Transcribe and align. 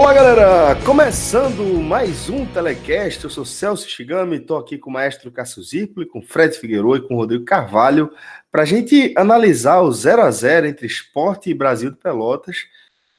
Olá, 0.00 0.14
galera! 0.14 0.76
Começando 0.82 1.62
mais 1.78 2.30
um 2.30 2.46
Telecast, 2.46 3.22
eu 3.22 3.28
sou 3.28 3.44
Celso 3.44 3.86
Shigami, 3.86 4.36
estou 4.36 4.56
aqui 4.56 4.78
com 4.78 4.88
o 4.88 4.92
maestro 4.94 5.30
Cássio 5.30 5.62
Zirpoli, 5.62 6.06
com 6.06 6.22
Fred 6.22 6.56
Figueiredo 6.56 6.96
e 6.96 7.06
com 7.06 7.14
o 7.14 7.16
Rodrigo 7.18 7.44
Carvalho, 7.44 8.10
para 8.50 8.62
a 8.62 8.64
gente 8.64 9.12
analisar 9.14 9.82
o 9.82 9.92
0 9.92 10.22
a 10.22 10.30
0 10.30 10.68
entre 10.68 10.86
Esporte 10.86 11.50
e 11.50 11.54
Brasil 11.54 11.90
de 11.90 11.98
Pelotas. 11.98 12.64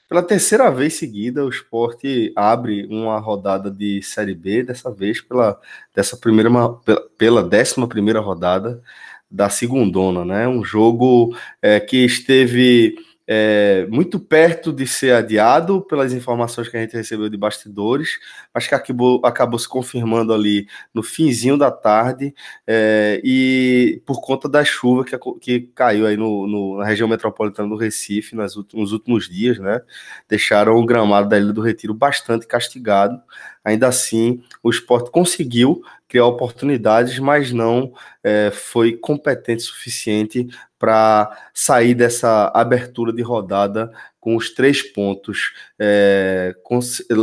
Pela 0.09 0.23
terceira 0.23 0.71
vez 0.71 0.95
seguida, 0.95 1.45
o 1.45 1.49
Esporte 1.49 2.33
abre 2.35 2.87
uma 2.87 3.19
rodada 3.19 3.69
de 3.69 4.01
Série 4.01 4.33
B, 4.33 4.63
dessa 4.63 4.89
vez 4.89 5.21
pela, 5.21 5.61
dessa 5.95 6.17
primeira, 6.17 6.49
pela, 6.83 7.01
pela 7.15 7.43
décima 7.43 7.87
primeira 7.87 8.19
rodada 8.19 8.81
da 9.29 9.49
segundona, 9.49 10.25
né? 10.25 10.47
Um 10.47 10.63
jogo 10.63 11.37
é, 11.61 11.79
que 11.79 12.03
esteve 12.03 12.95
é, 13.33 13.87
muito 13.89 14.19
perto 14.19 14.73
de 14.73 14.85
ser 14.85 15.13
adiado 15.13 15.81
pelas 15.83 16.11
informações 16.11 16.67
que 16.67 16.75
a 16.75 16.81
gente 16.81 16.97
recebeu 16.97 17.29
de 17.29 17.37
bastidores, 17.37 18.19
mas 18.53 18.67
que 18.67 18.75
acabou, 18.75 19.21
acabou 19.23 19.57
se 19.57 19.69
confirmando 19.69 20.33
ali 20.33 20.67
no 20.93 21.01
finzinho 21.01 21.57
da 21.57 21.71
tarde 21.71 22.35
é, 22.67 23.21
e 23.23 24.01
por 24.05 24.19
conta 24.19 24.49
da 24.49 24.65
chuva 24.65 25.05
que, 25.05 25.17
que 25.39 25.61
caiu 25.73 26.05
aí 26.07 26.17
no, 26.17 26.45
no, 26.45 26.77
na 26.79 26.85
região 26.85 27.07
metropolitana 27.07 27.69
do 27.69 27.77
Recife 27.77 28.35
nas 28.35 28.57
últimos, 28.57 28.81
nos 28.83 28.91
últimos 28.91 29.29
dias, 29.29 29.57
né? 29.59 29.79
Deixaram 30.27 30.75
o 30.75 30.85
gramado 30.85 31.29
da 31.29 31.37
Ilha 31.37 31.53
do 31.53 31.61
Retiro 31.61 31.93
bastante 31.93 32.45
castigado. 32.45 33.17
Ainda 33.63 33.87
assim, 33.87 34.41
o 34.63 34.69
esporte 34.69 35.11
conseguiu 35.11 35.81
criar 36.07 36.25
oportunidades, 36.25 37.19
mas 37.19 37.51
não 37.51 37.93
é, 38.23 38.51
foi 38.51 38.93
competente 38.93 39.63
o 39.63 39.67
suficiente 39.67 40.47
para 40.77 41.31
sair 41.53 41.93
dessa 41.93 42.51
abertura 42.55 43.13
de 43.13 43.21
rodada 43.21 43.91
com 44.19 44.35
os 44.35 44.51
três 44.51 44.83
pontos, 44.83 45.53
é, 45.79 46.55
com, 46.63 46.79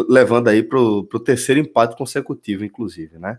levando 0.09 0.49
aí 0.49 0.63
para 0.63 0.79
o 0.79 1.05
terceiro 1.21 1.61
empate 1.61 1.97
consecutivo, 1.97 2.65
inclusive, 2.65 3.19
né? 3.19 3.39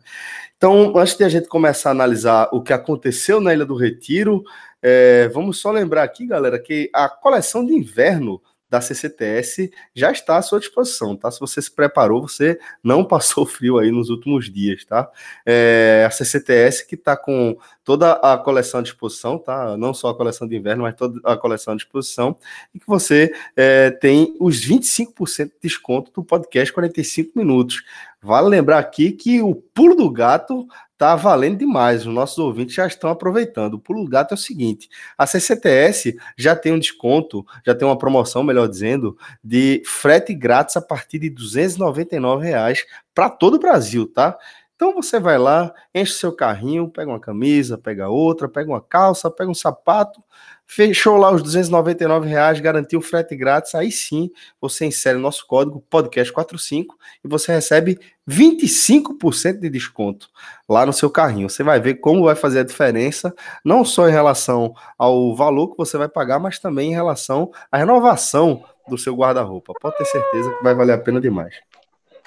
Então, 0.55 0.97
antes 0.97 1.17
de 1.17 1.23
a 1.23 1.29
gente 1.29 1.47
começar 1.47 1.89
a 1.89 1.91
analisar 1.91 2.49
o 2.53 2.61
que 2.61 2.71
aconteceu 2.71 3.41
na 3.41 3.53
Ilha 3.53 3.65
do 3.65 3.75
Retiro, 3.75 4.43
é, 4.81 5.27
vamos 5.29 5.59
só 5.59 5.71
lembrar 5.71 6.03
aqui, 6.03 6.25
galera, 6.25 6.57
que 6.57 6.89
a 6.93 7.09
coleção 7.09 7.65
de 7.65 7.73
inverno 7.73 8.41
da 8.69 8.79
CCTS 8.79 9.71
já 9.95 10.11
está 10.11 10.37
à 10.37 10.41
sua 10.41 10.59
disposição, 10.59 11.15
tá? 11.15 11.31
Se 11.31 11.39
você 11.39 11.61
se 11.61 11.71
preparou, 11.71 12.21
você 12.21 12.59
não 12.83 13.03
passou 13.05 13.45
frio 13.45 13.77
aí 13.77 13.91
nos 13.91 14.09
últimos 14.09 14.51
dias, 14.51 14.85
tá? 14.85 15.09
É, 15.45 16.05
a 16.07 16.11
CCTS 16.11 16.85
que 16.87 16.95
está 16.95 17.17
com 17.17 17.57
toda 17.83 18.13
a 18.13 18.37
coleção 18.37 18.79
à 18.79 18.83
disposição, 18.83 19.37
tá? 19.37 19.75
Não 19.75 19.93
só 19.93 20.09
a 20.09 20.15
coleção 20.15 20.47
de 20.47 20.55
inverno, 20.55 20.83
mas 20.83 20.95
toda 20.95 21.19
a 21.23 21.35
coleção 21.35 21.73
à 21.73 21.75
disposição, 21.75 22.37
e 22.73 22.79
que 22.79 22.85
você 22.85 23.33
é, 23.55 23.89
tem 23.89 24.35
os 24.39 24.63
25% 24.63 25.45
de 25.45 25.53
desconto 25.63 26.11
do 26.11 26.23
podcast 26.23 26.71
45 26.71 27.31
minutos. 27.35 27.83
Vale 28.21 28.49
lembrar 28.49 28.79
aqui 28.79 29.13
que 29.13 29.41
o 29.41 29.55
pulo 29.55 29.95
do 29.95 30.11
gato 30.11 30.67
tá 30.97 31.15
valendo 31.15 31.59
demais. 31.59 32.05
Os 32.05 32.13
nossos 32.13 32.37
ouvintes 32.37 32.75
já 32.75 32.85
estão 32.85 33.09
aproveitando. 33.09 33.75
O 33.75 33.79
pulo 33.79 34.03
do 34.03 34.09
gato 34.09 34.33
é 34.33 34.35
o 34.35 34.37
seguinte: 34.37 34.89
a 35.17 35.25
CCTS 35.25 36.17
já 36.37 36.53
tem 36.53 36.73
um 36.73 36.79
desconto, 36.79 37.45
já 37.65 37.73
tem 37.73 37.87
uma 37.87 37.97
promoção, 37.97 38.43
melhor 38.43 38.67
dizendo, 38.67 39.17
de 39.41 39.81
frete 39.85 40.33
grátis 40.33 40.75
a 40.75 40.81
partir 40.81 41.19
de 41.19 41.29
299 41.29 42.45
reais 42.45 42.85
para 43.15 43.29
todo 43.29 43.55
o 43.55 43.59
Brasil, 43.59 44.05
tá? 44.11 44.37
Então 44.75 44.93
você 44.93 45.19
vai 45.19 45.37
lá, 45.37 45.73
enche 45.95 46.13
seu 46.13 46.33
carrinho, 46.33 46.89
pega 46.89 47.09
uma 47.11 47.19
camisa, 47.19 47.77
pega 47.77 48.09
outra, 48.09 48.47
pega 48.49 48.69
uma 48.69 48.81
calça, 48.81 49.29
pega 49.29 49.49
um 49.51 49.53
sapato, 49.53 50.21
fechou 50.69 51.17
lá 51.17 51.31
os 51.31 51.41
299 51.41 52.29
reais, 52.29 52.59
garantiu 52.59 52.99
o 52.99 53.01
frete 53.01 53.35
grátis, 53.35 53.73
aí 53.73 53.91
sim 53.91 54.29
você 54.61 54.85
insere 54.85 55.17
o 55.17 55.21
nosso 55.21 55.47
código 55.47 55.83
podcast45 55.91 56.85
e 57.25 57.27
você 57.27 57.51
recebe 57.51 57.99
25% 58.29 59.59
de 59.59 59.67
desconto 59.67 60.27
lá 60.69 60.85
no 60.85 60.93
seu 60.93 61.09
carrinho. 61.09 61.49
Você 61.49 61.63
vai 61.63 61.79
ver 61.79 61.95
como 61.95 62.25
vai 62.25 62.35
fazer 62.35 62.59
a 62.59 62.63
diferença, 62.63 63.33
não 63.65 63.83
só 63.83 64.07
em 64.07 64.11
relação 64.11 64.75
ao 64.95 65.35
valor 65.35 65.69
que 65.69 65.77
você 65.77 65.97
vai 65.97 66.07
pagar, 66.07 66.37
mas 66.37 66.59
também 66.59 66.91
em 66.91 66.95
relação 66.95 67.49
à 67.71 67.77
renovação 67.79 68.63
do 68.87 68.97
seu 68.97 69.15
guarda-roupa. 69.15 69.73
Pode 69.81 69.97
ter 69.97 70.05
certeza 70.05 70.53
que 70.53 70.63
vai 70.63 70.75
valer 70.75 70.93
a 70.93 70.99
pena 70.99 71.19
demais. 71.19 71.55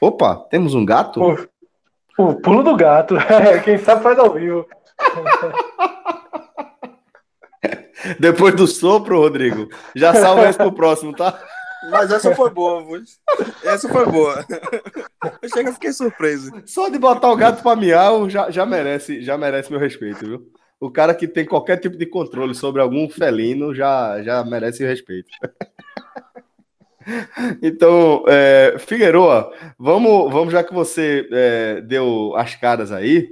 Opa, 0.00 0.34
temos 0.50 0.74
um 0.74 0.84
gato? 0.84 1.22
O 2.18 2.34
pulo 2.34 2.64
do 2.64 2.74
gato. 2.76 3.14
Quem 3.64 3.78
sabe 3.78 4.02
faz 4.02 4.18
ao 4.18 4.32
vivo. 4.32 4.66
Depois 8.18 8.54
do 8.54 8.66
sopro, 8.66 9.18
Rodrigo, 9.18 9.68
já 9.94 10.14
salva 10.14 10.48
esse 10.48 10.58
pro 10.58 10.72
próximo, 10.72 11.14
tá? 11.14 11.38
Mas 11.90 12.12
essa 12.12 12.34
foi 12.34 12.50
boa, 12.50 12.84
essa 13.64 13.88
foi 13.88 14.06
boa. 14.06 14.44
Eu 15.42 15.48
chego, 15.48 15.72
fiquei 15.72 15.92
surpreso. 15.92 16.50
Só 16.64 16.88
de 16.88 16.98
botar 16.98 17.30
o 17.30 17.36
gato 17.36 17.62
para 17.62 17.76
miau 17.76 18.30
já, 18.30 18.50
já 18.50 18.64
merece, 18.64 19.20
já 19.22 19.36
merece 19.36 19.70
meu 19.70 19.80
respeito, 19.80 20.24
viu? 20.24 20.52
O 20.78 20.90
cara 20.90 21.14
que 21.14 21.28
tem 21.28 21.44
qualquer 21.44 21.78
tipo 21.78 21.96
de 21.96 22.06
controle 22.06 22.54
sobre 22.54 22.80
algum 22.80 23.08
felino 23.08 23.74
já, 23.74 24.22
já 24.22 24.44
merece 24.44 24.84
respeito. 24.84 25.30
Então, 27.60 28.24
é, 28.28 28.76
Figueroa, 28.78 29.52
vamos, 29.78 30.32
vamos, 30.32 30.52
já 30.52 30.62
que 30.62 30.72
você 30.72 31.28
é, 31.32 31.80
deu 31.80 32.32
as 32.36 32.54
caras 32.54 32.92
aí, 32.92 33.28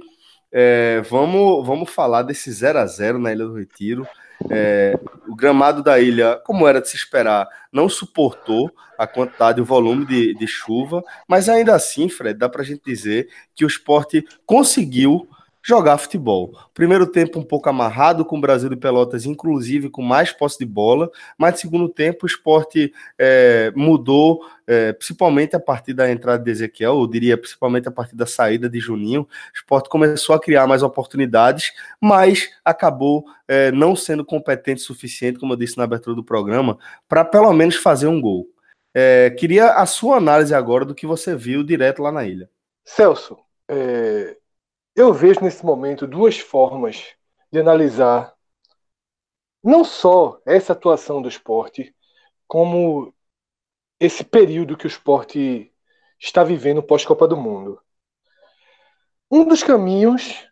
é, 0.51 1.01
vamos, 1.09 1.65
vamos 1.65 1.89
falar 1.89 2.23
desse 2.23 2.51
0 2.51 2.79
a 2.79 2.85
0 2.85 3.17
na 3.17 3.31
Ilha 3.31 3.45
do 3.45 3.55
Retiro. 3.55 4.05
É, 4.49 4.99
o 5.27 5.35
gramado 5.35 5.83
da 5.83 5.99
ilha, 5.99 6.39
como 6.43 6.67
era 6.67 6.81
de 6.81 6.89
se 6.89 6.95
esperar, 6.95 7.47
não 7.71 7.87
suportou 7.87 8.71
a 8.97 9.07
quantidade 9.07 9.59
e 9.59 9.61
o 9.61 9.65
volume 9.65 10.05
de, 10.05 10.33
de 10.35 10.47
chuva, 10.47 11.03
mas 11.27 11.49
ainda 11.49 11.75
assim, 11.75 12.07
Fred, 12.07 12.37
dá 12.37 12.47
para 12.47 12.61
a 12.61 12.65
gente 12.65 12.81
dizer 12.85 13.29
que 13.55 13.65
o 13.65 13.67
esporte 13.67 14.23
conseguiu 14.45 15.27
jogar 15.63 15.97
futebol. 15.97 16.57
Primeiro 16.73 17.05
tempo 17.05 17.39
um 17.39 17.43
pouco 17.43 17.69
amarrado 17.69 18.25
com 18.25 18.37
o 18.37 18.41
Brasil 18.41 18.69
de 18.69 18.75
Pelotas, 18.75 19.25
inclusive 19.25 19.89
com 19.89 20.01
mais 20.01 20.31
posse 20.31 20.57
de 20.59 20.65
bola, 20.65 21.09
mas 21.37 21.59
segundo 21.59 21.87
tempo 21.87 22.19
o 22.23 22.27
esporte 22.27 22.93
é, 23.17 23.71
mudou, 23.75 24.41
é, 24.65 24.93
principalmente 24.93 25.55
a 25.55 25.59
partir 25.59 25.93
da 25.93 26.09
entrada 26.11 26.43
de 26.43 26.49
Ezequiel, 26.49 26.99
eu 26.99 27.07
diria 27.07 27.37
principalmente 27.37 27.87
a 27.87 27.91
partir 27.91 28.15
da 28.15 28.25
saída 28.25 28.69
de 28.69 28.79
Juninho. 28.79 29.21
O 29.21 29.27
esporte 29.55 29.89
começou 29.89 30.35
a 30.35 30.39
criar 30.39 30.65
mais 30.65 30.81
oportunidades, 30.81 31.73
mas 31.99 32.49
acabou 32.65 33.25
é, 33.47 33.71
não 33.71 33.95
sendo 33.95 34.25
competente 34.25 34.81
o 34.81 34.85
suficiente, 34.85 35.39
como 35.39 35.53
eu 35.53 35.57
disse 35.57 35.77
na 35.77 35.83
abertura 35.83 36.15
do 36.15 36.23
programa, 36.23 36.77
para 37.07 37.23
pelo 37.23 37.51
menos 37.53 37.75
fazer 37.75 38.07
um 38.07 38.19
gol. 38.19 38.47
É, 38.93 39.29
queria 39.29 39.73
a 39.73 39.85
sua 39.85 40.17
análise 40.17 40.53
agora 40.53 40.83
do 40.83 40.95
que 40.95 41.07
você 41.07 41.35
viu 41.35 41.63
direto 41.63 42.01
lá 42.01 42.11
na 42.11 42.25
ilha. 42.25 42.49
Celso, 42.83 43.37
é, 43.69 44.35
eu 44.95 45.13
vejo 45.13 45.41
nesse 45.41 45.65
momento 45.65 46.07
duas 46.07 46.39
formas 46.39 47.15
de 47.51 47.59
analisar 47.59 48.33
não 49.63 49.83
só 49.83 50.39
essa 50.45 50.73
atuação 50.73 51.21
do 51.21 51.29
esporte, 51.29 51.95
como 52.47 53.13
esse 53.99 54.23
período 54.23 54.75
que 54.75 54.85
o 54.85 54.87
esporte 54.87 55.71
está 56.19 56.43
vivendo 56.43 56.81
pós-Copa 56.81 57.27
do 57.27 57.37
Mundo. 57.37 57.79
Um 59.29 59.45
dos 59.45 59.63
caminhos 59.63 60.47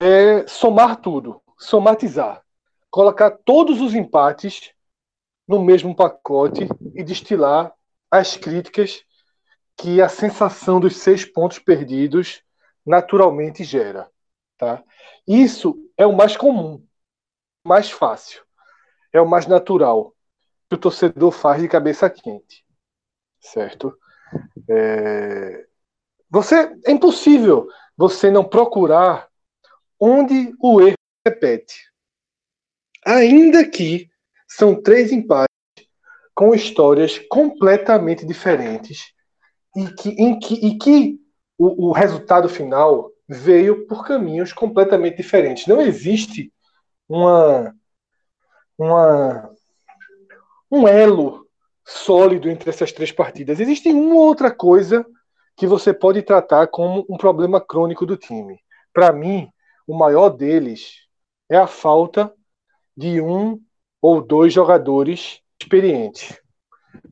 é 0.00 0.46
somar 0.46 1.00
tudo, 1.00 1.42
somatizar, 1.58 2.42
colocar 2.90 3.32
todos 3.44 3.80
os 3.80 3.94
empates 3.94 4.72
no 5.46 5.62
mesmo 5.62 5.94
pacote 5.94 6.68
e 6.94 7.02
destilar 7.02 7.74
as 8.10 8.36
críticas 8.36 9.02
que 9.76 10.00
a 10.00 10.08
sensação 10.08 10.80
dos 10.80 10.96
seis 10.96 11.24
pontos 11.24 11.58
perdidos 11.58 12.42
naturalmente 12.84 13.64
gera. 13.64 14.10
Tá? 14.56 14.82
Isso 15.26 15.76
é 15.96 16.06
o 16.06 16.16
mais 16.16 16.36
comum, 16.36 16.84
mais 17.64 17.90
fácil, 17.90 18.42
é 19.12 19.20
o 19.20 19.28
mais 19.28 19.46
natural 19.46 20.14
que 20.68 20.74
o 20.74 20.78
torcedor 20.78 21.30
faz 21.32 21.62
de 21.62 21.68
cabeça 21.68 22.10
quente, 22.10 22.64
certo? 23.40 23.96
É... 24.68 25.66
Você 26.30 26.56
é 26.84 26.90
impossível 26.90 27.68
você 27.96 28.30
não 28.30 28.44
procurar 28.44 29.28
onde 29.98 30.52
o 30.60 30.80
erro 30.80 30.96
repete, 31.26 31.90
ainda 33.04 33.68
que 33.68 34.10
são 34.46 34.80
três 34.80 35.12
empates 35.12 35.48
com 36.34 36.54
histórias 36.54 37.18
completamente 37.28 38.24
diferentes 38.24 39.12
e 39.74 39.88
que, 39.88 40.10
em 40.10 40.38
que, 40.38 40.54
e 40.54 40.78
que 40.78 41.20
o, 41.58 41.88
o 41.88 41.92
resultado 41.92 42.48
final 42.48 43.10
veio 43.28 43.86
por 43.86 44.06
caminhos 44.06 44.52
completamente 44.52 45.16
diferentes. 45.16 45.66
Não 45.66 45.80
existe 45.80 46.52
uma, 47.08 47.74
uma 48.78 49.50
um 50.70 50.86
elo 50.86 51.46
sólido 51.84 52.50
entre 52.50 52.70
essas 52.70 52.92
três 52.92 53.10
partidas. 53.10 53.58
Existe 53.58 53.90
uma 53.90 54.16
outra 54.16 54.50
coisa 54.50 55.04
que 55.56 55.66
você 55.66 55.92
pode 55.92 56.22
tratar 56.22 56.68
como 56.68 57.04
um 57.08 57.16
problema 57.16 57.60
crônico 57.60 58.06
do 58.06 58.16
time. 58.16 58.60
Para 58.92 59.12
mim, 59.12 59.50
o 59.86 59.96
maior 59.96 60.30
deles 60.30 61.06
é 61.50 61.56
a 61.56 61.66
falta 61.66 62.32
de 62.96 63.20
um 63.20 63.60
ou 64.00 64.20
dois 64.20 64.52
jogadores 64.52 65.40
experientes. 65.60 66.38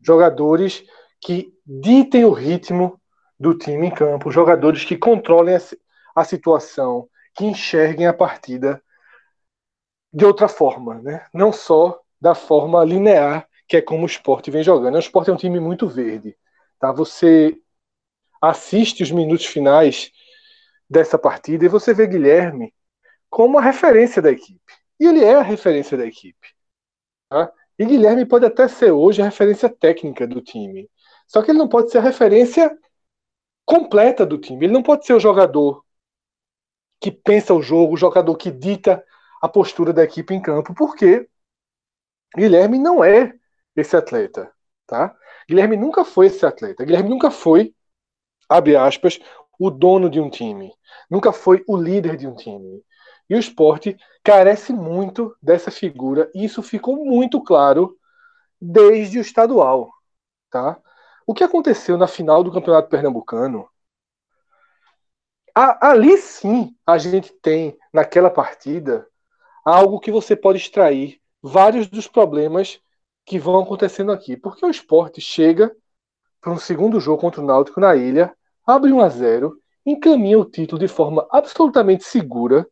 Jogadores 0.03 0.85
que 1.21 1.53
ditem 1.67 2.25
o 2.25 2.33
ritmo 2.33 3.01
do 3.39 3.57
time 3.57 3.89
em 3.89 3.95
campo, 3.95 4.31
jogadores 4.31 4.85
que 4.85 4.97
controlem 4.97 5.57
a, 6.15 6.25
situação, 6.25 7.09
que 7.35 7.45
enxerguem 7.45 8.07
a 8.07 8.15
partida 8.15 8.83
de 10.13 10.25
outra 10.25 10.49
forma, 10.49 11.01
né? 11.03 11.27
não 11.33 11.53
só 11.53 12.01
da 12.21 12.35
forma 12.35 12.83
linear 12.85 13.47
que 13.69 13.77
é 13.77 13.83
como 13.83 14.05
o 14.05 14.07
esporte 14.07 14.51
vem 14.51 14.63
jogando. 14.63 14.95
O 14.95 14.99
esporte 14.99 15.31
é 15.31 15.33
um 15.33 15.37
time 15.37 15.59
muito 15.59 15.89
verde. 15.89 16.37
Tá? 16.79 16.93
Você 16.93 17.59
assiste 18.41 19.03
os 19.03 19.11
minutos 19.11 19.47
finais 19.47 20.13
dessa 20.89 21.19
partida 21.19 21.65
e 21.65 21.69
você 21.69 21.93
vê 21.93 22.07
Guilherme 22.07 22.73
como 23.29 23.59
a 23.59 23.63
referência 23.63 24.23
da 24.23 24.31
equipe. 24.31 24.61
E 25.01 25.07
ele 25.07 25.25
é 25.25 25.35
a 25.35 25.43
referência 25.43 25.97
da 25.97 26.07
equipe. 26.07 26.55
Tá? 27.29 27.53
E 27.79 27.85
Guilherme 27.85 28.25
pode 28.25 28.47
até 28.47 28.69
ser 28.69 28.93
hoje 28.93 29.21
a 29.21 29.25
referência 29.27 29.69
técnica 29.69 30.27
do 30.27 30.41
time. 30.41 30.89
Só 31.27 31.43
que 31.43 31.51
ele 31.51 31.59
não 31.59 31.69
pode 31.69 31.91
ser 31.91 31.99
a 31.99 32.03
referência 32.03 32.77
completa 33.67 34.25
do 34.25 34.39
time. 34.39 34.65
Ele 34.65 34.73
não 34.73 34.83
pode 34.83 35.05
ser 35.05 35.13
o 35.13 35.21
jogador 35.21 35.85
que 37.01 37.11
pensa 37.11 37.53
o 37.53 37.61
jogo, 37.61 37.95
o 37.95 37.97
jogador 37.97 38.35
que 38.37 38.51
dita 38.51 39.05
a 39.43 39.49
postura 39.49 39.93
da 39.93 40.03
equipe 40.05 40.33
em 40.33 40.41
campo, 40.41 40.73
porque 40.75 41.29
Guilherme 42.35 42.79
não 42.79 43.05
é 43.05 43.35
esse 43.75 43.97
atleta, 43.97 44.51
tá? 44.87 45.15
Guilherme 45.49 45.77
nunca 45.77 46.05
foi 46.05 46.27
esse 46.27 46.45
atleta. 46.47 46.85
Guilherme 46.85 47.11
nunca 47.11 47.31
foi, 47.31 47.75
abre 48.49 48.77
aspas, 48.77 49.19
o 49.59 49.71
dono 49.71 50.09
de 50.09 50.21
um 50.21 50.31
time. 50.31 50.73
Nunca 51.11 51.33
foi 51.33 51.63
o 51.69 51.77
líder 51.77 52.17
de 52.17 52.27
um 52.27 52.35
time. 52.35 52.83
E 53.29 53.35
o 53.35 53.39
esporte 53.39 53.97
carece 54.23 54.73
muito 54.73 55.37
dessa 55.43 55.71
figura, 55.71 56.31
e 56.35 56.45
isso 56.45 56.63
ficou 56.63 57.05
muito 57.05 57.43
claro 57.43 57.97
desde 58.61 59.19
o 59.19 59.21
estadual. 59.21 59.91
Tá? 60.51 60.81
O 61.27 61.35
que 61.35 61.43
aconteceu 61.43 61.99
na 61.99 62.07
final 62.07 62.45
do 62.45 62.53
Campeonato 62.53 62.89
Pernambucano? 62.89 63.69
A, 65.53 65.91
ali 65.91 66.17
sim 66.19 66.75
a 66.87 66.97
gente 66.99 67.33
tem, 67.43 67.77
naquela 67.93 68.31
partida, 68.31 69.09
algo 69.65 69.99
que 69.99 70.13
você 70.13 70.37
pode 70.37 70.59
extrair 70.59 71.21
vários 71.43 71.89
dos 71.89 72.07
problemas 72.07 72.81
que 73.25 73.39
vão 73.39 73.59
acontecendo 73.59 74.13
aqui. 74.13 74.37
Porque 74.37 74.65
o 74.65 74.71
esporte 74.71 75.21
chega 75.21 75.75
para 76.41 76.53
um 76.53 76.59
segundo 76.59 77.01
jogo 77.01 77.21
contra 77.21 77.41
o 77.41 77.45
Náutico 77.45 77.81
na 77.81 77.97
ilha, 77.97 78.33
abre 78.65 78.93
1 78.93 79.01
a 79.01 79.09
0 79.09 79.61
encaminha 79.85 80.39
o 80.39 80.45
título 80.45 80.79
de 80.79 80.89
forma 80.89 81.27
absolutamente 81.31 82.05
segura, 82.05 82.69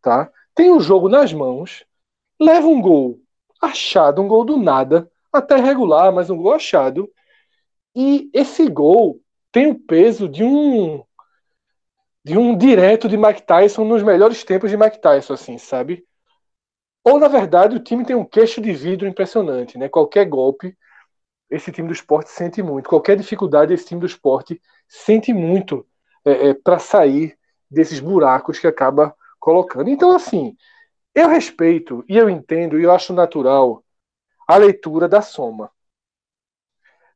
tá? 0.00 0.30
Tem 0.54 0.70
o 0.70 0.80
jogo 0.80 1.08
nas 1.08 1.32
mãos, 1.32 1.84
leva 2.40 2.66
um 2.66 2.80
gol 2.80 3.20
achado, 3.60 4.22
um 4.22 4.28
gol 4.28 4.44
do 4.44 4.56
nada, 4.56 5.10
até 5.32 5.56
regular, 5.56 6.12
mas 6.12 6.30
um 6.30 6.36
gol 6.36 6.52
achado. 6.54 7.10
E 7.96 8.30
esse 8.34 8.68
gol 8.68 9.22
tem 9.50 9.68
o 9.68 9.74
peso 9.74 10.28
de 10.28 10.44
um 10.44 11.02
de 12.22 12.36
um 12.36 12.58
direto 12.58 13.08
de 13.08 13.16
Mike 13.16 13.42
Tyson 13.42 13.84
nos 13.84 14.02
melhores 14.02 14.44
tempos 14.44 14.70
de 14.70 14.76
Mike 14.76 15.00
Tyson, 15.00 15.32
assim, 15.32 15.56
sabe? 15.56 16.04
Ou 17.02 17.18
na 17.18 17.28
verdade 17.28 17.76
o 17.76 17.82
time 17.82 18.04
tem 18.04 18.14
um 18.16 18.24
queixo 18.24 18.60
de 18.60 18.72
vidro 18.72 19.08
impressionante, 19.08 19.78
né? 19.78 19.88
Qualquer 19.88 20.26
golpe 20.26 20.76
esse 21.48 21.72
time 21.72 21.88
do 21.88 21.94
esporte 21.94 22.30
sente 22.30 22.62
muito. 22.62 22.88
Qualquer 22.88 23.16
dificuldade 23.16 23.72
esse 23.72 23.86
time 23.86 24.00
do 24.00 24.06
esporte 24.06 24.60
sente 24.88 25.32
muito 25.32 25.86
é, 26.24 26.48
é, 26.48 26.54
para 26.54 26.78
sair 26.78 27.38
desses 27.70 28.00
buracos 28.00 28.58
que 28.58 28.66
acaba 28.66 29.16
colocando. 29.38 29.88
Então, 29.88 30.10
assim, 30.10 30.54
eu 31.14 31.28
respeito 31.28 32.04
e 32.08 32.16
eu 32.18 32.28
entendo 32.28 32.78
e 32.78 32.82
eu 32.82 32.92
acho 32.92 33.14
natural 33.14 33.82
a 34.46 34.56
leitura 34.56 35.08
da 35.08 35.22
soma. 35.22 35.70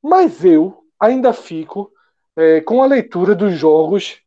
Mas 0.02 0.44
eu 0.44 0.84
ainda 0.98 1.32
fico 1.32 1.92
é, 2.36 2.60
com 2.60 2.82
a 2.82 2.86
leitura 2.86 3.34
dos 3.34 3.54
jogos 3.54 4.20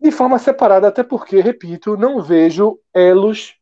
de 0.00 0.10
forma 0.10 0.38
separada, 0.38 0.88
até 0.88 1.04
porque, 1.04 1.40
repito, 1.40 1.96
não 1.96 2.20
vejo 2.20 2.80
elos 2.92 3.56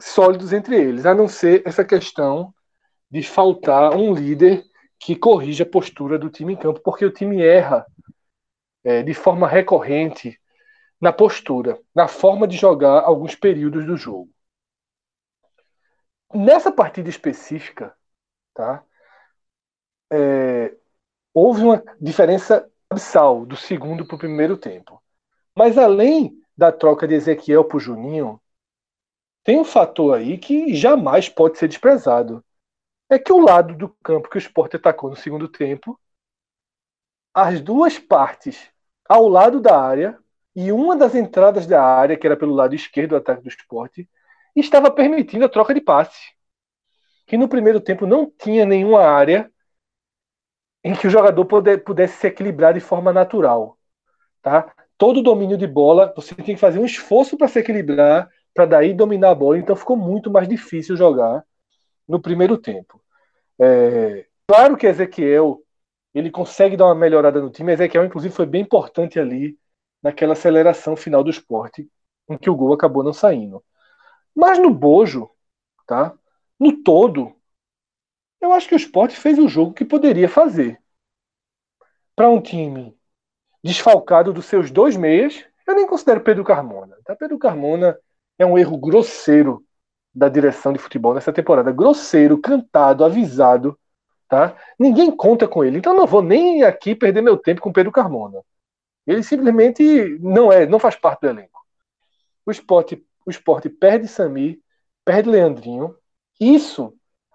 sólidos 0.00 0.52
entre 0.52 0.76
eles, 0.76 1.06
a 1.06 1.14
não 1.14 1.26
ser 1.26 1.62
essa 1.66 1.84
questão 1.84 2.54
de 3.10 3.22
faltar 3.22 3.96
um 3.96 4.14
líder 4.14 4.64
que 4.98 5.16
corrija 5.16 5.64
a 5.64 5.68
postura 5.68 6.18
do 6.18 6.30
time 6.30 6.52
em 6.52 6.56
campo, 6.56 6.80
porque 6.80 7.04
o 7.04 7.10
time 7.10 7.42
erra 7.42 7.84
é, 8.84 9.02
de 9.02 9.12
forma 9.12 9.48
recorrente 9.48 10.40
na 11.00 11.12
postura, 11.12 11.80
na 11.92 12.06
forma 12.06 12.46
de 12.46 12.56
jogar 12.56 13.00
alguns 13.02 13.34
períodos 13.34 13.84
do 13.84 13.96
jogo. 13.96 14.30
Nessa 16.32 16.70
partida 16.70 17.10
específica, 17.10 17.94
tá, 18.54 18.84
é, 20.12 20.76
houve 21.32 21.62
uma 21.62 21.82
diferença 21.98 22.70
abissal 22.90 23.46
do 23.46 23.56
segundo 23.56 24.04
para 24.06 24.16
o 24.16 24.18
primeiro 24.18 24.56
tempo. 24.56 25.02
Mas 25.56 25.78
além 25.78 26.38
da 26.56 26.70
troca 26.70 27.08
de 27.08 27.14
Ezequiel 27.14 27.64
para 27.64 27.78
o 27.78 27.80
Juninho, 27.80 28.40
tem 29.42 29.58
um 29.58 29.64
fator 29.64 30.16
aí 30.16 30.36
que 30.36 30.74
jamais 30.74 31.28
pode 31.28 31.58
ser 31.58 31.66
desprezado. 31.66 32.44
É 33.08 33.18
que 33.18 33.32
o 33.32 33.40
lado 33.40 33.74
do 33.74 33.88
campo 34.02 34.28
que 34.28 34.36
o 34.36 34.38
Sport 34.38 34.74
atacou 34.74 35.10
no 35.10 35.16
segundo 35.16 35.48
tempo, 35.48 35.98
as 37.34 37.60
duas 37.60 37.98
partes 37.98 38.70
ao 39.08 39.28
lado 39.28 39.60
da 39.60 39.80
área 39.80 40.18
e 40.54 40.70
uma 40.70 40.96
das 40.96 41.14
entradas 41.14 41.66
da 41.66 41.82
área, 41.82 42.16
que 42.16 42.26
era 42.26 42.36
pelo 42.36 42.54
lado 42.54 42.74
esquerdo 42.74 43.10
do 43.10 43.16
ataque 43.16 43.42
do 43.42 43.48
esporte, 43.48 44.08
estava 44.54 44.90
permitindo 44.90 45.44
a 45.44 45.48
troca 45.48 45.74
de 45.74 45.80
passe. 45.80 46.34
Que 47.26 47.36
no 47.36 47.48
primeiro 47.48 47.80
tempo 47.80 48.06
não 48.06 48.30
tinha 48.30 48.66
nenhuma 48.66 49.02
área 49.02 49.51
em 50.84 50.94
que 50.94 51.06
o 51.06 51.10
jogador 51.10 51.44
pudesse 51.84 52.18
se 52.18 52.26
equilibrar 52.26 52.74
de 52.74 52.80
forma 52.80 53.12
natural. 53.12 53.78
Tá? 54.40 54.72
Todo 54.98 55.22
domínio 55.22 55.56
de 55.56 55.66
bola, 55.66 56.12
você 56.14 56.34
tem 56.34 56.54
que 56.54 56.60
fazer 56.60 56.78
um 56.78 56.84
esforço 56.84 57.36
para 57.36 57.48
se 57.48 57.58
equilibrar, 57.58 58.28
para 58.54 58.66
daí 58.66 58.92
dominar 58.92 59.30
a 59.30 59.34
bola, 59.34 59.58
então 59.58 59.74
ficou 59.76 59.96
muito 59.96 60.30
mais 60.30 60.48
difícil 60.48 60.96
jogar 60.96 61.44
no 62.06 62.20
primeiro 62.20 62.58
tempo. 62.58 63.00
É, 63.58 64.26
claro 64.46 64.76
que 64.76 64.86
Ezequiel 64.86 65.62
ele 66.14 66.30
consegue 66.30 66.76
dar 66.76 66.86
uma 66.86 66.94
melhorada 66.94 67.40
no 67.40 67.50
time. 67.50 67.72
Ezequiel, 67.72 68.04
inclusive, 68.04 68.34
foi 68.34 68.44
bem 68.44 68.62
importante 68.62 69.18
ali 69.18 69.56
naquela 70.02 70.34
aceleração 70.34 70.96
final 70.96 71.24
do 71.24 71.30
esporte, 71.30 71.88
em 72.28 72.36
que 72.36 72.50
o 72.50 72.56
gol 72.56 72.74
acabou 72.74 73.02
não 73.02 73.12
saindo. 73.12 73.64
Mas 74.34 74.58
no 74.58 74.72
Bojo, 74.74 75.30
tá? 75.86 76.14
no 76.62 76.82
todo, 76.82 77.34
eu 78.42 78.52
acho 78.52 78.68
que 78.68 78.74
o 78.74 78.76
esporte 78.76 79.16
fez 79.16 79.38
o 79.38 79.48
jogo 79.48 79.72
que 79.72 79.84
poderia 79.84 80.28
fazer. 80.28 80.78
Para 82.14 82.28
um 82.28 82.40
time 82.40 82.94
desfalcado 83.62 84.32
dos 84.32 84.46
seus 84.46 84.70
dois 84.70 84.96
meias, 84.96 85.44
eu 85.66 85.74
nem 85.74 85.86
considero 85.86 86.20
Pedro 86.20 86.44
Carmona. 86.44 86.96
Tá? 87.04 87.14
Pedro 87.14 87.38
Carmona 87.38 87.96
é 88.38 88.44
um 88.44 88.58
erro 88.58 88.76
grosseiro 88.76 89.64
da 90.14 90.28
direção 90.28 90.72
de 90.72 90.78
futebol 90.78 91.14
nessa 91.14 91.32
temporada. 91.32 91.70
Grosseiro, 91.70 92.36
cantado, 92.36 93.04
avisado. 93.04 93.78
Tá? 94.28 94.56
Ninguém 94.78 95.14
conta 95.14 95.46
com 95.46 95.64
ele. 95.64 95.78
Então 95.78 95.94
não 95.94 96.06
vou 96.06 96.20
nem 96.20 96.64
aqui 96.64 96.94
perder 96.94 97.22
meu 97.22 97.36
tempo 97.36 97.60
com 97.60 97.72
Pedro 97.72 97.92
Carmona. 97.92 98.42
Ele 99.06 99.22
simplesmente 99.22 100.18
não 100.20 100.52
é, 100.52 100.66
não 100.66 100.78
faz 100.78 100.96
parte 100.96 101.20
do 101.20 101.28
elenco. 101.28 101.60
O 102.44 102.50
esporte, 102.50 103.04
o 103.24 103.30
esporte 103.30 103.68
perde 103.68 104.08
Sami, 104.08 104.60
perde 105.04 105.30
Leandrinho. 105.30 105.96
Isso 106.40 106.92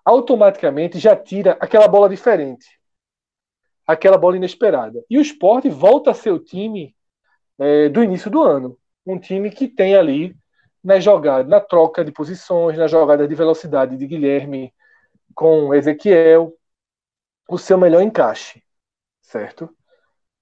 automaticamente 0.08 1.00
já 1.00 1.18
tira 1.18 1.58
aquela 1.60 1.86
bola 1.86 2.08
diferente. 2.08 2.80
Aquela 3.86 4.18
bola 4.18 4.38
inesperada. 4.38 5.04
E 5.10 5.18
o 5.18 5.22
esporte 5.22 5.68
volta 5.68 6.12
a 6.12 6.14
ser 6.14 6.32
o 6.32 6.40
time 6.40 6.96
é, 7.60 7.90
do 7.90 8.02
início 8.02 8.32
do 8.32 8.42
ano. 8.42 8.80
Um 9.06 9.20
time 9.20 9.52
que 9.52 9.68
tem 9.68 9.98
ali 9.98 10.34
na 10.82 10.98
jogada, 11.02 11.50
na 11.50 11.60
troca 11.60 12.06
de 12.06 12.12
posições, 12.14 12.78
na 12.78 12.88
jogada 12.88 13.28
de 13.28 13.36
velocidade 13.36 13.98
de 13.98 14.08
Guilherme 14.08 14.74
com 15.36 15.74
Ezequiel, 15.76 16.54
o 17.50 17.58
seu 17.58 17.78
melhor 17.78 18.02
encaixe, 18.02 18.64
certo? 19.22 19.70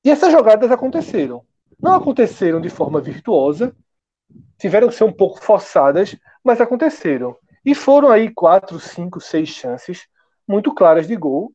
E 0.04 0.12
essas 0.12 0.32
jogadas 0.32 0.70
aconteceram. 0.70 1.44
Não 1.80 1.96
aconteceram 1.96 2.62
de 2.62 2.70
forma 2.70 3.02
virtuosa, 3.02 3.76
tiveram 4.60 4.90
que 4.90 4.96
ser 4.96 5.06
um 5.06 5.12
pouco 5.12 5.42
forçadas, 5.42 6.16
mas 6.44 6.62
aconteceram. 6.62 7.36
E 7.66 7.74
foram 7.74 8.10
aí 8.12 8.32
quatro, 8.34 8.80
cinco, 8.80 9.20
seis 9.20 9.50
chances 9.50 10.08
muito 10.48 10.74
claras 10.74 11.08
de 11.08 11.16
gol, 11.16 11.54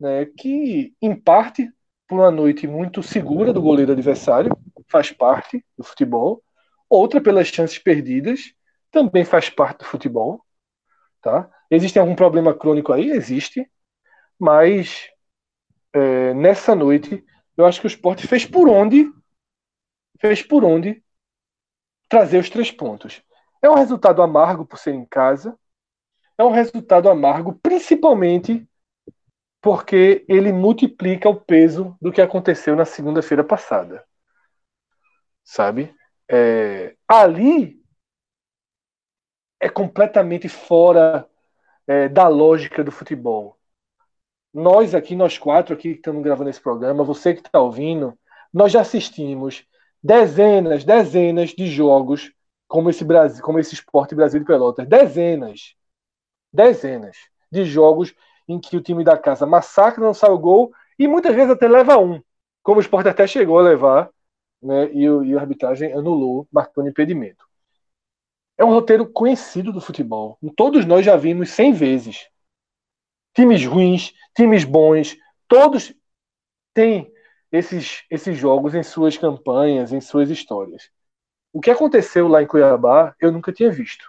né, 0.00 0.26
que, 0.26 0.94
em 1.00 1.14
parte, 1.14 1.70
por 2.08 2.16
uma 2.20 2.30
noite 2.30 2.66
muito 2.66 3.02
segura 3.02 3.52
do 3.52 3.60
goleiro 3.60 3.92
adversário, 3.92 4.56
faz 4.88 5.12
parte 5.12 5.64
do 5.76 5.84
futebol. 5.84 6.42
Outra 6.88 7.20
pelas 7.20 7.48
chances 7.48 7.78
perdidas, 7.78 8.54
também 8.90 9.24
faz 9.24 9.50
parte 9.50 9.80
do 9.80 9.84
futebol. 9.84 10.44
Tá? 11.20 11.50
Existe 11.70 11.98
algum 11.98 12.14
problema 12.14 12.54
crônico 12.54 12.92
aí? 12.92 13.10
Existe. 13.10 13.68
Mas 14.38 15.08
é, 15.92 16.34
nessa 16.34 16.74
noite, 16.74 17.24
eu 17.56 17.66
acho 17.66 17.80
que 17.80 17.86
o 17.86 17.88
esporte 17.88 18.26
fez 18.26 18.44
por 18.46 18.68
onde 18.68 19.10
fez 20.18 20.42
por 20.42 20.64
onde 20.64 21.02
trazer 22.08 22.38
os 22.38 22.48
três 22.50 22.70
pontos. 22.70 23.22
É 23.66 23.68
um 23.70 23.74
resultado 23.74 24.22
amargo 24.22 24.64
por 24.64 24.78
ser 24.78 24.94
em 24.94 25.04
casa. 25.04 25.58
É 26.38 26.44
um 26.44 26.52
resultado 26.52 27.10
amargo, 27.10 27.58
principalmente 27.60 28.64
porque 29.60 30.24
ele 30.28 30.52
multiplica 30.52 31.28
o 31.28 31.34
peso 31.34 31.98
do 32.00 32.12
que 32.12 32.22
aconteceu 32.22 32.76
na 32.76 32.84
segunda-feira 32.84 33.42
passada. 33.42 34.04
Sabe? 35.42 35.92
É, 36.30 36.94
ali 37.08 37.82
é 39.58 39.68
completamente 39.68 40.48
fora 40.48 41.28
é, 41.88 42.08
da 42.08 42.28
lógica 42.28 42.84
do 42.84 42.92
futebol. 42.92 43.58
Nós 44.54 44.94
aqui, 44.94 45.16
nós 45.16 45.38
quatro 45.38 45.74
aqui 45.74 45.94
que 45.94 45.96
estamos 45.96 46.22
gravando 46.22 46.50
esse 46.50 46.60
programa, 46.60 47.02
você 47.02 47.34
que 47.34 47.40
está 47.40 47.58
ouvindo, 47.58 48.16
nós 48.54 48.70
já 48.70 48.82
assistimos 48.82 49.66
dezenas, 50.00 50.84
dezenas 50.84 51.50
de 51.50 51.66
jogos 51.66 52.35
como 52.68 52.90
esse 52.90 53.04
Brasil, 53.04 53.42
como 53.44 53.58
esse 53.58 53.74
esporte 53.74 54.14
Brasil 54.14 54.40
de 54.40 54.46
Pelotas, 54.46 54.88
dezenas, 54.88 55.74
dezenas 56.52 57.16
de 57.50 57.64
jogos 57.64 58.14
em 58.48 58.60
que 58.60 58.76
o 58.76 58.80
time 58.80 59.04
da 59.04 59.16
casa 59.18 59.46
massacra, 59.46 60.04
não 60.04 60.14
sai 60.14 60.30
o 60.30 60.38
gol 60.38 60.72
e 60.98 61.06
muitas 61.06 61.34
vezes 61.34 61.50
até 61.50 61.68
leva 61.68 61.98
um, 61.98 62.20
como 62.62 62.78
o 62.78 62.80
esporte 62.80 63.08
até 63.08 63.26
chegou 63.26 63.58
a 63.58 63.62
levar, 63.62 64.10
né, 64.62 64.90
e, 64.92 65.04
e 65.04 65.36
a 65.36 65.40
arbitragem 65.40 65.92
anulou, 65.92 66.48
marcando 66.50 66.88
impedimento. 66.88 67.44
É 68.58 68.64
um 68.64 68.70
roteiro 68.70 69.06
conhecido 69.06 69.72
do 69.72 69.80
futebol. 69.80 70.38
Todos 70.56 70.86
nós 70.86 71.04
já 71.04 71.14
vimos 71.14 71.50
100 71.50 71.72
vezes. 71.74 72.28
Times 73.34 73.66
ruins, 73.66 74.14
times 74.34 74.64
bons, 74.64 75.14
todos 75.46 75.94
têm 76.72 77.12
esses, 77.52 78.04
esses 78.10 78.36
jogos 78.36 78.74
em 78.74 78.82
suas 78.82 79.18
campanhas, 79.18 79.92
em 79.92 80.00
suas 80.00 80.30
histórias. 80.30 80.90
O 81.56 81.60
que 81.62 81.70
aconteceu 81.70 82.28
lá 82.28 82.42
em 82.42 82.46
Cuiabá, 82.46 83.14
eu 83.18 83.32
nunca 83.32 83.50
tinha 83.50 83.70
visto. 83.70 84.04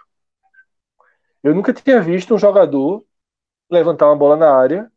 Eu 1.42 1.54
nunca 1.54 1.72
tinha 1.72 1.98
visto 1.98 2.34
um 2.34 2.38
jogador 2.38 3.02
levantar 3.70 4.04
uma 4.04 4.16
bola 4.16 4.36
na 4.36 4.54
área, 4.54 4.92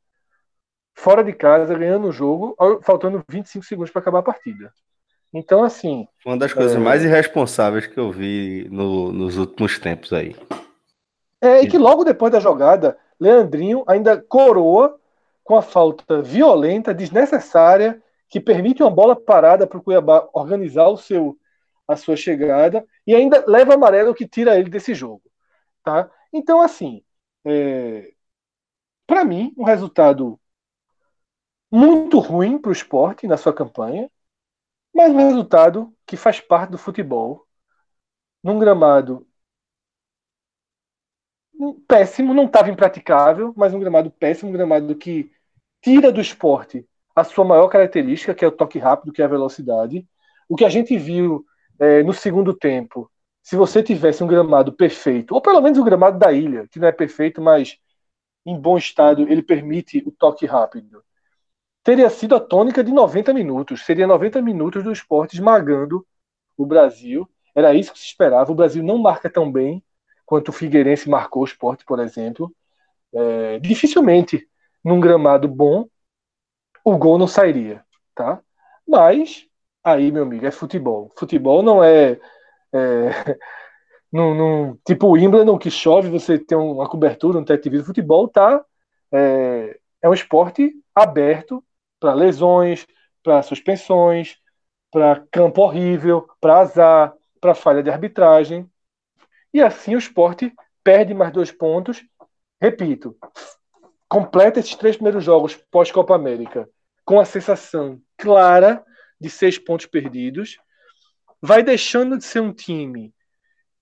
fora 0.94 1.24
de 1.24 1.32
casa, 1.32 1.78
ganhando 1.78 2.10
o 2.10 2.12
jogo, 2.12 2.54
faltando 2.84 3.24
25 3.30 3.64
segundos 3.64 3.90
para 3.90 4.02
acabar 4.02 4.20
a 4.20 4.24
partida. 4.24 4.74
Então, 5.34 5.64
assim. 5.64 6.06
Uma 6.26 6.36
das 6.36 6.52
coisas 6.52 6.76
é... 6.76 6.78
mais 6.78 7.06
irresponsáveis 7.06 7.88
que 7.88 7.98
eu 7.98 8.12
vi 8.12 8.68
no, 8.70 9.14
nos 9.14 9.38
últimos 9.38 9.80
tempos 9.80 10.12
aí. 10.12 10.36
É, 11.40 11.62
e 11.62 11.70
que 11.70 11.78
logo 11.78 12.04
depois 12.04 12.34
da 12.34 12.42
jogada, 12.42 12.98
Leandrinho 13.18 13.86
ainda 13.88 14.22
coroa 14.22 15.00
com 15.42 15.56
a 15.56 15.62
falta 15.62 16.22
violenta, 16.22 16.94
desnecessária, 16.94 18.04
que 18.28 18.42
permite 18.42 18.84
uma 18.84 18.92
bola 18.92 19.16
parada 19.16 19.66
para 19.66 19.78
o 19.78 19.82
Cuiabá 19.82 20.28
organizar 20.34 20.90
o 20.90 20.98
seu, 20.98 21.38
a 21.88 21.96
sua 21.96 22.16
chegada, 22.16 22.86
e 23.06 23.16
ainda 23.16 23.44
leva 23.48 23.74
amarelo 23.74 24.16
que 24.16 24.28
tira 24.28 24.58
ele 24.58 24.70
desse 24.70 24.94
jogo. 24.94 25.24
Tá? 25.84 26.10
Então, 26.34 26.62
assim, 26.62 27.04
é... 27.46 28.14
para 29.08 29.26
mim, 29.26 29.54
um 29.58 29.64
resultado 29.64 30.40
muito 31.72 32.20
ruim 32.20 32.58
para 32.60 32.70
o 32.70 32.74
esporte 32.74 33.28
na 33.28 33.38
sua 33.38 33.54
campanha, 33.54 34.10
mas 34.94 35.12
um 35.14 35.18
resultado 35.18 35.94
que 36.06 36.18
faz 36.18 36.40
parte 36.40 36.72
do 36.72 36.78
futebol. 36.78 37.48
Num 38.44 38.60
gramado 38.60 39.28
péssimo, 41.88 42.34
não 42.34 42.46
estava 42.46 42.70
impraticável, 42.70 43.54
mas 43.56 43.74
um 43.74 43.80
gramado 43.80 44.12
péssimo, 44.12 44.50
um 44.50 44.54
gramado 44.54 44.96
que 44.96 45.32
tira 45.82 46.12
do 46.12 46.22
esporte 46.22 46.88
a 47.16 47.24
sua 47.24 47.46
maior 47.46 47.68
característica, 47.68 48.34
que 48.34 48.44
é 48.46 48.48
o 48.48 48.52
toque 48.52 48.80
rápido, 48.80 49.12
que 49.12 49.22
é 49.22 49.26
a 49.26 49.28
velocidade. 49.28 50.08
O 50.50 50.56
que 50.56 50.66
a 50.66 50.70
gente 50.70 50.98
viu 50.98 51.46
é, 51.82 52.04
no 52.04 52.14
segundo 52.14 52.54
tempo, 52.54 53.12
se 53.44 53.56
você 53.58 53.84
tivesse 53.84 54.24
um 54.24 54.28
gramado 54.28 54.74
perfeito, 54.74 55.34
ou 55.36 55.42
pelo 55.42 55.62
menos 55.62 55.80
um 55.80 55.84
gramado 55.84 56.18
da 56.20 56.32
ilha, 56.32 56.68
que 56.70 56.80
não 56.80 56.88
é 56.88 56.92
perfeito, 56.94 57.42
mas 57.42 57.78
em 58.46 58.60
bom 58.60 58.78
estado, 58.78 59.24
ele 59.30 59.44
permite 59.44 60.04
o 60.06 60.12
toque 60.12 60.46
rápido 60.46 61.04
teria 61.84 62.10
sido 62.10 62.36
a 62.36 62.40
tônica 62.40 62.84
de 62.84 62.92
90 62.92 63.34
minutos. 63.34 63.86
Seria 63.86 64.08
90 64.08 64.42
minutos 64.42 64.84
do 64.84 64.92
esporte 64.92 65.34
esmagando 65.34 66.06
o 66.58 66.66
Brasil. 66.66 67.30
Era 67.56 67.74
isso 67.74 67.94
que 67.94 68.00
se 68.00 68.06
esperava. 68.06 68.52
O 68.52 68.56
Brasil 68.56 68.84
não 68.84 68.98
marca 68.98 69.30
tão 69.30 69.52
bem 69.52 69.84
quanto 70.26 70.50
o 70.50 70.54
Figueirense 70.54 71.10
marcou 71.10 71.42
o 71.42 71.46
esporte, 71.46 71.84
por 71.86 72.00
exemplo. 72.00 72.54
É, 73.14 73.60
dificilmente, 73.60 74.48
num 74.84 75.00
gramado 75.00 75.48
bom, 75.48 75.88
o 76.84 76.98
gol 76.98 77.18
não 77.18 77.28
sairia. 77.28 77.84
Tá? 78.16 78.42
Mas, 78.88 79.48
aí, 79.84 80.12
meu 80.12 80.24
amigo, 80.24 80.46
é 80.46 80.52
futebol. 80.52 81.12
Futebol 81.18 81.64
não 81.64 81.84
é. 81.84 82.20
é 82.74 83.38
num, 84.12 84.78
tipo 84.86 85.08
o 85.08 85.12
Wimbledon, 85.12 85.58
que 85.58 85.72
chove, 85.72 86.10
você 86.10 86.38
tem 86.38 86.58
uma 86.58 86.88
cobertura, 86.88 87.40
um 87.40 87.46
teto 87.46 87.64
de 87.64 87.70
vidro. 87.70 87.86
Futebol 87.86 88.28
tá, 88.28 88.64
é, 89.12 89.80
é 90.02 90.10
um 90.10 90.14
esporte 90.14 90.74
aberto 90.94 91.64
para 92.00 92.14
lesões, 92.14 92.86
para 93.24 93.42
suspensões, 93.44 94.38
para 94.92 95.24
campo 95.32 95.62
horrível, 95.62 96.28
para 96.40 96.60
azar, 96.60 97.14
para 97.40 97.56
falha 97.56 97.82
de 97.82 97.90
arbitragem. 97.90 98.70
E 99.54 99.62
assim 99.62 99.96
o 99.96 100.00
esporte 100.00 100.54
perde 100.84 101.14
mais 101.14 101.32
dois 101.32 101.52
pontos. 101.52 102.04
Repito, 102.62 103.16
completa 104.10 104.60
esses 104.60 104.76
três 104.76 104.96
primeiros 104.96 105.24
jogos 105.24 105.56
pós-Copa 105.72 106.16
América 106.16 106.70
com 107.06 107.20
a 107.20 107.26
sensação 107.26 108.00
clara 108.18 108.84
de 109.22 109.30
seis 109.30 109.58
pontos 109.58 109.86
perdidos. 109.86 110.58
Vai 111.42 111.64
deixando 111.64 112.18
de 112.18 112.26
ser 112.26 112.42
um 112.42 112.54
time 112.54 113.14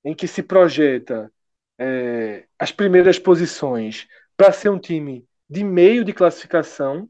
em 0.04 0.14
que 0.14 0.28
se 0.28 0.44
projeta 0.44 1.32
é, 1.78 2.46
as 2.60 2.72
primeiras 2.72 3.18
posições 3.18 4.08
para 4.38 4.52
ser 4.52 4.70
um 4.70 4.80
time 4.80 5.26
de 5.50 5.64
meio 5.64 6.04
de 6.04 6.14
classificação 6.14 7.10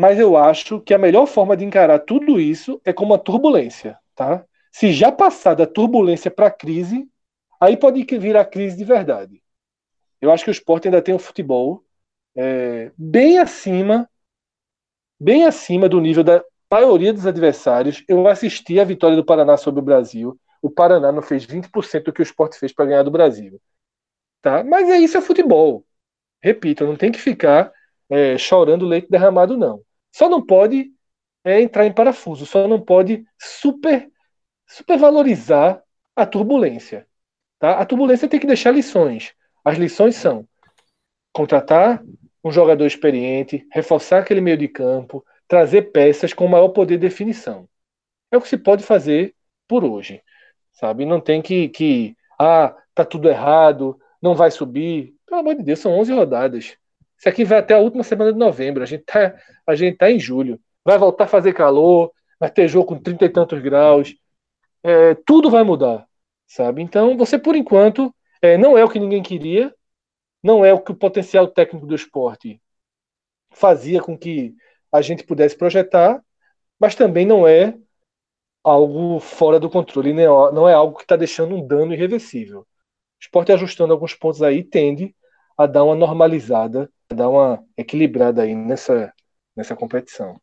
mas 0.00 0.18
eu 0.18 0.34
acho 0.34 0.80
que 0.80 0.94
a 0.94 0.98
melhor 0.98 1.26
forma 1.26 1.54
de 1.54 1.62
encarar 1.62 1.98
tudo 1.98 2.40
isso 2.40 2.80
é 2.86 2.92
como 2.92 3.12
uma 3.12 3.18
turbulência, 3.18 3.98
tá? 4.14 4.44
Se 4.72 4.94
já 4.94 5.12
passar 5.12 5.52
da 5.52 5.66
turbulência 5.66 6.30
para 6.30 6.46
a 6.46 6.50
crise, 6.50 7.06
aí 7.60 7.76
pode 7.76 8.02
vir 8.18 8.34
a 8.34 8.44
crise 8.44 8.78
de 8.78 8.84
verdade. 8.84 9.42
Eu 10.18 10.30
acho 10.30 10.42
que 10.42 10.50
o 10.50 10.52
esporte 10.52 10.88
ainda 10.88 11.02
tem 11.02 11.14
um 11.14 11.18
futebol 11.18 11.84
é, 12.34 12.90
bem 12.96 13.38
acima, 13.38 14.08
bem 15.20 15.44
acima 15.44 15.88
do 15.88 16.00
nível 16.00 16.24
da 16.24 16.42
maioria 16.70 17.12
dos 17.12 17.26
adversários. 17.26 18.02
Eu 18.08 18.26
assisti 18.26 18.80
a 18.80 18.84
vitória 18.84 19.16
do 19.16 19.24
Paraná 19.24 19.56
sobre 19.56 19.80
o 19.80 19.84
Brasil. 19.84 20.40
O 20.62 20.70
Paraná 20.70 21.12
não 21.12 21.22
fez 21.22 21.44
20% 21.46 22.04
do 22.04 22.12
que 22.12 22.22
o 22.22 22.22
esporte 22.22 22.58
fez 22.58 22.72
para 22.72 22.86
ganhar 22.86 23.02
do 23.02 23.10
Brasil. 23.10 23.60
Tá? 24.40 24.64
Mas 24.64 24.88
é 24.88 24.96
isso, 24.96 25.18
é 25.18 25.20
futebol. 25.20 25.84
Repito, 26.42 26.86
não 26.86 26.96
tem 26.96 27.12
que 27.12 27.20
ficar 27.20 27.70
é, 28.08 28.38
chorando 28.38 28.86
leite 28.86 29.10
derramado, 29.10 29.56
não. 29.56 29.82
Só 30.12 30.28
não 30.28 30.44
pode 30.44 30.90
é, 31.44 31.60
entrar 31.60 31.86
em 31.86 31.92
parafuso, 31.92 32.46
só 32.46 32.66
não 32.66 32.80
pode 32.80 33.24
super 33.38 34.10
supervalorizar 34.66 35.82
a 36.16 36.24
turbulência. 36.24 37.06
Tá? 37.58 37.78
A 37.78 37.84
turbulência 37.84 38.28
tem 38.28 38.40
que 38.40 38.46
deixar 38.46 38.70
lições. 38.70 39.34
As 39.64 39.76
lições 39.76 40.16
são 40.16 40.48
contratar 41.32 42.02
um 42.42 42.50
jogador 42.50 42.86
experiente, 42.86 43.66
reforçar 43.72 44.20
aquele 44.20 44.40
meio 44.40 44.56
de 44.56 44.68
campo, 44.68 45.24
trazer 45.46 45.92
peças 45.92 46.32
com 46.32 46.46
maior 46.46 46.68
poder 46.68 46.96
de 46.96 47.02
definição. 47.08 47.68
É 48.30 48.36
o 48.36 48.40
que 48.40 48.48
se 48.48 48.56
pode 48.56 48.82
fazer 48.82 49.34
por 49.68 49.84
hoje. 49.84 50.22
Sabe? 50.72 51.04
Não 51.04 51.20
tem 51.20 51.42
que, 51.42 51.68
que 51.68 52.16
ah, 52.38 52.74
tá 52.94 53.04
tudo 53.04 53.28
errado, 53.28 53.98
não 54.22 54.34
vai 54.34 54.50
subir. 54.50 55.14
Pelo 55.26 55.40
amor 55.40 55.54
de 55.56 55.62
Deus, 55.62 55.78
são 55.78 55.92
11 55.98 56.12
rodadas. 56.12 56.76
Isso 57.18 57.28
aqui 57.28 57.44
vai 57.44 57.58
até 57.58 57.74
a 57.74 57.78
última 57.78 58.02
semana 58.02 58.32
de 58.32 58.38
novembro. 58.38 58.82
A 58.82 58.86
gente 58.86 59.04
tá, 59.04 59.34
a 59.66 59.74
gente 59.74 59.98
tá 59.98 60.10
em 60.10 60.18
julho. 60.18 60.58
Vai 60.84 60.96
voltar 60.96 61.24
a 61.24 61.28
fazer 61.28 61.52
calor, 61.52 62.10
vai 62.38 62.50
ter 62.50 62.66
jogo 62.66 62.86
com 62.86 62.98
trinta 62.98 63.26
e 63.26 63.28
tantos 63.28 63.60
graus. 63.60 64.14
É, 64.82 65.14
tudo 65.26 65.50
vai 65.50 65.62
mudar, 65.62 66.06
sabe? 66.46 66.80
Então, 66.80 67.16
você, 67.18 67.38
por 67.38 67.54
enquanto, 67.54 68.14
é, 68.40 68.56
não 68.56 68.78
é 68.78 68.84
o 68.84 68.88
que 68.88 68.98
ninguém 68.98 69.22
queria, 69.22 69.74
não 70.42 70.64
é 70.64 70.72
o 70.72 70.80
que 70.80 70.92
o 70.92 70.96
potencial 70.96 71.46
técnico 71.48 71.86
do 71.86 71.94
esporte 71.94 72.60
fazia 73.50 74.00
com 74.00 74.16
que 74.16 74.54
a 74.92 75.02
gente 75.02 75.24
pudesse 75.24 75.56
projetar, 75.56 76.22
mas 76.78 76.94
também 76.94 77.26
não 77.26 77.46
é 77.46 77.76
algo 78.62 79.20
fora 79.20 79.58
do 79.58 79.70
controle, 79.70 80.12
não 80.12 80.68
é 80.68 80.74
algo 80.74 80.96
que 80.96 81.02
está 81.02 81.16
deixando 81.16 81.54
um 81.54 81.66
dano 81.66 81.92
irreversível. 81.92 82.60
O 82.60 82.66
esporte 83.20 83.52
ajustando 83.52 83.92
alguns 83.92 84.14
pontos 84.14 84.42
aí 84.42 84.62
tende 84.62 85.14
a 85.56 85.66
dar 85.66 85.84
uma 85.84 85.94
normalizada 85.94 86.90
dar 87.14 87.28
uma 87.28 87.64
equilibrada 87.76 88.42
aí 88.42 88.54
nessa, 88.54 89.12
nessa 89.56 89.76
competição. 89.76 90.40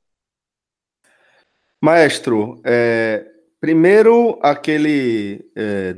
Maestro, 1.82 2.62
é, 2.66 3.26
primeiro 3.60 4.40
aquele 4.42 5.46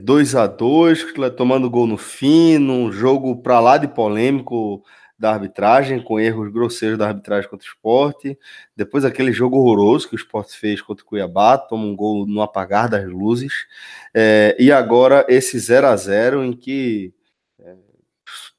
2 0.02 0.36
é, 0.36 0.40
a 0.40 0.48
2 0.48 1.06
tomando 1.36 1.70
gol 1.70 1.88
no 1.88 1.98
fim, 1.98 2.58
num 2.58 2.92
jogo 2.92 3.42
para 3.42 3.60
lá 3.60 3.78
de 3.78 3.88
polêmico 3.88 4.84
da 5.20 5.34
arbitragem, 5.34 6.02
com 6.02 6.18
erros 6.18 6.50
grosseiros 6.50 6.98
da 6.98 7.08
arbitragem 7.08 7.50
contra 7.50 7.68
o 7.68 7.70
esporte. 7.70 8.40
Depois 8.74 9.04
aquele 9.04 9.34
jogo 9.34 9.58
horroroso 9.58 10.08
que 10.08 10.16
o 10.16 10.18
esporte 10.18 10.58
fez 10.58 10.82
contra 10.82 11.04
o 11.04 11.06
Cuiabá, 11.06 11.58
toma 11.58 11.84
um 11.84 11.96
gol 11.96 12.26
no 12.26 12.42
apagar 12.42 12.88
das 12.88 13.06
luzes. 13.06 13.68
É, 14.14 14.56
e 14.58 14.72
agora 14.72 15.26
esse 15.28 15.60
0 15.60 15.88
a 15.88 15.96
0 15.98 16.46
em 16.46 16.54
que 16.54 17.14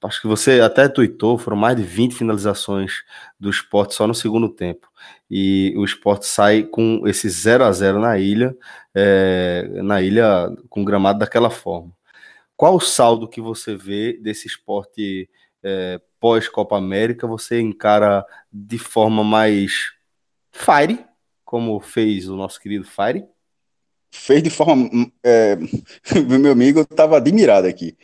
acho 0.03 0.21
que 0.21 0.27
você 0.27 0.61
até 0.61 0.89
tuitou, 0.89 1.39
foram 1.39 1.57
mais 1.57 1.77
de 1.77 1.83
20 1.83 2.15
finalizações 2.15 3.03
do 3.39 3.51
esporte 3.51 3.95
só 3.95 4.07
no 4.07 4.15
segundo 4.15 4.49
tempo. 4.49 4.89
E 5.31 5.75
o 5.77 5.85
esporte 5.85 6.27
sai 6.27 6.63
com 6.65 7.03
esse 7.07 7.29
0 7.29 7.65
a 7.65 7.73
0 7.73 8.01
na 8.01 8.19
ilha, 8.19 8.57
é, 8.95 9.69
na 9.83 10.01
ilha 10.03 10.51
com 10.69 10.85
gramado 10.85 11.19
daquela 11.21 11.51
forma. 11.51 11.93
Qual 12.57 12.77
o 12.77 12.81
saldo 12.81 13.29
que 13.29 13.41
você 13.41 13.75
vê 13.77 14.15
desse 14.15 14.47
esporte 14.47 15.29
é, 15.63 16.01
pós-Copa 16.19 16.77
América? 16.77 17.27
Você 17.27 17.61
encara 17.61 18.25
de 18.53 18.79
forma 18.79 19.25
mais 19.25 19.93
fire, 20.53 21.05
como 21.45 21.81
fez 21.81 22.29
o 22.29 22.37
nosso 22.37 22.61
querido 22.61 22.85
Fire? 22.85 23.25
Fez 24.13 24.43
de 24.43 24.51
forma. 24.51 24.89
É, 25.25 25.57
meu 26.29 26.53
amigo 26.53 26.81
estava 26.81 27.17
admirado 27.17 27.67
aqui. 27.67 27.97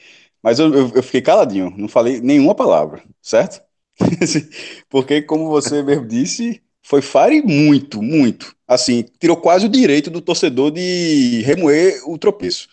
Mas 0.46 0.60
eu, 0.60 0.72
eu, 0.72 1.02
fiquei 1.02 1.20
caladinho, 1.20 1.74
não 1.76 1.88
falei 1.88 2.20
nenhuma 2.20 2.54
palavra, 2.54 3.02
certo? 3.20 3.60
Porque, 4.88 5.20
como 5.20 5.48
você 5.48 5.82
mesmo 5.82 6.06
disse, 6.06 6.62
foi 6.84 7.02
Fire 7.02 7.42
muito, 7.42 8.00
muito. 8.00 8.54
Assim, 8.64 9.04
tirou 9.18 9.36
quase 9.36 9.66
o 9.66 9.68
direito 9.68 10.08
do 10.08 10.20
torcedor 10.20 10.70
de 10.70 11.42
remoer 11.42 12.00
o 12.08 12.16
tropeço. 12.16 12.68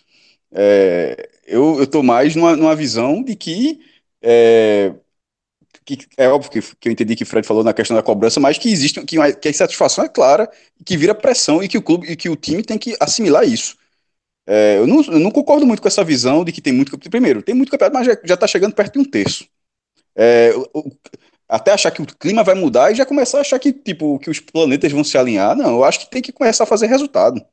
É, 0.52 1.28
eu, 1.48 1.84
tô 1.88 2.00
mais 2.00 2.36
numa, 2.36 2.54
numa 2.54 2.76
visão 2.76 3.20
de 3.24 3.34
que 3.34 3.80
é, 4.22 4.94
que 5.84 5.98
é 6.16 6.28
óbvio 6.28 6.52
que, 6.52 6.76
que 6.76 6.88
eu 6.88 6.92
entendi 6.92 7.16
que 7.16 7.24
o 7.24 7.26
Fred 7.26 7.44
falou 7.44 7.64
na 7.64 7.74
questão 7.74 7.96
da 7.96 8.04
cobrança, 8.04 8.38
mas 8.38 8.56
que 8.56 8.70
existe 8.70 9.02
que, 9.02 9.16
que 9.34 9.48
a 9.48 9.50
insatisfação 9.50 10.04
é 10.04 10.08
clara, 10.08 10.48
que 10.86 10.96
vira 10.96 11.12
pressão 11.12 11.60
e 11.60 11.66
que 11.66 11.76
o 11.76 11.82
clube 11.82 12.06
e 12.08 12.14
que 12.14 12.28
o 12.28 12.36
time 12.36 12.62
tem 12.62 12.78
que 12.78 12.96
assimilar 13.00 13.42
isso. 13.42 13.76
É, 14.46 14.78
eu, 14.78 14.86
não, 14.86 15.02
eu, 15.02 15.20
não, 15.20 15.30
concordo 15.30 15.66
muito 15.66 15.80
com 15.80 15.88
essa 15.88 16.04
visão 16.04 16.44
de 16.44 16.52
que 16.52 16.60
tem 16.60 16.72
muito 16.72 16.98
primeiro 16.98 17.42
tem 17.42 17.54
muito 17.54 17.70
campeonato, 17.70 17.96
mas 17.96 18.18
já 18.24 18.34
está 18.34 18.46
chegando 18.46 18.74
perto 18.74 18.94
de 18.94 18.98
um 18.98 19.04
terço. 19.04 19.46
É, 20.16 20.52
o, 20.74 20.92
até 21.48 21.72
achar 21.72 21.90
que 21.90 22.02
o 22.02 22.06
clima 22.06 22.44
vai 22.44 22.54
mudar 22.54 22.92
e 22.92 22.94
já 22.94 23.06
começar 23.06 23.38
a 23.38 23.40
achar 23.42 23.58
que 23.58 23.72
tipo 23.72 24.18
que 24.18 24.30
os 24.30 24.40
planetas 24.40 24.92
vão 24.92 25.04
se 25.04 25.16
alinhar, 25.18 25.56
não. 25.56 25.76
Eu 25.76 25.84
acho 25.84 26.00
que 26.00 26.10
tem 26.10 26.22
que 26.22 26.32
começar 26.32 26.64
a 26.64 26.66
fazer 26.66 26.86
resultado. 26.86 27.44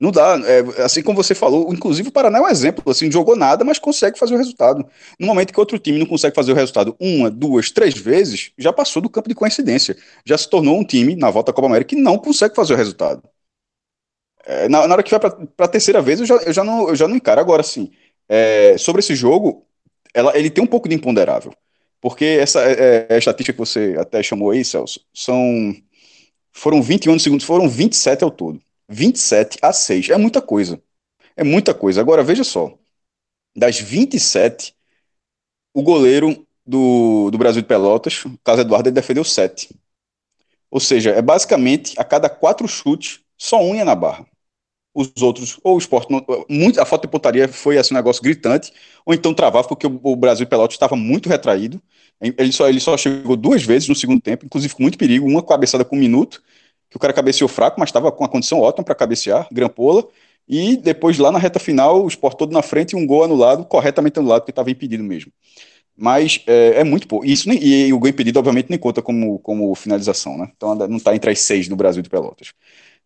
Não 0.00 0.10
dá, 0.10 0.36
é, 0.44 0.82
assim 0.82 1.02
como 1.02 1.16
você 1.16 1.34
falou, 1.34 1.72
inclusive 1.72 2.08
o 2.08 2.12
Paraná 2.12 2.38
é 2.38 2.42
um 2.42 2.48
exemplo, 2.48 2.82
assim, 2.90 3.10
jogou 3.10 3.36
nada, 3.36 3.64
mas 3.64 3.78
consegue 3.78 4.18
fazer 4.18 4.34
o 4.34 4.36
resultado. 4.36 4.84
No 5.20 5.26
momento 5.26 5.52
que 5.52 5.60
outro 5.60 5.78
time 5.78 5.98
não 5.98 6.06
consegue 6.06 6.34
fazer 6.34 6.52
o 6.52 6.54
resultado 6.54 6.96
uma, 7.00 7.30
duas, 7.30 7.70
três 7.70 7.94
vezes, 7.96 8.50
já 8.58 8.72
passou 8.72 9.00
do 9.00 9.08
campo 9.08 9.28
de 9.28 9.34
coincidência. 9.34 9.96
Já 10.26 10.36
se 10.36 10.50
tornou 10.50 10.78
um 10.78 10.84
time, 10.84 11.14
na 11.16 11.30
volta 11.30 11.52
à 11.52 11.54
Copa 11.54 11.68
América, 11.68 11.90
que 11.90 11.96
não 11.96 12.18
consegue 12.18 12.54
fazer 12.56 12.74
o 12.74 12.76
resultado. 12.76 13.22
É, 14.46 14.68
na, 14.68 14.86
na, 14.86 14.94
hora 14.94 15.02
que 15.02 15.10
vai 15.10 15.20
para 15.20 15.66
a 15.66 15.68
terceira 15.68 16.02
vez, 16.02 16.20
eu 16.20 16.26
já, 16.26 16.34
eu, 16.36 16.52
já 16.52 16.64
não, 16.64 16.88
eu 16.88 16.96
já 16.96 17.08
não 17.08 17.16
encaro. 17.16 17.40
Agora, 17.40 17.62
sim, 17.62 17.90
é, 18.28 18.76
sobre 18.78 19.00
esse 19.00 19.14
jogo, 19.14 19.66
ela, 20.12 20.36
ele 20.36 20.50
tem 20.50 20.62
um 20.62 20.66
pouco 20.66 20.88
de 20.88 20.94
imponderável. 20.94 21.52
Porque 22.00 22.24
essa 22.24 22.60
é, 22.62 23.06
é, 23.08 23.18
estatística 23.18 23.54
que 23.54 23.58
você 23.58 23.96
até 23.98 24.22
chamou 24.22 24.50
aí, 24.50 24.64
Celso, 24.64 25.00
são, 25.14 25.74
foram 26.52 26.82
21 26.82 27.18
segundos, 27.18 27.46
foram 27.46 27.68
27 27.68 28.22
ao 28.22 28.30
todo. 28.30 28.60
27 28.88 29.58
a 29.62 29.72
6. 29.72 30.10
É 30.10 30.18
muita 30.18 30.42
coisa. 30.42 30.80
É 31.36 31.42
muita 31.42 31.72
coisa. 31.72 32.00
Agora, 32.00 32.22
veja 32.22 32.44
só. 32.44 32.76
Das 33.56 33.78
27, 33.80 34.74
o 35.72 35.82
goleiro 35.82 36.46
do, 36.66 37.30
do 37.30 37.38
Brasil 37.38 37.62
de 37.62 37.68
Pelotas, 37.68 38.24
o 38.24 38.38
Carlos 38.44 38.64
Eduardo, 38.64 38.88
ele 38.88 38.94
defendeu 38.94 39.24
7. 39.24 39.74
Ou 40.70 40.80
seja, 40.80 41.10
é 41.10 41.22
basicamente 41.22 41.94
a 41.98 42.04
cada 42.04 42.28
quatro 42.28 42.66
chutes, 42.66 43.20
só 43.38 43.62
um 43.62 43.74
ia 43.74 43.84
na 43.84 43.94
barra. 43.94 44.26
Os 44.94 45.10
outros, 45.20 45.58
ou 45.64 45.74
o 45.74 45.78
esporte, 45.78 46.08
muito, 46.48 46.80
a 46.80 46.84
falta 46.86 47.06
de 47.06 47.10
pontaria 47.10 47.48
foi 47.48 47.76
assim, 47.78 47.94
um 47.94 47.96
negócio 47.96 48.22
gritante, 48.22 48.72
ou 49.04 49.12
então 49.12 49.34
travava, 49.34 49.66
porque 49.66 49.86
o, 49.86 50.00
o 50.02 50.16
Brasil 50.16 50.46
Pelotas 50.46 50.74
estava 50.76 50.94
muito 50.94 51.28
retraído. 51.28 51.82
Ele 52.20 52.52
só, 52.52 52.68
ele 52.68 52.80
só 52.80 52.96
chegou 52.96 53.36
duas 53.36 53.64
vezes 53.64 53.88
no 53.88 53.94
segundo 53.94 54.20
tempo, 54.20 54.46
inclusive 54.46 54.72
com 54.74 54.82
muito 54.82 54.96
perigo, 54.96 55.26
uma 55.26 55.42
cabeçada 55.42 55.84
com 55.84 55.96
um 55.96 55.98
minuto, 55.98 56.42
que 56.88 56.96
o 56.96 57.00
cara 57.00 57.12
cabeceou 57.12 57.48
fraco, 57.48 57.80
mas 57.80 57.88
estava 57.88 58.12
com 58.12 58.24
a 58.24 58.28
condição 58.28 58.60
ótima 58.60 58.84
para 58.84 58.94
cabecear, 58.94 59.48
grampola, 59.50 60.06
e 60.48 60.76
depois 60.76 61.18
lá 61.18 61.32
na 61.32 61.38
reta 61.38 61.58
final, 61.58 62.04
o 62.04 62.08
Sport 62.08 62.36
todo 62.38 62.52
na 62.52 62.62
frente 62.62 62.92
e 62.92 62.96
um 62.96 63.06
gol 63.06 63.24
anulado, 63.24 63.64
corretamente 63.64 64.18
anulado, 64.18 64.42
porque 64.42 64.52
estava 64.52 64.70
impedido 64.70 65.02
mesmo. 65.02 65.32
Mas 65.96 66.42
é, 66.46 66.80
é 66.80 66.84
muito 66.84 67.06
pouco. 67.06 67.24
Isso 67.24 67.48
nem, 67.48 67.62
e 67.62 67.92
o 67.92 67.98
gol 67.98 68.08
impedido, 68.08 68.38
obviamente, 68.38 68.68
nem 68.70 68.78
conta 68.78 69.00
como, 69.00 69.38
como 69.40 69.74
finalização, 69.74 70.36
né? 70.36 70.50
Então 70.56 70.74
não 70.74 70.96
está 70.96 71.14
entre 71.14 71.30
as 71.30 71.40
seis 71.40 71.68
do 71.68 71.76
Brasil 71.76 72.02
de 72.02 72.10
Pelotas. 72.10 72.52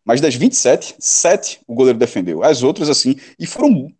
Mas 0.05 0.21
das 0.21 0.35
27, 0.35 0.95
sete 0.99 1.59
o 1.67 1.75
goleiro 1.75 1.99
defendeu. 1.99 2.43
As 2.43 2.63
outras, 2.63 2.89
assim, 2.89 3.15
e 3.39 3.45
foram 3.45 3.91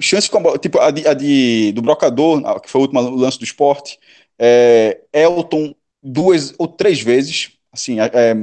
chances 0.00 0.28
com 0.28 0.58
tipo 0.58 0.78
a, 0.80 0.90
de, 0.90 1.06
a 1.06 1.14
de, 1.14 1.72
do 1.72 1.82
Brocador, 1.82 2.60
que 2.60 2.70
foi 2.70 2.80
o 2.80 2.84
último 2.84 3.00
lance 3.10 3.38
do 3.38 3.44
esporte, 3.44 3.98
é, 4.38 5.00
Elton 5.12 5.74
duas 6.02 6.54
ou 6.58 6.66
três 6.66 7.00
vezes, 7.02 7.52
assim, 7.72 8.00
é, 8.00 8.10
é 8.14 8.34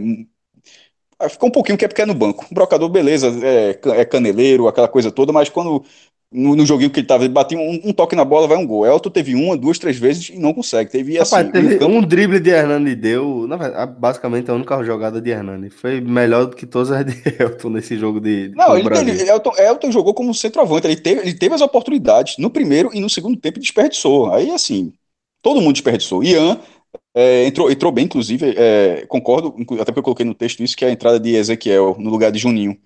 Ficou 1.29 1.49
um 1.49 1.51
pouquinho 1.51 1.77
que 1.77 1.83
é 1.83 1.87
porque 1.87 2.03
é 2.03 2.05
no 2.05 2.13
banco. 2.13 2.45
O 2.49 2.53
brocador, 2.53 2.89
beleza, 2.89 3.27
é, 3.43 3.79
é 4.01 4.05
caneleiro, 4.05 4.67
aquela 4.67 4.87
coisa 4.87 5.11
toda, 5.11 5.33
mas 5.33 5.49
quando 5.49 5.83
no, 6.31 6.55
no 6.55 6.65
joguinho 6.65 6.89
que 6.89 6.99
ele 6.99 7.07
tava, 7.07 7.23
ele 7.23 7.33
batia 7.33 7.57
um, 7.57 7.81
um, 7.85 7.93
toque 7.93 8.15
na 8.15 8.25
bola, 8.25 8.47
vai 8.47 8.57
um 8.57 8.67
gol. 8.67 8.85
Elton 8.85 9.09
teve 9.09 9.33
uma, 9.33 9.55
duas, 9.55 9.79
três 9.79 9.97
vezes 9.97 10.29
e 10.29 10.37
não 10.37 10.53
consegue. 10.53 10.91
Teve 10.91 11.17
assim. 11.17 11.35
Rapaz, 11.35 11.51
teve 11.51 11.83
um, 11.85 12.01
drible 12.01 12.39
de 12.39 12.49
Hernani 12.49 12.95
deu, 12.95 13.47
verdade, 13.47 13.93
basicamente 13.97 14.51
a 14.51 14.53
única 14.53 14.83
jogada 14.83 15.21
de 15.21 15.29
Hernani. 15.29 15.69
Foi 15.69 16.01
melhor 16.01 16.47
do 16.47 16.55
que 16.55 16.65
todas 16.65 16.91
as 16.91 17.05
de 17.05 17.13
Elton 17.41 17.69
nesse 17.69 17.97
jogo 17.97 18.19
de. 18.19 18.51
Não, 18.55 18.77
ele, 18.77 18.89
ele, 18.97 19.29
Elton, 19.29 19.53
Elton 19.57 19.91
jogou 19.91 20.13
como 20.13 20.33
centroavante. 20.33 20.87
Ele 20.87 20.97
teve, 20.97 21.21
ele 21.21 21.33
teve 21.33 21.55
as 21.55 21.61
oportunidades 21.61 22.37
no 22.37 22.49
primeiro 22.49 22.89
e 22.93 22.99
no 22.99 23.09
segundo 23.09 23.37
tempo 23.39 23.59
desperdiçou. 23.59 24.33
Aí, 24.33 24.51
assim, 24.51 24.91
todo 25.41 25.61
mundo 25.61 25.73
desperdiçou. 25.73 26.23
Ian 26.23 26.59
é, 27.15 27.45
entrou, 27.45 27.71
entrou 27.71 27.91
bem, 27.91 28.05
inclusive, 28.05 28.53
é, 28.57 29.05
concordo, 29.07 29.55
até 29.79 29.85
porque 29.85 29.99
eu 29.99 30.03
coloquei 30.03 30.25
no 30.25 30.33
texto 30.33 30.61
isso, 30.61 30.75
que 30.75 30.83
é 30.83 30.89
a 30.89 30.91
entrada 30.91 31.19
de 31.19 31.35
Ezequiel 31.35 31.95
no 31.97 32.09
lugar 32.09 32.31
de 32.31 32.39
Juninho. 32.39 32.77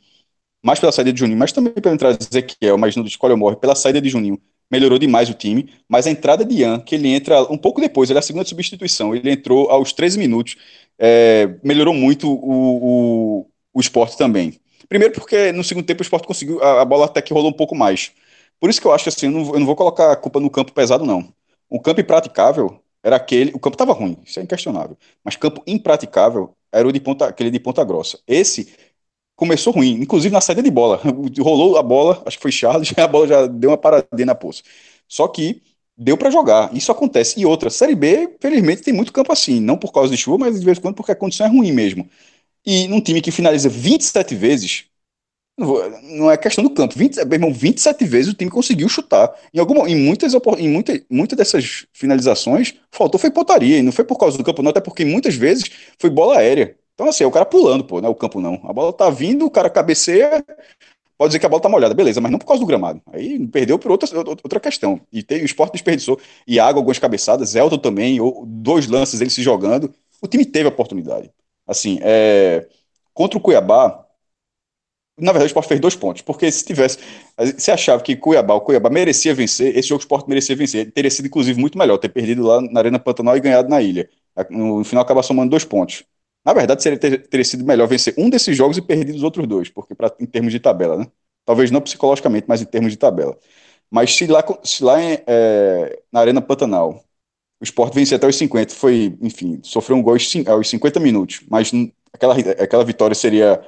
Mais 0.63 0.79
pela 0.79 0.91
saída 0.91 1.11
de 1.11 1.19
Juninho, 1.19 1.37
mas 1.37 1.51
também 1.51 1.73
pela 1.73 1.93
entrada 1.95 2.17
de 2.17 2.23
Ezequiel, 2.23 2.77
mas 2.77 2.95
no 2.95 3.05
escolha 3.05 3.35
morre, 3.35 3.55
pela 3.55 3.75
saída 3.75 3.99
de 3.99 4.09
Juninho, 4.09 4.39
melhorou 4.69 4.99
demais 4.99 5.29
o 5.29 5.33
time. 5.33 5.69
Mas 5.89 6.07
a 6.07 6.11
entrada 6.11 6.45
de 6.45 6.55
Ian, 6.55 6.79
que 6.79 6.95
ele 6.95 7.09
entra 7.09 7.41
um 7.51 7.57
pouco 7.57 7.81
depois, 7.81 8.09
ele 8.09 8.17
é 8.17 8.21
a 8.21 8.23
segunda 8.23 8.45
substituição, 8.45 9.15
ele 9.15 9.31
entrou 9.31 9.69
aos 9.69 9.91
13 9.91 10.19
minutos, 10.19 10.55
é, 10.99 11.49
melhorou 11.63 11.93
muito 11.93 12.31
o, 12.31 13.41
o, 13.41 13.47
o 13.73 13.81
esporte 13.81 14.17
também. 14.17 14.59
Primeiro 14.87 15.13
porque 15.13 15.51
no 15.51 15.63
segundo 15.63 15.85
tempo 15.85 16.01
o 16.01 16.03
esporte 16.03 16.27
conseguiu, 16.27 16.61
a, 16.63 16.81
a 16.81 16.85
bola 16.85 17.05
até 17.05 17.21
que 17.21 17.33
rolou 17.33 17.49
um 17.49 17.53
pouco 17.53 17.75
mais. 17.75 18.11
Por 18.59 18.69
isso 18.69 18.79
que 18.79 18.85
eu 18.85 18.93
acho 18.93 19.05
que 19.05 19.09
assim, 19.09 19.25
eu 19.27 19.31
não, 19.31 19.53
eu 19.53 19.59
não 19.59 19.65
vou 19.65 19.75
colocar 19.75 20.11
a 20.11 20.15
culpa 20.15 20.39
no 20.39 20.49
campo 20.49 20.71
pesado, 20.71 21.05
não. 21.05 21.33
Um 21.69 21.79
campo 21.79 22.01
impraticável 22.01 22.79
era 23.03 23.15
aquele. 23.15 23.51
O 23.55 23.59
campo 23.59 23.75
estava 23.75 23.93
ruim, 23.93 24.17
isso 24.23 24.39
é 24.39 24.43
inquestionável. 24.43 24.97
Mas 25.23 25.35
campo 25.35 25.63
impraticável 25.65 26.53
era 26.71 26.87
o 26.87 26.91
de 26.91 26.99
ponta, 26.99 27.27
aquele 27.27 27.49
de 27.49 27.59
Ponta 27.59 27.83
Grossa. 27.83 28.19
Esse 28.27 28.73
começou 29.41 29.73
ruim, 29.73 29.93
inclusive 29.99 30.31
na 30.31 30.39
saída 30.39 30.61
de 30.61 30.69
bola. 30.69 31.01
Rolou 31.41 31.75
a 31.75 31.81
bola, 31.81 32.21
acho 32.27 32.37
que 32.37 32.43
foi 32.43 32.51
Charles, 32.51 32.93
a 32.95 33.07
bola 33.07 33.27
já 33.27 33.47
deu 33.47 33.71
uma 33.71 33.77
paradinha 33.77 34.27
na 34.27 34.35
poça. 34.35 34.61
Só 35.07 35.27
que 35.27 35.63
deu 35.97 36.15
para 36.15 36.29
jogar. 36.29 36.71
Isso 36.75 36.91
acontece. 36.91 37.39
E 37.39 37.45
outra, 37.45 37.71
Série 37.71 37.95
B, 37.95 38.35
felizmente, 38.39 38.83
tem 38.83 38.93
muito 38.93 39.11
campo 39.11 39.33
assim. 39.33 39.59
Não 39.59 39.77
por 39.77 39.91
causa 39.91 40.11
de 40.11 40.17
chuva, 40.17 40.37
mas 40.37 40.59
de 40.59 40.65
vez 40.65 40.77
em 40.77 40.81
quando 40.81 40.95
porque 40.95 41.11
a 41.11 41.15
condição 41.15 41.47
é 41.47 41.49
ruim 41.49 41.71
mesmo. 41.71 42.07
E 42.65 42.87
num 42.87 43.01
time 43.01 43.21
que 43.21 43.31
finaliza 43.31 43.69
27 43.69 44.35
vezes, 44.35 44.85
não 45.57 46.31
é 46.31 46.37
questão 46.37 46.63
do 46.63 46.69
campo. 46.71 46.97
20, 46.97 47.17
meu 47.25 47.33
irmão, 47.33 47.53
27 47.53 48.05
vezes 48.05 48.33
o 48.33 48.35
time 48.35 48.51
conseguiu 48.51 48.87
chutar. 48.89 49.33
Em, 49.53 49.59
alguma, 49.59 49.89
em, 49.89 49.95
muitas, 49.95 50.33
em 50.59 50.69
muita, 50.69 51.01
muitas 51.09 51.37
dessas 51.37 51.87
finalizações, 51.93 52.75
faltou 52.91 53.19
foi 53.19 53.31
pontaria. 53.31 53.79
E 53.79 53.81
não 53.81 53.91
foi 53.91 54.05
por 54.05 54.17
causa 54.17 54.37
do 54.37 54.43
campo, 54.43 54.61
não, 54.61 54.71
até 54.71 54.81
porque 54.81 55.03
muitas 55.05 55.35
vezes 55.35 55.65
foi 55.99 56.09
bola 56.11 56.37
aérea. 56.37 56.77
Então, 57.01 57.09
assim, 57.09 57.23
é 57.23 57.27
o 57.27 57.31
cara 57.31 57.45
pulando, 57.45 57.83
pô, 57.83 57.99
não 57.99 58.09
é 58.09 58.11
o 58.11 58.15
campo, 58.15 58.39
não. 58.39 58.61
A 58.63 58.71
bola 58.71 58.93
tá 58.93 59.09
vindo, 59.09 59.43
o 59.43 59.49
cara 59.49 59.71
cabeceia, 59.71 60.45
pode 61.17 61.29
dizer 61.29 61.39
que 61.39 61.47
a 61.47 61.49
bola 61.49 61.63
tá 61.63 61.67
molhada, 61.67 61.95
beleza, 61.95 62.21
mas 62.21 62.31
não 62.31 62.37
por 62.37 62.45
causa 62.45 62.61
do 62.61 62.67
gramado. 62.67 63.01
Aí 63.11 63.47
perdeu 63.47 63.79
por 63.79 63.91
outra, 63.91 64.07
outra 64.19 64.59
questão. 64.59 65.01
E 65.11 65.23
tem, 65.23 65.41
o 65.41 65.45
esporte 65.45 65.73
desperdiçou. 65.73 66.19
Água, 66.61 66.79
algumas 66.79 66.99
cabeçadas, 66.99 67.55
Elton 67.55 67.79
também, 67.79 68.21
ou 68.21 68.45
dois 68.45 68.87
lances 68.87 69.19
ele 69.19 69.31
se 69.31 69.41
jogando. 69.41 69.91
O 70.21 70.27
time 70.27 70.45
teve 70.45 70.67
a 70.67 70.69
oportunidade. 70.69 71.31
Assim, 71.67 71.99
é, 72.03 72.67
contra 73.15 73.39
o 73.39 73.41
Cuiabá, 73.41 74.05
na 75.19 75.31
verdade, 75.31 75.45
o 75.45 75.53
Sport 75.53 75.67
fez 75.67 75.79
dois 75.79 75.95
pontos, 75.95 76.21
porque 76.21 76.51
se 76.51 76.65
tivesse. 76.65 76.97
Você 77.37 77.71
achava 77.71 78.01
que 78.01 78.15
Cuiabá, 78.15 78.55
o 78.55 78.61
Cuiabá 78.61 78.89
merecia 78.89 79.33
vencer, 79.35 79.75
esse 79.77 79.89
jogo 79.89 79.99
o 79.99 80.03
Sport 80.03 80.27
merecia 80.27 80.55
vencer. 80.55 80.91
Teria 80.91 81.11
sido, 81.11 81.27
inclusive, 81.27 81.59
muito 81.59 81.77
melhor 81.77 81.97
ter 81.97 82.09
perdido 82.09 82.43
lá 82.43 82.61
na 82.61 82.79
Arena 82.79 82.99
Pantanal 82.99 83.37
e 83.37 83.39
ganhado 83.39 83.69
na 83.69 83.81
ilha. 83.81 84.09
No 84.49 84.83
final, 84.83 85.03
acaba 85.03 85.21
somando 85.21 85.51
dois 85.51 85.65
pontos. 85.65 86.03
Na 86.45 86.53
verdade, 86.53 86.81
seria 86.81 86.97
ter, 86.99 87.27
teria 87.27 87.45
sido 87.45 87.65
melhor 87.65 87.87
vencer 87.87 88.15
um 88.17 88.29
desses 88.29 88.55
jogos 88.57 88.77
e 88.77 88.81
perder 88.81 89.13
os 89.15 89.23
outros 89.23 89.47
dois, 89.47 89.69
porque 89.69 89.93
pra, 89.95 90.11
em 90.19 90.25
termos 90.25 90.51
de 90.51 90.59
tabela, 90.59 90.97
né? 90.97 91.07
Talvez 91.45 91.69
não 91.71 91.81
psicologicamente, 91.81 92.45
mas 92.47 92.61
em 92.61 92.65
termos 92.65 92.91
de 92.91 92.97
tabela. 92.97 93.37
Mas 93.91 94.15
se 94.15 94.27
lá, 94.27 94.43
se 94.63 94.83
lá 94.83 95.01
em, 95.01 95.19
é, 95.27 96.01
na 96.11 96.19
Arena 96.21 96.41
Pantanal 96.41 97.03
o 97.61 97.63
Sport 97.63 97.93
vencia 97.93 98.17
até 98.17 98.27
os 98.27 98.35
50, 98.35 98.73
foi, 98.75 99.17
enfim, 99.21 99.59
sofreu 99.63 99.97
um 99.97 100.01
gol 100.03 100.15
aos 100.47 100.69
50 100.69 100.99
minutos, 100.99 101.41
mas 101.49 101.71
aquela, 102.13 102.35
aquela 102.35 102.83
vitória 102.85 103.15
seria 103.15 103.61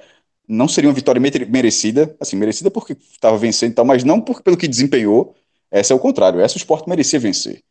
não 0.47 0.67
seria 0.67 0.89
uma 0.89 0.95
vitória 0.95 1.21
merecida, 1.21 2.15
assim, 2.19 2.35
merecida 2.35 2.69
porque 2.71 2.93
estava 2.93 3.37
vencendo 3.37 3.71
e 3.71 3.75
tal, 3.75 3.85
mas 3.85 4.03
não 4.03 4.21
pelo 4.21 4.57
que 4.57 4.67
desempenhou. 4.67 5.35
Essa 5.71 5.93
é 5.93 5.95
o 5.95 5.99
contrário, 5.99 6.39
essa 6.41 6.55
o 6.55 6.57
esporte 6.57 6.87
merecia 6.89 7.19
vencer. 7.19 7.63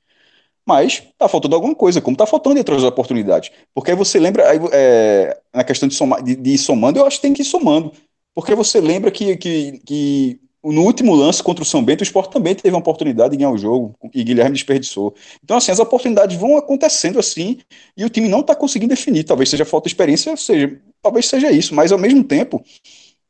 Mas 0.66 1.02
tá 1.18 1.28
faltando 1.28 1.54
alguma 1.54 1.74
coisa, 1.74 2.00
como 2.00 2.16
tá 2.16 2.26
faltando 2.26 2.56
em 2.56 2.58
outras 2.58 2.84
oportunidades. 2.84 3.50
Porque 3.74 3.90
aí 3.90 3.96
você 3.96 4.18
lembra, 4.18 4.48
aí, 4.48 4.60
é, 4.72 5.38
na 5.52 5.64
questão 5.64 5.88
de, 5.88 5.94
somar, 5.94 6.22
de, 6.22 6.36
de 6.36 6.50
ir 6.50 6.58
somando, 6.58 6.98
eu 6.98 7.06
acho 7.06 7.16
que 7.16 7.22
tem 7.22 7.34
que 7.34 7.42
ir 7.42 7.46
somando. 7.46 7.92
Porque 8.34 8.54
você 8.54 8.80
lembra 8.80 9.10
que, 9.10 9.36
que, 9.36 9.80
que 9.84 10.40
no 10.64 10.82
último 10.82 11.14
lance 11.14 11.42
contra 11.42 11.62
o 11.62 11.66
São 11.66 11.82
Bento, 11.82 12.02
o 12.02 12.04
Sport 12.04 12.30
também 12.30 12.54
teve 12.54 12.74
uma 12.74 12.78
oportunidade 12.78 13.32
de 13.32 13.38
ganhar 13.38 13.50
o 13.50 13.58
jogo 13.58 13.94
e 14.14 14.22
Guilherme 14.22 14.52
desperdiçou. 14.52 15.14
Então, 15.42 15.56
assim, 15.56 15.72
as 15.72 15.80
oportunidades 15.80 16.36
vão 16.36 16.56
acontecendo 16.56 17.18
assim 17.18 17.58
e 17.96 18.04
o 18.04 18.08
time 18.08 18.28
não 18.28 18.40
está 18.40 18.54
conseguindo 18.54 18.94
definir. 18.94 19.24
Talvez 19.24 19.48
seja 19.50 19.64
falta 19.64 19.88
de 19.88 19.94
experiência, 19.94 20.36
seja, 20.36 20.80
talvez 21.02 21.26
seja 21.26 21.50
isso, 21.50 21.74
mas 21.74 21.90
ao 21.90 21.98
mesmo 21.98 22.22
tempo, 22.22 22.64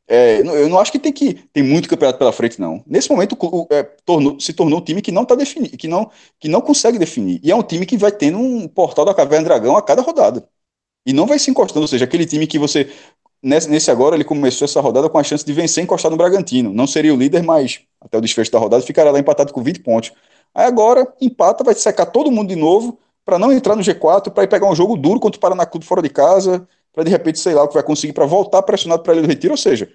é, 0.08 0.40
eu 0.40 0.68
não 0.68 0.78
acho 0.78 0.92
que 0.92 0.98
tem 0.98 1.12
que 1.12 1.34
tem 1.52 1.62
muito 1.62 1.88
campeonato 1.88 2.18
pela 2.18 2.32
frente, 2.32 2.60
não. 2.60 2.82
Nesse 2.86 3.10
momento, 3.10 3.36
o, 3.40 3.66
é, 3.70 3.82
tornou, 4.04 4.38
se 4.40 4.52
tornou 4.52 4.80
um 4.80 4.84
time 4.84 5.00
que 5.00 5.12
não 5.12 5.22
está 5.22 5.34
definido, 5.34 5.76
que 5.76 5.88
não, 5.88 6.10
que 6.38 6.48
não 6.48 6.60
consegue 6.60 6.98
definir. 6.98 7.40
E 7.42 7.50
é 7.50 7.56
um 7.56 7.62
time 7.62 7.86
que 7.86 7.96
vai 7.96 8.12
tendo 8.12 8.38
um 8.38 8.68
portal 8.68 9.04
da 9.04 9.14
Caverna 9.14 9.44
Dragão 9.44 9.76
a 9.76 9.82
cada 9.82 10.02
rodada. 10.02 10.46
E 11.06 11.12
não 11.12 11.26
vai 11.26 11.38
se 11.38 11.50
encostando, 11.50 11.82
ou 11.82 11.88
seja, 11.88 12.04
aquele 12.04 12.26
time 12.26 12.46
que 12.46 12.58
você 12.58 12.90
Nesse, 13.42 13.68
nesse, 13.68 13.90
agora, 13.90 14.14
ele 14.14 14.22
começou 14.24 14.64
essa 14.66 14.80
rodada 14.80 15.08
com 15.10 15.18
a 15.18 15.22
chance 15.24 15.44
de 15.44 15.52
vencer 15.52 15.82
encostar 15.82 16.10
no 16.10 16.16
Bragantino. 16.16 16.72
Não 16.72 16.86
seria 16.86 17.12
o 17.12 17.16
líder, 17.16 17.42
mas 17.42 17.80
até 18.00 18.16
o 18.16 18.20
desfecho 18.20 18.52
da 18.52 18.58
rodada 18.58 18.84
ficará 18.84 19.10
lá 19.10 19.18
empatado 19.18 19.52
com 19.52 19.62
20 19.62 19.80
pontos. 19.80 20.12
Aí 20.54 20.64
agora, 20.64 21.12
empata, 21.20 21.64
vai 21.64 21.74
secar 21.74 22.06
todo 22.06 22.30
mundo 22.30 22.48
de 22.50 22.56
novo 22.56 22.98
para 23.24 23.38
não 23.38 23.52
entrar 23.52 23.74
no 23.74 23.82
G4, 23.82 24.30
para 24.30 24.44
ir 24.44 24.48
pegar 24.48 24.70
um 24.70 24.74
jogo 24.76 24.96
duro 24.96 25.18
contra 25.18 25.38
o 25.38 25.40
Paraná 25.40 25.66
Clube 25.66 25.84
fora 25.84 26.02
de 26.02 26.08
casa, 26.08 26.66
para 26.92 27.04
de 27.04 27.10
repente, 27.10 27.38
sei 27.38 27.54
lá, 27.54 27.62
o 27.64 27.68
que 27.68 27.74
vai 27.74 27.82
conseguir 27.82 28.12
para 28.12 28.26
voltar 28.26 28.62
pressionado 28.62 29.02
para 29.02 29.14
ele 29.14 29.22
do 29.22 29.28
retiro. 29.28 29.54
Ou 29.54 29.58
seja, 29.58 29.90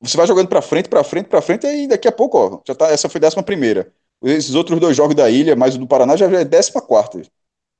você 0.00 0.16
vai 0.16 0.26
jogando 0.26 0.48
para 0.48 0.60
frente, 0.62 0.88
para 0.88 1.04
frente, 1.04 1.28
para 1.28 1.40
frente, 1.42 1.66
e 1.66 1.86
daqui 1.86 2.08
a 2.08 2.12
pouco, 2.12 2.38
ó, 2.38 2.60
já 2.66 2.74
tá, 2.74 2.88
essa 2.88 3.08
foi 3.08 3.20
décima 3.20 3.42
primeira. 3.42 3.92
Esses 4.22 4.54
outros 4.54 4.78
dois 4.80 4.96
jogos 4.96 5.14
da 5.14 5.30
ilha, 5.30 5.56
mais 5.56 5.74
o 5.76 5.78
do 5.78 5.86
Paraná, 5.86 6.16
já 6.16 6.26
é 6.26 6.44
décima 6.44 6.80
quarta. 6.82 7.22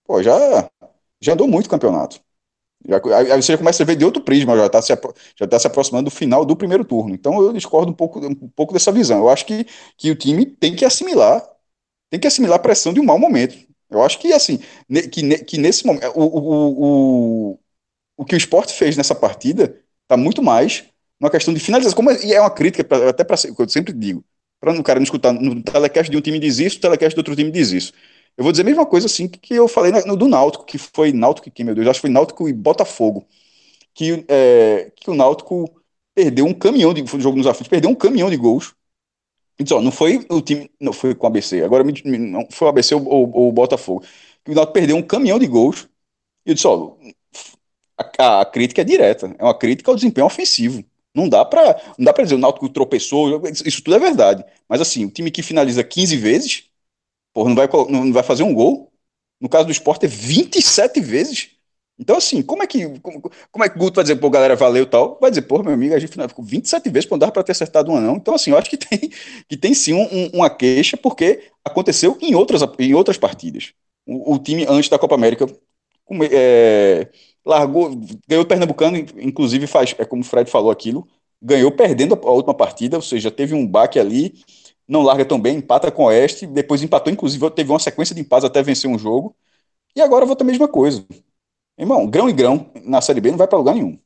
Pô, 0.05 0.23
já, 0.23 0.71
já 1.21 1.33
andou 1.35 1.49
muito 1.49 1.67
o 1.67 1.71
campeonato. 1.71 2.21
Já, 2.89 3.01
aí 3.19 3.43
você 3.43 3.53
já 3.53 3.59
começa 3.59 3.83
a 3.83 3.87
ver 3.87 3.97
de 3.97 4.05
outro 4.05 4.23
prisma, 4.23 4.57
já 4.57 4.67
está 4.67 4.83
se, 4.83 4.93
já 5.37 5.47
tá 5.47 5.59
se 5.59 5.67
aproximando 5.67 6.11
do 6.11 6.15
final 6.15 6.45
do 6.45 6.57
primeiro 6.57 6.85
turno. 6.85 7.15
Então 7.15 7.41
eu 7.41 7.53
discordo 7.53 7.93
um 7.93 7.95
pouco, 7.95 8.19
um 8.25 8.49
pouco 8.51 8.73
dessa 8.73 8.91
visão. 8.91 9.19
Eu 9.19 9.29
acho 9.29 9.47
que, 9.47 9.67
que 9.97 10.11
o 10.11 10.17
time 10.17 10.45
tem 10.47 10.75
que 10.75 10.85
assimilar, 10.85 11.47
tem 12.11 12.21
que 12.21 12.27
assimilar 12.27 12.57
a 12.59 12.63
pressão 12.63 12.93
de 12.93 13.01
um 13.01 13.05
mau 13.05 13.19
momento. 13.19 13.57
Eu 13.91 14.03
acho 14.03 14.19
que 14.19 14.33
assim, 14.33 14.59
que, 15.13 15.45
que 15.45 15.59
nesse 15.59 15.87
momento, 15.87 16.13
o, 16.17 17.53
o, 17.55 17.61
o 18.23 18.25
que 18.25 18.35
o 18.35 18.39
esporte 18.39 18.73
fez 18.73 18.97
nessa 18.97 19.15
partida 19.15 19.77
está 20.05 20.17
muito 20.17 20.43
mais 20.43 20.85
uma 21.19 21.29
questão 21.29 21.53
de 21.53 21.59
finalização. 21.59 21.97
Como 21.97 22.11
é, 22.11 22.25
e 22.25 22.33
é 22.33 22.41
uma 22.41 22.51
crítica, 22.51 22.85
pra, 22.85 23.11
até 23.11 23.25
para 23.25 23.37
eu 23.59 23.69
sempre 23.69 23.93
digo, 23.93 24.25
para 24.61 24.73
o 24.73 24.83
cara 24.83 25.01
não 25.01 25.05
escutar 25.05 25.33
no 25.33 25.61
telecast 25.63 26.11
de 26.11 26.17
um 26.17 26.21
time 26.21 26.39
diz 26.39 26.59
isso, 26.61 26.77
no 26.77 26.83
telecast 26.83 27.17
do 27.17 27.19
outro 27.19 27.35
time 27.35 27.51
diz 27.51 27.73
isso. 27.73 27.93
Eu 28.37 28.45
vou 28.45 28.53
dizer 28.53 28.63
a 28.63 28.65
mesma 28.65 28.87
coisa 28.87 29.07
assim 29.07 29.29
que 29.29 29.55
eu 29.55 29.67
falei 29.69 29.93
no, 30.07 30.17
do 30.17 30.29
Náutico, 30.29 30.65
que 30.65 30.79
foi 30.79 31.13
Náutico 31.13 31.51
que, 31.51 31.65
meu 31.65 31.75
Deus, 31.75 31.89
acho 31.89 31.99
que 31.99 32.03
foi 32.03 32.11
Náutico 32.11 32.49
e 32.49 32.53
Botafogo, 32.53 33.27
que, 33.95 34.25
é, 34.29 34.93
que 34.97 35.11
o 35.11 35.15
Náutico 35.15 35.69
perdeu 36.15 36.47
um 36.47 36.55
caminhão 36.55 36.95
de 36.95 37.05
jogo 37.21 37.37
nos 37.37 37.47
aflitos, 37.47 37.69
perdeu 37.69 37.91
um 37.91 37.95
caminhão 37.95 38.31
de 38.31 38.37
gols. 38.37 38.75
Então, 39.59 39.81
não 39.83 39.93
foi 39.93 40.25
o 40.31 40.41
time, 40.41 40.71
não 40.81 40.93
foi 40.93 41.15
com 41.15 41.27
o 41.27 41.29
ABC, 41.29 41.63
agora 41.63 41.85
não 41.85 42.47
foi 42.51 42.67
o 42.67 42.71
ABC 42.71 42.95
ou, 42.95 43.49
o 43.49 43.53
Botafogo. 43.53 44.05
O 44.49 44.55
Náutico 44.55 44.73
perdeu 44.75 44.97
um 44.97 45.03
caminhão 45.03 45.39
de 45.39 45.47
gols. 45.47 45.89
E 46.47 46.51
eu 46.51 46.55
disse, 46.55 46.67
ó, 46.67 46.97
a, 47.99 48.41
a, 48.41 48.45
crítica 48.45 48.81
é 48.83 48.85
direta, 48.85 49.35
é 49.39 49.45
uma 49.45 49.57
crítica 49.57 49.91
ao 49.91 49.95
desempenho 49.95 50.27
ofensivo. 50.27 50.85
Não 51.15 51.29
dá 51.29 51.45
para 51.45 51.81
não 51.99 52.05
dá 52.07 52.13
para 52.13 52.25
dizer 52.25 52.37
o 52.37 52.39
Náutico 52.39 52.69
tropeçou, 52.69 53.43
isso 53.67 53.83
tudo 53.83 53.97
é 53.97 53.99
verdade. 53.99 54.45
Mas 54.69 54.81
assim, 54.81 55.05
o 55.05 55.11
time 55.11 55.31
que 55.31 55.43
finaliza 55.43 55.85
15 55.85 56.17
vezes 56.17 56.73
Porra, 57.33 57.49
não 57.49 57.57
vai, 57.57 57.69
não 57.89 58.13
vai 58.13 58.23
fazer 58.23 58.43
um 58.43 58.55
gol? 58.55 58.93
No 59.41 59.49
caso 59.49 59.67
do 59.67 59.73
esporte 59.73 60.07
é 60.07 60.09
27 60.09 61.01
vezes. 61.01 61.51
Então, 61.99 62.17
assim, 62.17 62.43
como 62.43 62.63
é 62.63 62.67
que 62.67 62.99
como, 63.01 63.23
como 63.51 63.65
é 63.65 63.69
que 63.69 63.77
o 63.77 63.79
Guto 63.79 63.97
vai 63.97 64.05
dizer, 64.05 64.17
pô, 64.17 64.31
galera, 64.31 64.57
valeu 64.57 64.87
tal? 64.87 65.19
Vai 65.21 65.31
dizer, 65.31 65.43
pô, 65.43 65.63
meu 65.63 65.73
amigo, 65.75 65.95
a 65.95 65.99
gente 65.99 66.13
ficou 66.29 66.45
27 66.45 66.91
vezes, 66.91 67.09
pô, 67.09 67.15
não 67.15 67.21
dava 67.21 67.33
pra 67.33 67.43
ter 67.43 67.53
acertado 67.53 67.91
uma, 67.91 68.01
não. 68.01 68.17
Então, 68.17 68.35
assim, 68.35 68.51
eu 68.51 68.59
acho 68.59 68.71
que 68.71 68.77
tem, 68.77 69.11
que 69.49 69.57
tem 69.57 69.75
sim 69.75 69.93
um, 69.95 70.31
uma 70.35 70.51
queixa, 70.51 70.97
porque 70.97 71.51
aconteceu 71.65 72.19
em 72.21 72.35
outras, 72.35 72.63
em 72.79 72.95
outras 72.95 73.19
partidas. 73.19 73.73
O, 74.07 74.35
o 74.35 74.39
time, 74.39 74.67
antes 74.69 74.89
da 74.91 74.99
Copa 74.99 75.15
América, 75.15 75.47
é, 76.31 77.09
largou, 77.45 77.91
ganhou 78.29 78.45
o 78.45 78.47
Pernambucano, 78.47 78.97
inclusive 78.97 79.67
faz, 79.67 79.95
é 79.99 80.05
como 80.05 80.23
o 80.23 80.25
Fred 80.25 80.51
falou 80.51 80.71
aquilo, 80.71 81.07
ganhou 81.41 81.73
perdendo 81.73 82.15
a, 82.15 82.31
última 82.31 82.55
partida, 82.55 82.97
ou 82.97 83.03
seja, 83.03 83.31
teve 83.31 83.55
um 83.55 83.67
baque 83.67 83.99
ali, 83.99 84.35
não 84.87 85.03
larga 85.03 85.25
tão 85.25 85.41
bem, 85.41 85.57
empata 85.57 85.91
com 85.91 86.05
o 86.05 86.07
Oeste, 86.07 86.47
depois 86.47 86.83
empatou, 86.83 87.13
inclusive 87.13 87.51
teve 87.51 87.71
uma 87.71 87.79
sequência 87.79 88.15
de 88.15 88.21
empates 88.21 88.45
até 88.45 88.63
vencer 88.63 88.89
um 88.89 88.99
jogo, 88.99 89.35
e 89.97 90.01
agora 90.01 90.25
volta 90.25 90.45
a 90.45 90.47
mesma 90.47 90.69
coisa. 90.69 91.05
Irmão, 91.79 92.07
grão 92.07 92.29
e 92.29 92.33
grão 92.33 92.71
na 92.85 93.01
Série 93.01 93.21
B 93.21 93.31
não 93.31 93.39
vai 93.39 93.49
para 93.49 93.59
lugar 93.59 93.75
nenhum. 93.75 93.99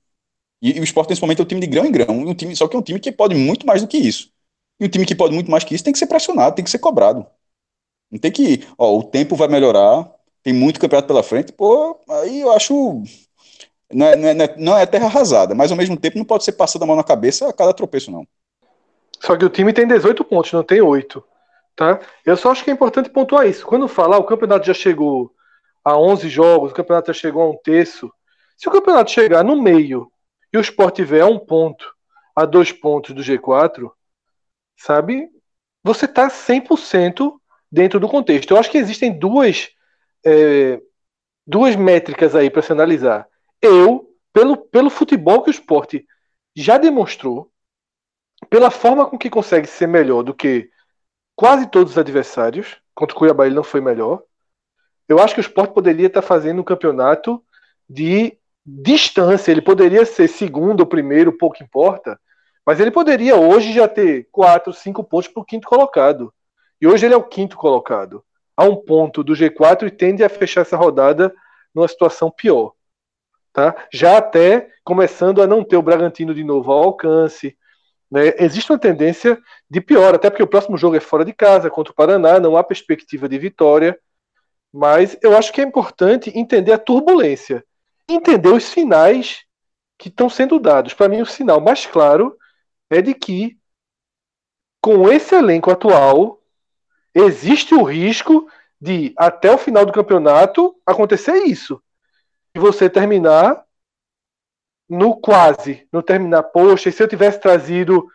E, 0.62 0.78
e 0.78 0.80
o 0.80 0.84
Sport 0.84 1.10
nesse 1.10 1.20
momento 1.22 1.40
é 1.40 1.44
um 1.44 1.48
time 1.48 1.60
de 1.60 1.66
grão 1.66 1.84
em 1.84 1.92
grão, 1.92 2.20
um 2.20 2.34
time, 2.34 2.56
só 2.56 2.68
que 2.68 2.76
é 2.76 2.78
um 2.78 2.82
time 2.82 3.00
que 3.00 3.12
pode 3.12 3.34
muito 3.34 3.66
mais 3.66 3.82
do 3.82 3.88
que 3.88 3.98
isso. 3.98 4.30
E 4.80 4.86
um 4.86 4.88
time 4.88 5.06
que 5.06 5.14
pode 5.14 5.34
muito 5.34 5.50
mais 5.50 5.64
que 5.64 5.74
isso 5.74 5.84
tem 5.84 5.92
que 5.92 5.98
ser 5.98 6.06
pressionado, 6.06 6.56
tem 6.56 6.64
que 6.64 6.70
ser 6.70 6.78
cobrado. 6.78 7.26
Não 8.10 8.18
tem 8.18 8.32
que, 8.32 8.66
ó, 8.78 8.98
o 8.98 9.02
tempo 9.04 9.36
vai 9.36 9.48
melhorar, 9.48 10.10
tem 10.42 10.52
muito 10.52 10.80
campeonato 10.80 11.08
pela 11.08 11.22
frente, 11.22 11.52
pô, 11.52 11.98
aí 12.08 12.40
eu 12.40 12.52
acho 12.52 13.02
não 13.92 14.06
é, 14.06 14.16
não 14.16 14.44
é, 14.44 14.56
não 14.56 14.78
é 14.78 14.86
terra 14.86 15.06
arrasada, 15.06 15.54
mas 15.54 15.70
ao 15.70 15.76
mesmo 15.76 15.96
tempo 15.96 16.18
não 16.18 16.24
pode 16.24 16.44
ser 16.44 16.52
passando 16.52 16.82
a 16.82 16.86
mão 16.86 16.96
na 16.96 17.04
cabeça 17.04 17.48
a 17.48 17.52
cada 17.52 17.72
tropeço, 17.72 18.10
não. 18.10 18.26
Só 19.20 19.36
que 19.36 19.44
o 19.44 19.50
time 19.50 19.72
tem 19.72 19.86
18 19.86 20.24
pontos, 20.24 20.52
não 20.52 20.62
tem 20.62 20.80
8. 20.80 21.22
Tá? 21.74 22.00
Eu 22.24 22.36
só 22.36 22.50
acho 22.50 22.64
que 22.64 22.70
é 22.70 22.72
importante 22.72 23.10
pontuar 23.10 23.46
isso. 23.46 23.66
Quando 23.66 23.86
falar, 23.86 24.18
o 24.18 24.24
campeonato 24.24 24.66
já 24.66 24.74
chegou 24.74 25.32
a 25.84 25.96
11 25.96 26.28
jogos, 26.28 26.72
o 26.72 26.74
campeonato 26.74 27.12
já 27.12 27.20
chegou 27.20 27.42
a 27.42 27.50
um 27.50 27.56
terço. 27.56 28.10
Se 28.56 28.68
o 28.68 28.72
campeonato 28.72 29.10
chegar 29.10 29.44
no 29.44 29.60
meio 29.60 30.10
e 30.52 30.56
o 30.56 30.60
Sport 30.60 30.96
tiver 30.96 31.20
a 31.20 31.26
um 31.26 31.38
ponto, 31.38 31.86
a 32.34 32.44
dois 32.44 32.72
pontos 32.72 33.14
do 33.14 33.22
G4, 33.22 33.90
sabe? 34.76 35.28
Você 35.84 36.06
está 36.06 36.28
100% 36.28 37.32
dentro 37.70 38.00
do 38.00 38.08
contexto. 38.08 38.50
Eu 38.50 38.58
acho 38.58 38.70
que 38.70 38.78
existem 38.78 39.18
duas, 39.18 39.68
é, 40.24 40.80
duas 41.46 41.76
métricas 41.76 42.34
aí 42.34 42.48
para 42.48 42.62
se 42.62 42.72
analisar. 42.72 43.28
Eu, 43.60 44.14
pelo, 44.32 44.56
pelo 44.56 44.90
futebol 44.90 45.42
que 45.42 45.50
o 45.50 45.52
Sport 45.52 45.94
já 46.54 46.78
demonstrou, 46.78 47.50
pela 48.50 48.70
forma 48.70 49.08
com 49.08 49.18
que 49.18 49.30
consegue 49.30 49.66
ser 49.66 49.86
melhor 49.86 50.22
do 50.22 50.34
que 50.34 50.70
quase 51.34 51.66
todos 51.70 51.92
os 51.92 51.98
adversários, 51.98 52.76
contra 52.94 53.14
o 53.14 53.18
Cuiabá 53.18 53.46
ele 53.46 53.54
não 53.54 53.64
foi 53.64 53.80
melhor. 53.80 54.22
Eu 55.08 55.20
acho 55.20 55.34
que 55.34 55.40
o 55.40 55.42
Sport 55.42 55.72
poderia 55.72 56.06
estar 56.06 56.22
fazendo 56.22 56.60
um 56.60 56.64
campeonato 56.64 57.42
de 57.88 58.36
distância. 58.64 59.52
Ele 59.52 59.62
poderia 59.62 60.04
ser 60.04 60.28
segundo 60.28 60.80
ou 60.80 60.86
primeiro, 60.86 61.36
pouco 61.36 61.62
importa. 61.62 62.18
Mas 62.64 62.80
ele 62.80 62.90
poderia 62.90 63.36
hoje 63.36 63.72
já 63.72 63.86
ter 63.86 64.28
quatro, 64.32 64.72
cinco 64.72 65.04
pontos 65.04 65.28
para 65.28 65.40
o 65.40 65.44
quinto 65.44 65.68
colocado. 65.68 66.34
E 66.80 66.86
hoje 66.86 67.06
ele 67.06 67.14
é 67.14 67.16
o 67.16 67.22
quinto 67.22 67.56
colocado. 67.56 68.24
A 68.56 68.64
um 68.64 68.74
ponto 68.74 69.22
do 69.22 69.34
G4 69.34 69.86
e 69.86 69.90
tende 69.90 70.24
a 70.24 70.28
fechar 70.28 70.62
essa 70.62 70.76
rodada 70.76 71.32
numa 71.72 71.86
situação 71.86 72.30
pior. 72.30 72.72
Tá? 73.56 73.74
Já 73.90 74.18
até 74.18 74.68
começando 74.84 75.40
a 75.40 75.46
não 75.46 75.64
ter 75.64 75.78
o 75.78 75.82
Bragantino 75.82 76.34
de 76.34 76.44
novo 76.44 76.70
ao 76.70 76.82
alcance, 76.82 77.56
né? 78.10 78.34
Existe 78.38 78.70
uma 78.70 78.78
tendência 78.78 79.40
de 79.70 79.80
pior, 79.80 80.14
até 80.14 80.28
porque 80.28 80.42
o 80.42 80.46
próximo 80.46 80.76
jogo 80.76 80.94
é 80.94 81.00
fora 81.00 81.24
de 81.24 81.32
casa, 81.32 81.70
contra 81.70 81.90
o 81.90 81.96
Paraná, 81.96 82.38
não 82.38 82.54
há 82.54 82.62
perspectiva 82.62 83.26
de 83.26 83.38
vitória. 83.38 83.98
Mas 84.70 85.16
eu 85.22 85.34
acho 85.34 85.50
que 85.54 85.62
é 85.62 85.64
importante 85.64 86.30
entender 86.38 86.70
a 86.70 86.76
turbulência, 86.76 87.64
entender 88.06 88.50
os 88.50 88.64
sinais 88.64 89.46
que 89.98 90.10
estão 90.10 90.28
sendo 90.28 90.60
dados. 90.60 90.92
Para 90.92 91.08
mim, 91.08 91.22
o 91.22 91.26
sinal 91.26 91.58
mais 91.58 91.86
claro 91.86 92.36
é 92.90 93.00
de 93.00 93.14
que, 93.14 93.56
com 94.82 95.10
esse 95.10 95.34
elenco 95.34 95.70
atual, 95.70 96.42
existe 97.14 97.74
o 97.74 97.82
risco 97.82 98.46
de, 98.78 99.14
até 99.16 99.50
o 99.50 99.56
final 99.56 99.86
do 99.86 99.94
campeonato, 99.94 100.76
acontecer 100.84 101.44
isso. 101.44 101.82
E 102.56 102.58
você 102.58 102.88
terminar 102.88 103.66
no 104.88 105.20
quase, 105.20 105.86
no 105.92 106.02
terminar, 106.02 106.42
poxa, 106.42 106.90
se 106.90 107.02
eu 107.02 107.06
tivesse 107.06 107.38
trazido 107.38 108.06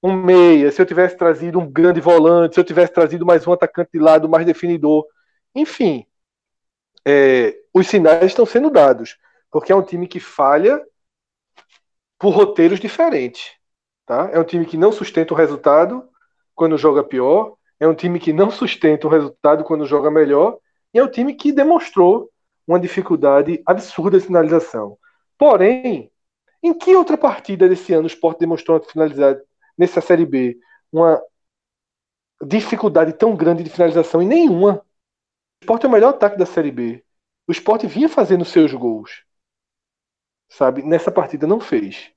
um 0.00 0.12
meia, 0.12 0.70
se 0.70 0.80
eu 0.80 0.86
tivesse 0.86 1.16
trazido 1.16 1.58
um 1.58 1.68
grande 1.68 2.00
volante, 2.00 2.54
se 2.54 2.60
eu 2.60 2.64
tivesse 2.64 2.92
trazido 2.92 3.26
mais 3.26 3.44
um 3.44 3.52
atacante 3.52 3.90
de 3.92 3.98
lado 3.98 4.28
mais 4.28 4.46
definidor, 4.46 5.04
enfim, 5.52 6.06
é, 7.04 7.58
os 7.74 7.88
sinais 7.88 8.26
estão 8.26 8.46
sendo 8.46 8.70
dados, 8.70 9.18
porque 9.50 9.72
é 9.72 9.74
um 9.74 9.82
time 9.82 10.06
que 10.06 10.20
falha 10.20 10.80
por 12.20 12.30
roteiros 12.30 12.78
diferentes, 12.78 13.50
tá? 14.06 14.30
É 14.32 14.38
um 14.38 14.44
time 14.44 14.64
que 14.64 14.76
não 14.76 14.92
sustenta 14.92 15.34
o 15.34 15.36
resultado 15.36 16.08
quando 16.54 16.78
joga 16.78 17.02
pior, 17.02 17.56
é 17.80 17.88
um 17.88 17.96
time 17.96 18.20
que 18.20 18.32
não 18.32 18.48
sustenta 18.48 19.08
o 19.08 19.10
resultado 19.10 19.64
quando 19.64 19.84
joga 19.84 20.08
melhor, 20.08 20.56
e 20.94 21.00
é 21.00 21.02
um 21.02 21.10
time 21.10 21.34
que 21.34 21.50
demonstrou 21.50 22.30
uma 22.68 22.78
dificuldade 22.78 23.62
absurda 23.64 24.18
de 24.18 24.26
finalização. 24.26 24.98
Porém, 25.38 26.12
em 26.62 26.74
que 26.74 26.94
outra 26.94 27.16
partida 27.16 27.66
desse 27.66 27.94
ano 27.94 28.04
o 28.04 28.08
Sport 28.08 28.38
demonstrou 28.38 28.80
finalizar 28.82 29.40
nessa 29.76 30.02
Série 30.02 30.26
B 30.26 30.58
uma 30.92 31.20
dificuldade 32.44 33.14
tão 33.14 33.34
grande 33.34 33.64
de 33.64 33.70
finalização? 33.70 34.20
Em 34.20 34.28
nenhuma. 34.28 34.84
esporte 35.62 35.86
é 35.86 35.88
o 35.88 35.92
melhor 35.92 36.10
ataque 36.10 36.36
da 36.36 36.44
Série 36.44 36.70
B. 36.70 37.02
O 37.48 37.52
esporte 37.52 37.86
vinha 37.86 38.08
fazendo 38.08 38.44
seus 38.44 38.74
gols. 38.74 39.24
Sabe? 40.50 40.82
Nessa 40.82 41.10
partida 41.10 41.46
não 41.46 41.60
fez. 41.60 42.10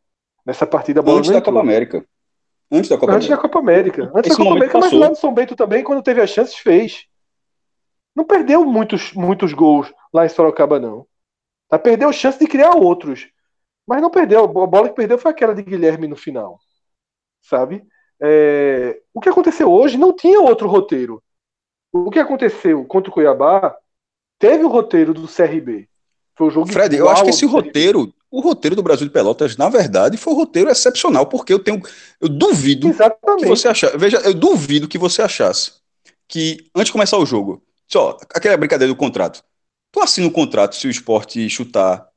Nessa 0.45 0.67
partida 0.67 0.99
a 0.99 1.03
bola 1.03 1.19
Antes 1.19 1.31
da 1.31 1.37
entrou. 1.37 1.53
Copa 1.53 1.65
América. 1.65 2.05
Antes 2.69 2.89
da 2.89 2.97
Copa 2.97 3.13
Antes 3.13 3.27
da 3.27 3.35
América. 3.35 3.49
Copa 3.49 3.59
América. 3.59 4.11
Antes 4.15 4.31
Esse 4.31 4.39
da 4.39 4.43
Copa 4.43 4.55
América, 4.57 4.77
mas 4.79 4.85
passou. 4.85 4.99
lá 4.99 5.09
no 5.09 5.15
São 5.15 5.33
Bento 5.33 5.55
também, 5.55 5.83
quando 5.83 6.03
teve 6.03 6.21
as 6.21 6.29
chances, 6.29 6.55
fez. 6.55 7.07
Não 8.15 8.25
perdeu 8.25 8.65
muitos, 8.65 9.13
muitos 9.13 9.53
gols 9.53 9.91
lá 10.13 10.25
em 10.25 10.29
Sorocaba, 10.29 10.79
não. 10.79 11.07
Tá? 11.69 11.79
Perdeu 11.79 12.11
chance 12.11 12.37
de 12.37 12.47
criar 12.47 12.75
outros. 12.75 13.29
Mas 13.87 14.01
não 14.01 14.09
perdeu. 14.09 14.43
A 14.43 14.47
bola 14.47 14.89
que 14.89 14.95
perdeu 14.95 15.17
foi 15.17 15.31
aquela 15.31 15.55
de 15.55 15.63
Guilherme 15.63 16.07
no 16.07 16.15
final. 16.15 16.59
Sabe? 17.41 17.83
É, 18.21 19.01
O 19.13 19.19
que 19.19 19.29
aconteceu 19.29 19.71
hoje 19.71 19.97
não 19.97 20.13
tinha 20.13 20.39
outro 20.39 20.67
roteiro. 20.67 21.23
O 21.91 22.09
que 22.09 22.19
aconteceu 22.19 22.85
contra 22.85 23.09
o 23.09 23.13
Cuiabá 23.13 23.75
teve 24.39 24.63
o 24.63 24.69
roteiro 24.69 25.13
do 25.13 25.27
CRB. 25.27 25.87
Foi 26.35 26.47
o 26.47 26.51
jogo 26.51 26.71
Fred, 26.71 26.95
eu 26.95 27.09
acho 27.09 27.23
que 27.23 27.29
esse 27.29 27.45
CRB. 27.45 27.51
roteiro, 27.53 28.13
o 28.29 28.39
roteiro 28.39 28.75
do 28.75 28.83
Brasil 28.83 29.05
de 29.05 29.13
Pelotas, 29.13 29.57
na 29.57 29.69
verdade, 29.69 30.17
foi 30.17 30.33
um 30.33 30.37
roteiro 30.37 30.69
excepcional, 30.69 31.25
porque 31.27 31.51
eu 31.51 31.59
tenho. 31.59 31.81
Eu 32.19 32.29
duvido 32.29 32.87
que 32.87 32.93
Exatamente. 32.93 33.47
você 33.47 33.67
achasse. 33.67 33.97
Veja, 33.97 34.17
eu 34.21 34.33
duvido 34.33 34.87
que 34.87 34.97
você 34.97 35.21
achasse 35.21 35.73
que, 36.27 36.69
antes 36.73 36.87
de 36.87 36.93
começar 36.93 37.17
o 37.17 37.25
jogo, 37.25 37.61
só, 37.91 38.17
aquela 38.33 38.57
brincadeira 38.57 38.91
do 38.93 38.97
contrato. 38.97 39.43
Tu 39.91 39.99
assina 39.99 40.27
o 40.27 40.31
contrato 40.31 40.75
se 40.75 40.87
o 40.87 40.91
esporte 40.91 41.49
chutar 41.49 42.07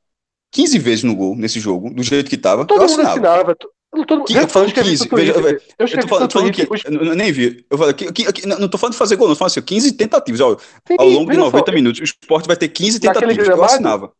15 0.51 0.79
vezes 0.79 1.03
no 1.03 1.15
gol 1.15 1.35
nesse 1.35 1.59
jogo, 1.59 1.93
do 1.93 2.01
jeito 2.01 2.29
que 2.29 2.37
tava. 2.37 2.65
Todo 2.65 2.81
eu 2.81 2.87
mundo 2.87 3.01
assinava. 3.01 3.11
assinava. 3.51 3.55
Todo, 3.55 4.25
Que- 4.25 4.35
eu 4.35 4.41
eu 4.41 4.47
falo 4.49 4.65
escrevi 4.65 4.89
15, 4.89 5.03
no 5.03 5.09
Twitter, 5.09 5.41
veja, 5.41 5.61
Eu 5.79 5.87
Eu 5.87 5.99
tô 6.01 6.07
falando, 6.07 6.27
tô 6.29 6.39
falando 6.39 6.53
que. 6.53 6.61
Eu 6.63 7.05
eu 7.05 7.15
nem 7.15 7.31
vi. 7.31 7.65
Eu 7.69 7.77
falei, 7.77 7.93
que, 7.93 8.11
que- 8.11 8.33
que- 8.33 8.45
não 8.47 8.67
tô 8.67 8.77
falando 8.77 8.93
de 8.93 8.97
fazer 8.99 9.15
gol, 9.15 9.27
não. 9.27 9.35
Tô 9.35 9.39
falando 9.39 9.51
assim, 9.51 9.61
15 9.61 9.93
tentativas. 9.93 10.41
Ó, 10.41 10.57
Sim, 10.57 10.95
ao 10.97 11.07
longo 11.07 11.31
de 11.31 11.37
veja 11.37 11.39
só, 11.41 11.45
90 11.57 11.71
minutos, 11.71 12.01
o 12.01 12.03
esporte 12.03 12.47
vai 12.47 12.57
ter 12.57 12.67
15 12.69 12.99
Naquele 13.01 13.13
tentativas. 13.27 13.47
Eu 13.47 13.53
gramado, 13.55 13.73
assinava. 13.73 14.13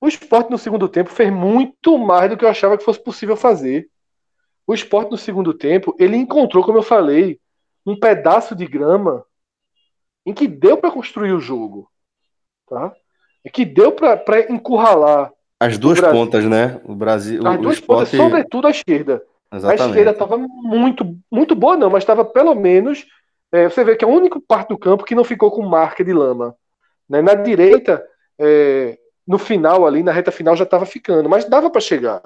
O 0.00 0.08
esporte 0.08 0.50
no 0.50 0.58
segundo 0.58 0.88
tempo 0.88 1.10
fez 1.10 1.32
muito 1.32 1.98
mais 1.98 2.30
do 2.30 2.36
que 2.36 2.44
eu 2.44 2.48
achava 2.48 2.78
que 2.78 2.84
fosse 2.84 3.02
possível 3.02 3.36
fazer. 3.36 3.88
O 4.66 4.72
esporte 4.74 5.10
no 5.10 5.18
segundo 5.18 5.52
tempo, 5.52 5.94
ele 5.98 6.16
encontrou, 6.16 6.62
como 6.64 6.78
eu 6.78 6.82
falei, 6.82 7.38
um 7.84 7.98
pedaço 7.98 8.54
de 8.54 8.66
grama 8.66 9.24
em 10.26 10.32
que 10.34 10.46
deu 10.46 10.76
para 10.76 10.90
construir 10.90 11.32
o 11.32 11.40
jogo. 11.40 11.90
Tá? 12.68 12.92
E 13.44 13.50
que 13.50 13.64
deu 13.64 13.92
para 13.92 14.22
encurralar 14.50 15.32
As 15.58 15.76
duas 15.78 16.00
pontas, 16.00 16.44
né? 16.44 16.80
O 16.84 16.94
Brasil. 16.94 17.46
as 17.46 17.58
o 17.58 17.62
duas 17.62 17.74
esporte... 17.76 18.16
pontas, 18.16 18.20
sobretudo 18.26 18.66
a 18.66 18.70
esquerda. 18.70 19.22
A 19.50 19.56
Exatamente. 19.56 19.88
esquerda 19.88 20.10
estava 20.12 20.38
muito, 20.38 21.18
muito 21.30 21.54
boa, 21.56 21.76
não, 21.76 21.90
mas 21.90 22.02
estava 22.04 22.24
pelo 22.24 22.54
menos. 22.54 23.04
é, 23.50 23.68
você 23.68 23.82
vê 23.82 23.96
que 23.96 24.04
é 24.04 24.08
a 24.08 24.10
única 24.10 24.40
parte 24.46 24.68
do 24.68 24.78
campo 24.78 25.04
que 25.04 25.14
não 25.14 25.24
ficou 25.24 25.50
com 25.50 25.62
marca 25.62 26.04
de 26.04 26.12
lama. 26.12 26.54
né? 27.08 27.20
Na 27.20 27.34
direita, 27.34 28.04
é, 28.38 28.96
no 29.26 29.38
final 29.38 29.86
ali, 29.86 30.02
na 30.02 30.12
reta 30.12 30.30
final, 30.30 30.54
já 30.54 30.64
estava 30.64 30.86
ficando, 30.86 31.28
mas 31.28 31.44
dava 31.44 31.68
para 31.68 31.80
chegar. 31.80 32.22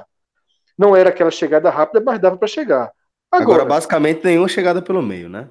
Não 0.76 0.94
era 0.94 1.09
aquela 1.09 1.30
chegada 1.30 1.70
rápida, 1.70 2.02
mas 2.04 2.18
dava 2.18 2.37
para 2.37 2.48
chegar. 2.48 2.92
Agora, 3.30 3.44
Agora, 3.44 3.64
basicamente, 3.64 4.24
nenhuma 4.24 4.48
chegada 4.48 4.83
pelo 4.83 5.00
meio, 5.02 5.28
né? 5.28 5.48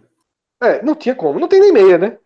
é, 0.61 0.81
não 0.83 0.95
tinha 0.95 1.15
como, 1.15 1.39
não 1.39 1.47
tem 1.47 1.59
nem 1.59 1.71
meia, 1.73 1.97
né? 1.97 2.17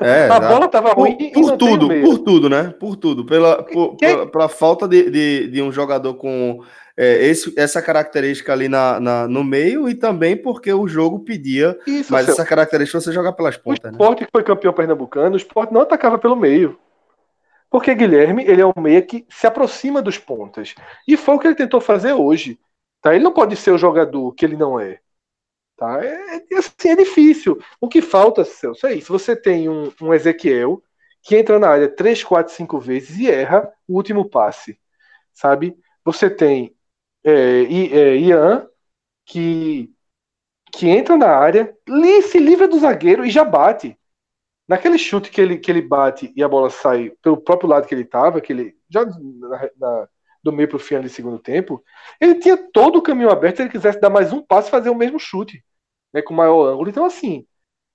É, 0.00 0.28
a 0.32 0.40
bola 0.40 0.66
estava 0.66 0.94
por, 0.94 1.02
ruim 1.02 1.30
por 1.32 1.48
tem 1.48 1.58
tudo, 1.58 1.88
por 1.88 2.18
tudo, 2.18 2.48
né? 2.48 2.74
Por 2.78 2.96
tudo. 2.96 3.24
Pela, 3.26 3.62
por, 3.62 3.96
Quem- 3.96 4.08
pela, 4.10 4.26
pela 4.30 4.48
falta 4.48 4.88
de, 4.88 5.10
de, 5.10 5.48
de 5.48 5.62
um 5.62 5.70
jogador 5.70 6.14
com 6.14 6.60
é, 6.96 7.26
esse, 7.26 7.52
essa 7.58 7.82
característica 7.82 8.52
ali 8.52 8.68
na, 8.68 8.98
na- 9.00 9.28
no 9.28 9.42
meio 9.44 9.88
e 9.88 9.94
também 9.94 10.36
porque 10.36 10.72
o 10.72 10.86
jogo 10.86 11.20
pedia 11.20 11.78
Isso, 11.86 12.12
mas 12.12 12.26
Celso. 12.26 12.40
essa 12.40 12.48
característica 12.48 13.00
você 13.00 13.12
joga 13.12 13.32
pelas 13.32 13.56
O 13.56 13.60
pontas, 13.60 13.90
né? 13.90 13.90
esporte 13.92 14.24
que 14.24 14.30
foi 14.30 14.42
campeão 14.42 14.72
pernambucano, 14.72 15.34
o 15.34 15.36
esporte 15.38 15.72
não 15.72 15.80
atacava 15.82 16.18
pelo 16.18 16.36
meio. 16.36 16.78
Porque 17.70 17.92
Guilherme, 17.94 18.44
ele 18.46 18.60
é 18.62 18.66
um 18.66 18.72
meia 18.80 19.02
que 19.02 19.26
se 19.28 19.46
aproxima 19.48 20.00
dos 20.00 20.16
pontas. 20.16 20.74
E 21.08 21.16
foi 21.16 21.34
o 21.34 21.38
que 21.40 21.48
ele 21.48 21.56
tentou 21.56 21.80
fazer 21.80 22.12
hoje. 22.12 22.58
Tá? 23.02 23.14
Ele 23.14 23.24
não 23.24 23.32
pode 23.32 23.56
ser 23.56 23.72
o 23.72 23.78
jogador 23.78 24.32
que 24.32 24.44
ele 24.44 24.56
não 24.56 24.78
é. 24.78 25.00
Tá? 25.76 26.04
É, 26.04 26.36
é- 26.52 26.58
assim, 26.58 26.90
é 26.90 26.96
difícil. 26.96 27.58
O 27.80 27.88
que 27.88 28.00
falta, 28.02 28.44
Celso, 28.44 28.86
é 28.86 28.94
isso. 28.94 29.12
Você 29.12 29.34
tem 29.36 29.68
um, 29.68 29.92
um 30.00 30.14
Ezequiel 30.14 30.82
que 31.22 31.36
entra 31.36 31.58
na 31.58 31.68
área 31.68 31.88
3, 31.88 32.22
4, 32.22 32.52
5 32.54 32.78
vezes 32.78 33.18
e 33.18 33.28
erra 33.30 33.72
o 33.88 33.94
último 33.96 34.28
passe. 34.28 34.78
Sabe? 35.32 35.76
Você 36.04 36.30
tem 36.30 36.76
é, 37.24 37.32
é, 37.64 38.16
Ian, 38.18 38.68
que, 39.26 39.92
que 40.72 40.88
entra 40.88 41.16
na 41.16 41.28
área, 41.36 41.76
se 42.24 42.38
livra 42.38 42.68
do 42.68 42.78
zagueiro 42.78 43.24
e 43.26 43.30
já 43.30 43.44
bate. 43.44 43.98
Naquele 44.68 44.98
chute 44.98 45.30
que 45.30 45.40
ele, 45.40 45.58
que 45.58 45.70
ele 45.70 45.82
bate 45.82 46.32
e 46.36 46.42
a 46.42 46.48
bola 46.48 46.70
sai 46.70 47.10
pelo 47.22 47.36
próprio 47.38 47.68
lado 47.68 47.86
que 47.88 47.94
ele 47.94 48.02
estava, 48.02 48.40
que 48.40 48.52
ele 48.52 48.76
já 48.90 49.04
na- 49.06 49.70
na- 49.78 50.08
do 50.44 50.52
meio 50.52 50.68
para 50.68 50.76
o 50.76 50.80
fim 50.80 51.00
do 51.00 51.08
segundo 51.08 51.38
tempo, 51.38 51.82
ele 52.20 52.36
tinha 52.36 52.56
todo 52.56 52.96
o 52.96 53.02
caminho 53.02 53.30
aberto 53.30 53.56
se 53.56 53.62
ele 53.62 53.70
quisesse 53.70 53.98
dar 53.98 54.10
mais 54.10 54.32
um 54.32 54.42
passo 54.42 54.68
e 54.68 54.70
fazer 54.70 54.90
o 54.90 54.94
mesmo 54.94 55.18
chute, 55.18 55.64
né, 56.12 56.20
com 56.20 56.34
maior 56.34 56.66
ângulo. 56.66 56.90
Então, 56.90 57.06
assim, 57.06 57.46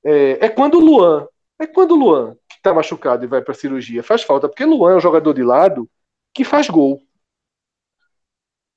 é, 0.04 0.46
é 0.46 0.50
quando 0.50 0.76
o 0.76 0.80
Luan, 0.80 1.28
é 1.60 1.68
quando 1.68 1.92
o 1.92 1.96
Luan, 1.96 2.36
que 2.50 2.56
está 2.56 2.74
machucado 2.74 3.24
e 3.24 3.28
vai 3.28 3.42
para 3.42 3.54
cirurgia, 3.54 4.02
faz 4.02 4.24
falta, 4.24 4.50
porque 4.50 4.66
Luan 4.66 4.94
é 4.94 4.96
um 4.96 5.00
jogador 5.00 5.34
de 5.34 5.44
lado 5.44 5.88
que 6.34 6.44
faz 6.44 6.68
gol. 6.68 7.00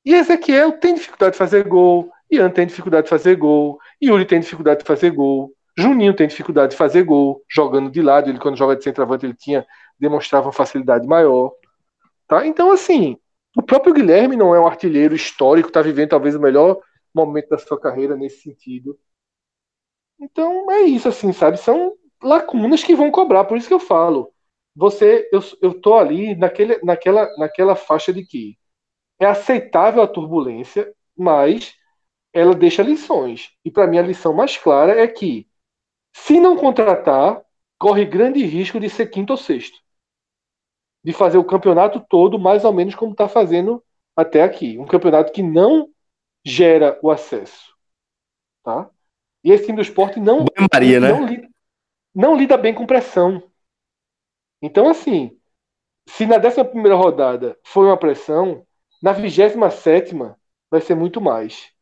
E 0.05 0.15
Ezequiel 0.15 0.73
tem 0.73 0.95
dificuldade 0.95 1.33
de 1.33 1.39
fazer 1.39 1.67
gol, 1.67 2.13
Ian 2.31 2.51
tem 2.51 2.67
dificuldade 2.67 3.05
de 3.05 3.11
fazer 3.11 3.37
gol, 3.37 3.79
Yuri 4.03 4.27
tem 4.27 4.41
dificuldade 4.41 4.81
de 4.81 4.87
fazer 4.87 5.11
gol, 5.11 5.53
Juninho 5.79 6.15
tem 6.15 6.27
dificuldade 6.27 6.73
de 6.73 6.77
fazer 6.77 7.05
gol, 7.05 7.43
jogando 7.49 7.91
de 7.91 8.03
lado, 8.03 8.29
ele 8.29 8.39
quando 8.39 8.59
joga 8.59 8.77
de 8.77 8.85
centroavante 8.85 9.25
ele 9.25 9.35
tinha 9.35 9.67
demonstrava 9.99 10.47
uma 10.47 10.53
facilidade 10.53 11.07
maior. 11.07 11.53
Tá? 12.27 12.47
Então, 12.47 12.73
assim, 12.73 13.17
o 13.57 13.63
próprio 13.63 13.93
Guilherme 13.93 14.37
não 14.37 14.55
é 14.55 14.61
um 14.61 14.67
artilheiro 14.67 15.15
histórico, 15.15 15.69
está 15.69 15.83
vivendo 15.83 16.11
talvez 16.11 16.35
o 16.35 16.41
melhor 16.41 16.81
momento 17.15 17.51
da 17.51 17.59
sua 17.59 17.79
carreira 17.79 18.17
nesse 18.17 18.43
sentido. 18.43 18.99
Então, 20.19 20.71
é 20.71 20.83
isso, 20.83 21.09
assim, 21.09 21.33
sabe? 21.33 21.59
São 21.59 21.95
lacunas 22.23 22.83
que 22.83 22.95
vão 22.95 23.11
cobrar, 23.11 23.45
por 23.45 23.57
isso 23.57 23.69
que 23.69 23.75
eu 23.75 23.81
falo. 23.81 24.33
Você, 24.75 25.29
eu, 25.33 25.41
eu 25.61 25.81
tô 25.81 25.95
ali 25.95 26.35
naquele, 26.35 26.79
naquela, 26.83 27.29
naquela 27.37 27.77
faixa 27.77 28.13
de 28.13 28.25
que 28.25 28.57
é 29.21 29.27
aceitável 29.27 30.03
a 30.03 30.09
turbulência, 30.09 30.93
mas 31.17 31.75
ela 32.33 32.55
deixa 32.55 32.83
lições. 32.83 33.51
E 33.65 33.71
para 33.71 33.87
mim 33.87 33.99
a 33.99 34.03
lição 34.03 34.33
mais 34.33 34.57
clara 34.57 34.99
é 34.99 35.07
que 35.07 35.47
se 36.15 36.41
não 36.41 36.57
contratar, 36.57 37.43
corre 37.79 38.05
grande 38.05 38.45
risco 38.45 38.81
de 38.81 38.89
ser 38.89 39.07
quinto 39.07 39.33
ou 39.33 39.37
sexto. 39.37 39.79
De 41.05 41.13
fazer 41.13 41.39
o 41.39 41.45
campeonato 41.45 42.01
todo 42.09 42.39
mais 42.39 42.65
ou 42.65 42.73
menos 42.73 42.95
como 42.95 43.13
está 43.13 43.29
fazendo 43.29 43.83
até 44.17 44.43
aqui. 44.43 44.79
Um 44.79 44.87
campeonato 44.87 45.33
que 45.33 45.43
não 45.43 45.89
gera 46.45 46.99
o 47.03 47.11
acesso. 47.11 47.75
Tá? 48.63 48.89
E 49.43 49.51
esse 49.51 49.65
time 49.67 49.77
do 49.77 49.83
esporte 49.83 50.21
não, 50.21 50.45
Maria, 50.73 51.01
né? 51.01 51.09
não, 51.09 51.27
lida, 51.27 51.49
não 52.15 52.37
lida 52.37 52.57
bem 52.57 52.75
com 52.75 52.87
pressão. 52.87 53.43
Então, 54.61 54.89
assim, 54.89 55.37
se 56.07 56.27
na 56.27 56.37
11 56.37 56.95
rodada 56.95 57.59
foi 57.65 57.87
uma 57.87 57.97
pressão, 57.97 58.65
na 59.03 59.13
27 59.13 59.57
vai 60.71 60.81
ser 60.81 60.95
muito 60.95 61.21
mais. 61.21 61.73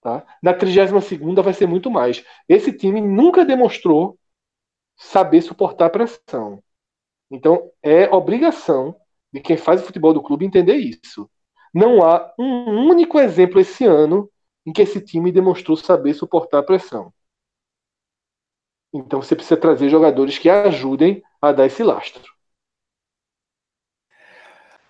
Tá? 0.00 0.26
Na 0.42 0.52
32 0.52 0.90
vai 1.44 1.54
ser 1.54 1.66
muito 1.66 1.88
mais. 1.88 2.24
Esse 2.48 2.72
time 2.72 3.00
nunca 3.00 3.44
demonstrou 3.44 4.18
saber 4.96 5.42
suportar 5.42 5.86
a 5.86 5.90
pressão. 5.90 6.62
Então, 7.32 7.72
é 7.82 8.10
obrigação 8.10 8.94
de 9.32 9.40
quem 9.40 9.56
faz 9.56 9.80
o 9.80 9.86
futebol 9.86 10.12
do 10.12 10.22
clube 10.22 10.44
entender 10.44 10.76
isso. 10.76 11.30
Não 11.72 12.04
há 12.04 12.30
um 12.38 12.90
único 12.90 13.18
exemplo 13.18 13.58
esse 13.58 13.86
ano 13.86 14.30
em 14.66 14.72
que 14.72 14.82
esse 14.82 15.00
time 15.00 15.32
demonstrou 15.32 15.74
saber 15.74 16.12
suportar 16.12 16.58
a 16.58 16.62
pressão. 16.62 17.10
Então, 18.92 19.22
você 19.22 19.34
precisa 19.34 19.56
trazer 19.56 19.88
jogadores 19.88 20.38
que 20.38 20.50
ajudem 20.50 21.22
a 21.40 21.52
dar 21.52 21.64
esse 21.64 21.82
lastro. 21.82 22.30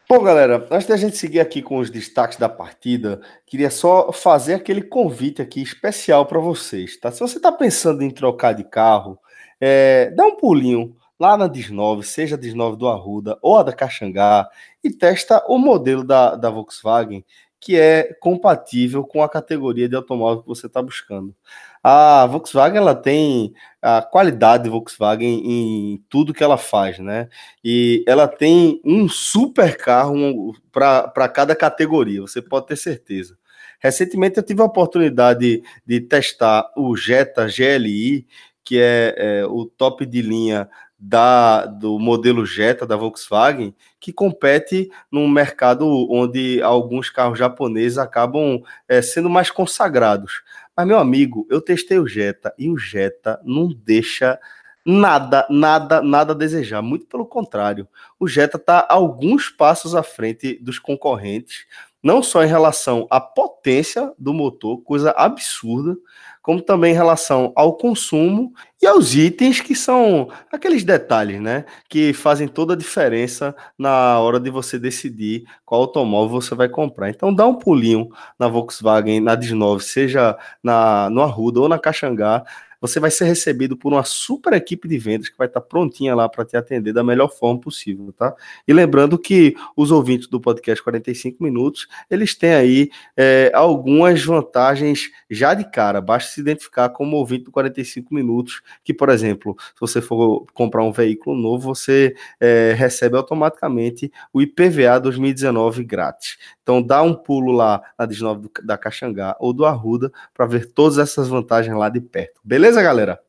Bom, 0.09 0.21
galera, 0.25 0.67
antes 0.69 0.89
da 0.89 0.97
gente 0.97 1.17
seguir 1.17 1.39
aqui 1.39 1.63
com 1.63 1.79
os 1.79 1.91
destaques 1.91 2.37
da 2.37 2.49
partida, 2.49 3.23
queria 3.47 3.71
só 3.71 4.11
fazer 4.11 4.55
aquele 4.55 4.83
convite 4.83 5.41
aqui 5.41 5.63
especial 5.63 6.27
para 6.27 6.41
vocês, 6.41 6.99
tá? 6.99 7.13
Se 7.13 7.21
você 7.21 7.37
está 7.37 7.53
pensando 7.53 8.03
em 8.03 8.11
trocar 8.11 8.53
de 8.53 8.65
carro, 8.65 9.17
é, 9.61 10.11
dá 10.11 10.25
um 10.25 10.37
pulinho 10.37 10.97
lá 11.23 11.37
na 11.37 11.49
Dis9, 11.49 12.03
seja 12.03 12.35
a 12.35 12.39
Dis9 12.39 12.77
do 12.77 12.89
Arruda 12.89 13.39
ou 13.41 13.57
a 13.57 13.63
da 13.63 13.73
Caxangá, 13.73 14.49
e 14.83 14.91
testa 14.91 15.41
o 15.47 15.57
modelo 15.57 16.03
da, 16.03 16.35
da 16.35 16.51
Volkswagen 16.51 17.25
que 17.61 17.79
é 17.79 18.13
compatível 18.15 19.05
com 19.05 19.23
a 19.23 19.29
categoria 19.29 19.89
de 19.89 19.95
automóvel 19.95 20.43
que 20.43 20.49
você 20.49 20.67
está 20.67 20.83
buscando. 20.83 21.33
A 21.81 22.27
Volkswagen 22.27 22.77
ela 22.79 22.93
tem 22.93 23.55
a 23.81 24.03
qualidade 24.03 24.65
de 24.65 24.71
Volkswagen 24.71 25.43
em 25.45 26.05
tudo 26.09 26.35
que 26.35 26.43
ela 26.43 26.59
faz, 26.59 26.99
né? 26.99 27.29
E 27.63 28.03
ela 28.05 28.27
tem 28.27 28.81
um 28.85 29.09
super 29.09 29.77
carro 29.77 30.53
para 30.73 31.29
cada 31.29 31.55
categoria, 31.55 32.21
você 32.21 32.43
pode 32.43 32.67
ter 32.67 32.77
certeza. 32.77 33.39
Recentemente 33.79 34.39
eu 34.39 34.43
tive 34.43 34.61
a 34.61 34.65
oportunidade 34.65 35.63
de 35.87 36.01
testar 36.01 36.69
o 36.77 36.97
Jetta 36.97 37.47
GLI, 37.47 38.27
que 38.65 38.81
é, 38.81 39.15
é 39.17 39.47
o 39.47 39.67
top 39.67 40.05
de 40.05 40.21
linha 40.21 40.69
da, 41.05 41.67
do 41.67 41.99
modelo 41.99 42.47
Jetta 42.47 42.87
da 42.87 42.95
Volkswagen, 42.95 43.75
que 43.99 44.13
compete 44.13 44.89
num 45.11 45.29
mercado 45.29 45.85
onde 46.09 46.63
alguns 46.63 47.11
carros 47.11 47.41
japoneses 47.41 47.99
acabam 47.99 48.63
é, 48.87 49.03
sendo 49.03 49.29
mais 49.29 49.51
consagrados. 49.51 50.43
Mas, 50.77 50.87
meu 50.87 50.99
amigo, 51.01 51.45
eu 51.51 51.61
testei 51.61 51.99
o 51.99 52.07
Jetta 52.07 52.55
e 52.57 52.71
o 52.71 52.79
Jetta 52.79 53.41
não 53.43 53.69
deixa 53.69 54.39
nada, 54.87 55.45
nada, 55.51 56.01
nada 56.01 56.33
a 56.35 56.37
desejar. 56.37 56.81
Muito 56.83 57.07
pelo 57.07 57.27
contrário. 57.27 57.89
O 58.19 58.29
Jetta 58.29 58.57
está 58.57 58.87
alguns 58.89 59.49
passos 59.49 59.97
à 59.97 60.05
frente 60.05 60.57
dos 60.63 60.79
concorrentes, 60.79 61.67
não 62.01 62.23
só 62.23 62.45
em 62.45 62.49
relação 62.49 63.09
à 63.11 63.21
potência 63.21 64.13
do 64.17 64.33
motor, 64.33 64.83
coisa 64.83 65.11
absurda, 65.17 65.97
como 66.43 66.61
também 66.61 66.93
em 66.93 66.97
relação 66.97 67.53
ao 67.57 67.77
consumo 67.77 68.53
e 68.83 68.87
aos 68.87 69.15
itens 69.15 69.61
que 69.61 69.75
são 69.75 70.29
aqueles 70.51 70.83
detalhes, 70.83 71.41
né, 71.41 71.65
que 71.89 72.13
fazem 72.13 72.49
toda 72.49 72.75
a 72.75 72.77
diferença 72.77 73.55
na 73.79 74.19
hora 74.19 74.41
de 74.41 74.51
você 74.51 74.79
decidir 74.79 75.45
qual 75.65 75.83
automóvel 75.83 76.41
você 76.41 76.55
vai 76.55 76.69
comprar. 76.69 77.09
Então 77.09 77.33
dá 77.33 77.47
um 77.47 77.55
pulinho 77.55 78.09
na 78.39 78.49
Volkswagen, 78.49 79.21
na 79.21 79.37
19, 79.37 79.85
seja 79.85 80.37
na 80.63 81.09
no 81.11 81.23
Arruda 81.23 81.61
ou 81.61 81.69
na 81.69 81.79
Caxangá, 81.79 82.45
você 82.83 82.99
vai 82.99 83.13
ser 83.13 83.27
recebido 83.27 83.77
por 83.77 83.93
uma 83.93 84.03
super 84.03 84.53
equipe 84.55 84.89
de 84.89 84.99
vendas 84.99 85.29
que 85.29 85.39
vai 85.39 85.47
estar 85.47 85.61
prontinha 85.61 86.17
lá 86.17 86.29
para 86.29 86.45
te 86.45 86.57
atender 86.57 86.93
da 86.93 87.05
melhor 87.05 87.29
forma 87.29 87.61
possível, 87.61 88.13
tá? 88.13 88.35
E 88.67 88.73
lembrando 88.73 89.17
que 89.17 89.55
os 89.77 89.93
ouvintes 89.93 90.27
do 90.27 90.41
podcast 90.41 90.83
45 90.83 91.43
minutos, 91.43 91.87
eles 92.11 92.35
têm 92.35 92.55
aí 92.55 92.91
é, 93.17 93.53
algumas 93.55 94.25
vantagens 94.25 95.13
já 95.31 95.55
de 95.55 95.71
cara. 95.71 96.01
Basta 96.01 96.33
se 96.33 96.41
identificar 96.41 96.89
como 96.89 97.17
ouvinte 97.17 97.45
do 97.45 97.53
45 97.53 98.13
minutos, 98.13 98.63
que, 98.83 98.93
por 98.93 99.09
exemplo, 99.09 99.57
se 99.61 99.81
você 99.81 100.03
for 100.03 100.45
comprar 100.53 100.83
um 100.83 100.91
veículo 100.91 101.41
novo, 101.41 101.73
você 101.73 102.17
é, 102.41 102.75
recebe 102.77 103.17
automaticamente 103.17 104.11
o 104.33 104.43
IPVA 104.43 104.99
2019 104.99 105.85
grátis. 105.85 106.37
Então 106.63 106.83
dá 106.83 107.03
um 107.03 107.15
pulo 107.15 107.53
lá 107.53 107.83
na 107.99 108.07
19 108.07 108.49
da 108.65 108.77
Caxangá 108.77 109.37
ou 109.39 109.53
do 109.53 109.65
Arruda 109.65 110.13
para 110.35 110.47
ver 110.47 110.73
todas 110.73 110.99
essas 110.99 111.29
vantagens 111.29 111.77
lá 111.77 111.89
de 111.89 112.01
perto. 112.01 112.41
Beleza? 112.43 112.73
Beleza, 112.73 112.81
galera? 112.81 113.21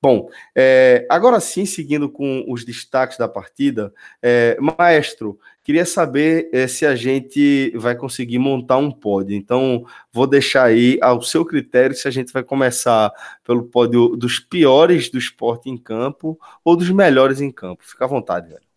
Bom, 0.00 0.28
é, 0.54 1.06
agora 1.08 1.40
sim, 1.40 1.64
seguindo 1.64 2.08
com 2.08 2.44
os 2.46 2.64
destaques 2.64 3.16
da 3.16 3.26
partida, 3.26 3.92
é, 4.22 4.56
Maestro, 4.60 5.38
queria 5.64 5.86
saber 5.86 6.48
é, 6.52 6.66
se 6.68 6.84
a 6.84 6.94
gente 6.94 7.72
vai 7.74 7.96
conseguir 7.96 8.38
montar 8.38 8.76
um 8.76 8.90
pódio. 8.90 9.34
Então, 9.34 9.84
vou 10.12 10.26
deixar 10.26 10.64
aí 10.64 10.98
ao 11.00 11.22
seu 11.22 11.44
critério 11.44 11.96
se 11.96 12.06
a 12.06 12.10
gente 12.10 12.32
vai 12.32 12.44
começar 12.44 13.10
pelo 13.42 13.64
pódio 13.64 14.14
dos 14.14 14.38
piores 14.38 15.10
do 15.10 15.18
esporte 15.18 15.70
em 15.70 15.78
campo 15.78 16.38
ou 16.62 16.76
dos 16.76 16.90
melhores 16.90 17.40
em 17.40 17.50
campo. 17.50 17.82
Fica 17.82 18.04
à 18.04 18.08
vontade, 18.08 18.48
velho. 18.48 18.73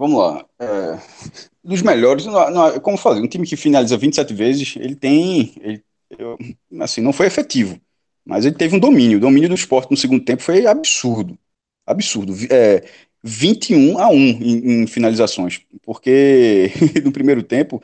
Vamos 0.00 0.18
lá. 0.18 0.46
É, 0.58 0.98
dos 1.62 1.82
melhores, 1.82 2.24
não, 2.24 2.50
não, 2.50 2.80
como 2.80 2.96
falei, 2.96 3.22
um 3.22 3.28
time 3.28 3.46
que 3.46 3.54
finaliza 3.54 3.98
27 3.98 4.32
vezes, 4.32 4.74
ele 4.76 4.96
tem. 4.96 5.52
Ele, 5.60 5.84
eu, 6.18 6.38
assim, 6.80 7.02
não 7.02 7.12
foi 7.12 7.26
efetivo. 7.26 7.78
Mas 8.24 8.46
ele 8.46 8.54
teve 8.54 8.74
um 8.74 8.78
domínio. 8.78 9.18
O 9.18 9.20
domínio 9.20 9.50
do 9.50 9.54
esporte 9.54 9.90
no 9.90 9.98
segundo 9.98 10.24
tempo 10.24 10.42
foi 10.42 10.64
absurdo. 10.64 11.38
Absurdo. 11.86 12.32
É, 12.50 12.82
21 13.22 13.98
a 13.98 14.08
1 14.08 14.14
em, 14.14 14.82
em 14.84 14.86
finalizações. 14.86 15.60
Porque 15.82 16.70
no 17.04 17.12
primeiro 17.12 17.42
tempo. 17.42 17.82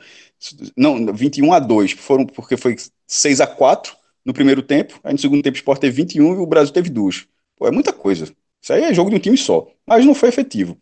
Não, 0.75 1.13
21 1.13 1.53
a 1.53 1.59
2. 1.59 1.91
Foram, 1.91 2.25
porque 2.25 2.57
foi 2.57 2.77
6 3.05 3.41
a 3.41 3.45
4 3.45 3.95
no 4.25 4.33
primeiro 4.33 4.63
tempo. 4.63 4.99
Aí 5.03 5.13
no 5.13 5.19
segundo 5.19 5.43
tempo 5.43 5.55
o 5.55 5.59
esporte 5.59 5.81
teve 5.81 5.95
21 5.97 6.33
e 6.33 6.37
o 6.37 6.47
Brasil 6.47 6.73
teve 6.73 6.89
duas. 6.89 7.27
Pô, 7.55 7.67
é 7.67 7.71
muita 7.71 7.93
coisa. 7.93 8.25
Isso 8.59 8.73
aí 8.73 8.85
é 8.85 8.93
jogo 8.93 9.11
de 9.11 9.17
um 9.17 9.19
time 9.19 9.37
só. 9.37 9.67
Mas 9.85 10.03
não 10.03 10.15
foi 10.15 10.29
efetivo. 10.29 10.75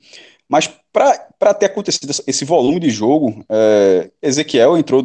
Mas 0.48 0.70
para 0.92 1.54
ter 1.54 1.66
acontecido 1.66 2.12
esse 2.28 2.46
volume 2.46 2.80
de 2.80 2.90
jogo, 2.90 3.44
é, 3.50 4.12
Ezequiel 4.22 4.78
entrou. 4.78 5.04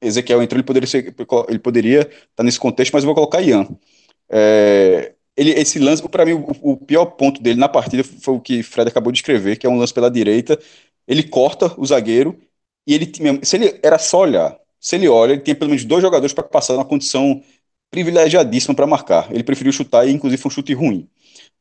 Ezequiel 0.00 0.42
entrou, 0.42 0.58
ele 0.58 0.66
poderia, 0.66 0.86
ser, 0.86 1.14
ele 1.48 1.58
poderia 1.58 2.00
estar 2.00 2.44
nesse 2.44 2.60
contexto, 2.60 2.92
mas 2.92 3.02
eu 3.02 3.06
vou 3.06 3.14
colocar 3.14 3.40
Ian. 3.40 3.66
É, 4.28 5.14
ele, 5.36 5.50
esse 5.50 5.78
lance, 5.78 6.06
para 6.08 6.24
mim, 6.24 6.32
o, 6.32 6.72
o, 6.72 6.76
pior 6.76 7.06
ponto 7.06 7.42
dele 7.42 7.58
na 7.58 7.68
partida 7.68 8.04
foi 8.04 8.34
o 8.34 8.40
que 8.40 8.62
Fred 8.62 8.88
acabou 8.88 9.12
de 9.12 9.18
escrever, 9.18 9.56
que 9.58 9.66
é 9.66 9.70
um 9.70 9.78
lance 9.78 9.92
pela 9.92 10.10
direita. 10.10 10.58
Ele 11.06 11.22
corta 11.22 11.74
o 11.78 11.84
zagueiro 11.84 12.38
e 12.86 12.94
ele, 12.94 13.12
se 13.42 13.56
ele 13.56 13.78
era 13.82 13.98
só 13.98 14.20
olhar, 14.20 14.58
se 14.80 14.96
ele 14.96 15.08
olha, 15.08 15.32
ele 15.32 15.42
tem 15.42 15.54
pelo 15.54 15.70
menos 15.70 15.84
dois 15.84 16.02
jogadores 16.02 16.32
para 16.32 16.44
passar 16.44 16.74
numa 16.74 16.84
condição 16.84 17.42
privilegiadíssima 17.90 18.74
para 18.74 18.86
marcar. 18.86 19.32
Ele 19.32 19.42
preferiu 19.44 19.72
chutar 19.72 20.06
e, 20.06 20.12
inclusive, 20.12 20.40
foi 20.40 20.50
um 20.50 20.54
chute 20.54 20.72
ruim. 20.74 21.08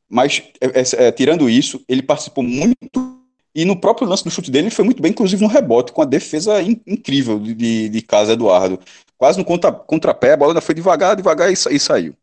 Mas, 0.09 0.43
é, 0.61 0.67
é, 0.67 1.07
é, 1.07 1.11
tirando 1.11 1.49
isso, 1.49 1.83
ele 1.87 2.01
participou 2.03 2.43
muito. 2.43 3.14
E 3.55 3.65
no 3.65 3.79
próprio 3.79 4.07
lance 4.07 4.23
do 4.23 4.29
chute 4.31 4.51
dele, 4.51 4.67
ele 4.67 4.75
foi 4.75 4.85
muito 4.85 5.01
bem, 5.01 5.11
inclusive 5.11 5.41
no 5.41 5.49
rebote, 5.49 5.93
com 5.93 6.01
a 6.01 6.05
defesa 6.05 6.61
in, 6.61 6.81
incrível 6.85 7.39
de, 7.39 7.53
de, 7.55 7.89
de 7.89 8.01
Casa 8.01 8.33
Eduardo. 8.33 8.79
Quase 9.17 9.39
no 9.39 9.45
contra, 9.45 9.71
contrapé, 9.71 10.33
a 10.33 10.37
bola 10.37 10.51
ainda 10.51 10.61
foi 10.61 10.75
devagar, 10.75 11.15
devagar 11.15 11.49
e, 11.49 11.53
e 11.53 11.79
saiu 11.79 12.15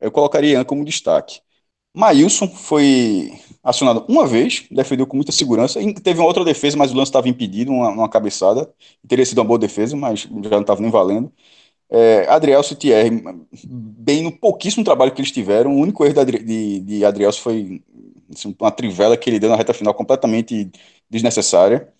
eu 0.00 0.10
colocaria 0.10 0.52
Ian 0.52 0.64
como 0.64 0.84
destaque. 0.84 1.40
Maílson 1.94 2.48
foi 2.48 3.32
acionado 3.62 4.04
uma 4.08 4.26
vez, 4.26 4.66
defendeu 4.70 5.06
com 5.06 5.16
muita 5.16 5.32
segurança, 5.32 5.80
teve 6.02 6.20
uma 6.20 6.26
outra 6.26 6.44
defesa, 6.44 6.76
mas 6.76 6.92
o 6.92 6.96
lance 6.96 7.08
estava 7.08 7.28
impedido, 7.28 7.72
uma, 7.72 7.88
uma, 7.90 8.08
cabeçada, 8.08 8.70
teria 9.08 9.24
sido 9.24 9.38
uma 9.38 9.44
boa 9.46 9.58
defesa, 9.58 9.96
mas 9.96 10.20
já 10.20 10.50
não 10.50 10.60
estava 10.60 10.80
nem 10.82 10.90
valendo. 10.90 11.32
É, 11.90 12.26
Adrielso 12.28 12.74
e 12.74 12.76
Thierry, 12.76 13.22
bem 13.66 14.22
no 14.22 14.32
pouquíssimo 14.32 14.84
trabalho 14.84 15.12
que 15.12 15.20
eles 15.20 15.32
tiveram, 15.32 15.72
o 15.74 15.80
único 15.80 16.04
erro 16.04 16.24
de, 16.24 16.38
de, 16.40 16.80
de 16.80 17.04
Adrielso 17.04 17.40
foi 17.40 17.82
uma 18.58 18.70
trivela 18.70 19.16
que 19.16 19.28
ele 19.30 19.38
deu 19.38 19.50
na 19.50 19.56
reta 19.56 19.74
final 19.74 19.94
completamente 19.94 20.70
desnecessária. 21.10 21.92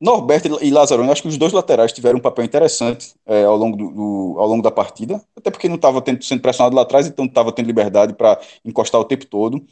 Norberto 0.00 0.58
e 0.62 0.70
Lazarone, 0.70 1.10
acho 1.10 1.22
que 1.22 1.28
os 1.28 1.38
dois 1.38 1.52
laterais 1.52 1.92
tiveram 1.92 2.18
um 2.18 2.22
papel 2.22 2.44
interessante 2.44 3.14
é, 3.24 3.44
ao, 3.44 3.56
longo 3.56 3.76
do, 3.76 3.90
do, 3.90 4.36
ao 4.38 4.46
longo 4.46 4.62
da 4.62 4.70
partida, 4.70 5.22
até 5.36 5.50
porque 5.50 5.68
não 5.68 5.76
estava 5.76 6.02
sendo 6.20 6.42
pressionado 6.42 6.76
lá 6.76 6.82
atrás, 6.82 7.06
então 7.06 7.24
estava 7.24 7.52
tendo 7.52 7.66
liberdade 7.66 8.12
para 8.12 8.38
encostar 8.64 9.00
o 9.00 9.04
tempo 9.04 9.24
todo. 9.26 9.64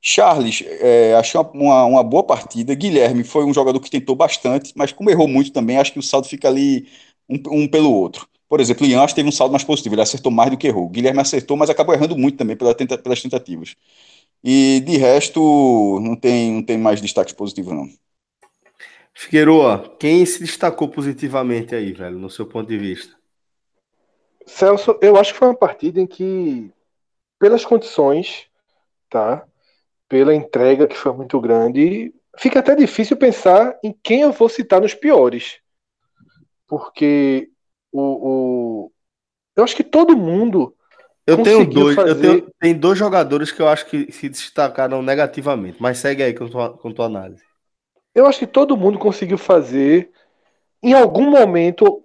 Charles, 0.00 0.62
é, 0.80 1.14
achei 1.14 1.40
uma, 1.52 1.84
uma, 1.84 2.02
boa 2.02 2.22
partida. 2.24 2.74
Guilherme 2.74 3.24
foi 3.24 3.44
um 3.44 3.54
jogador 3.54 3.78
que 3.80 3.90
tentou 3.90 4.16
bastante, 4.16 4.72
mas 4.76 4.92
como 4.92 5.10
errou 5.10 5.28
muito 5.28 5.52
também, 5.52 5.78
acho 5.78 5.92
que 5.92 5.98
o 5.98 6.02
saldo 6.02 6.26
fica 6.28 6.48
ali 6.48 6.88
um, 7.28 7.62
um 7.64 7.68
pelo 7.68 7.92
outro. 7.92 8.28
Por 8.48 8.60
exemplo, 8.60 8.86
Ian 8.86 9.04
teve 9.06 9.28
um 9.28 9.32
saldo 9.32 9.52
mais 9.52 9.64
positivo, 9.64 9.94
ele 9.94 10.02
acertou 10.02 10.30
mais 10.30 10.50
do 10.50 10.56
que 10.56 10.68
errou. 10.68 10.88
Guilherme 10.88 11.20
acertou, 11.20 11.56
mas 11.56 11.68
acabou 11.70 11.94
errando 11.94 12.16
muito 12.16 12.36
também 12.38 12.56
pelas 12.56 13.20
tentativas. 13.20 13.74
E 14.42 14.80
de 14.80 14.96
resto, 14.96 16.00
não 16.00 16.14
tem, 16.16 16.52
não 16.52 16.62
tem 16.62 16.78
mais 16.78 17.00
destaques 17.00 17.34
positivos, 17.34 17.72
não. 17.72 17.88
Figueroa, 19.14 19.96
quem 19.98 20.24
se 20.26 20.40
destacou 20.40 20.88
positivamente 20.88 21.74
aí, 21.74 21.92
velho, 21.92 22.18
no 22.18 22.30
seu 22.30 22.46
ponto 22.46 22.68
de 22.68 22.76
vista? 22.76 23.16
Celso, 24.46 24.98
eu 25.00 25.16
acho 25.16 25.32
que 25.32 25.38
foi 25.38 25.48
uma 25.48 25.56
partida 25.56 26.00
em 26.00 26.06
que, 26.06 26.70
pelas 27.38 27.64
condições, 27.64 28.46
tá? 29.10 29.46
Pela 30.08 30.34
entrega 30.34 30.86
que 30.86 30.96
foi 30.96 31.12
muito 31.12 31.40
grande, 31.40 32.14
fica 32.38 32.60
até 32.60 32.76
difícil 32.76 33.16
pensar 33.16 33.76
em 33.82 33.92
quem 34.02 34.20
eu 34.20 34.32
vou 34.32 34.48
citar 34.48 34.80
nos 34.80 34.94
piores. 34.94 35.58
Porque 36.68 37.50
o, 37.90 38.00
o 38.00 38.92
eu 39.56 39.64
acho 39.64 39.74
que 39.74 39.82
todo 39.82 40.16
mundo. 40.16 40.75
Eu 41.26 41.42
tenho 41.42 41.68
dois, 41.68 41.96
fazer... 41.96 42.10
eu 42.10 42.20
tenho, 42.20 42.52
tem 42.60 42.74
dois 42.74 42.96
jogadores 42.96 43.50
que 43.50 43.60
eu 43.60 43.68
acho 43.68 43.86
que 43.86 44.12
se 44.12 44.28
destacaram 44.28 45.02
negativamente, 45.02 45.76
mas 45.80 45.98
segue 45.98 46.22
aí 46.22 46.32
com 46.32 46.48
tua, 46.48 46.76
com 46.76 46.92
tua 46.92 47.06
análise. 47.06 47.42
Eu 48.14 48.26
acho 48.26 48.38
que 48.38 48.46
todo 48.46 48.76
mundo 48.76 48.98
conseguiu 48.98 49.36
fazer, 49.36 50.10
em 50.82 50.94
algum 50.94 51.28
momento, 51.28 52.02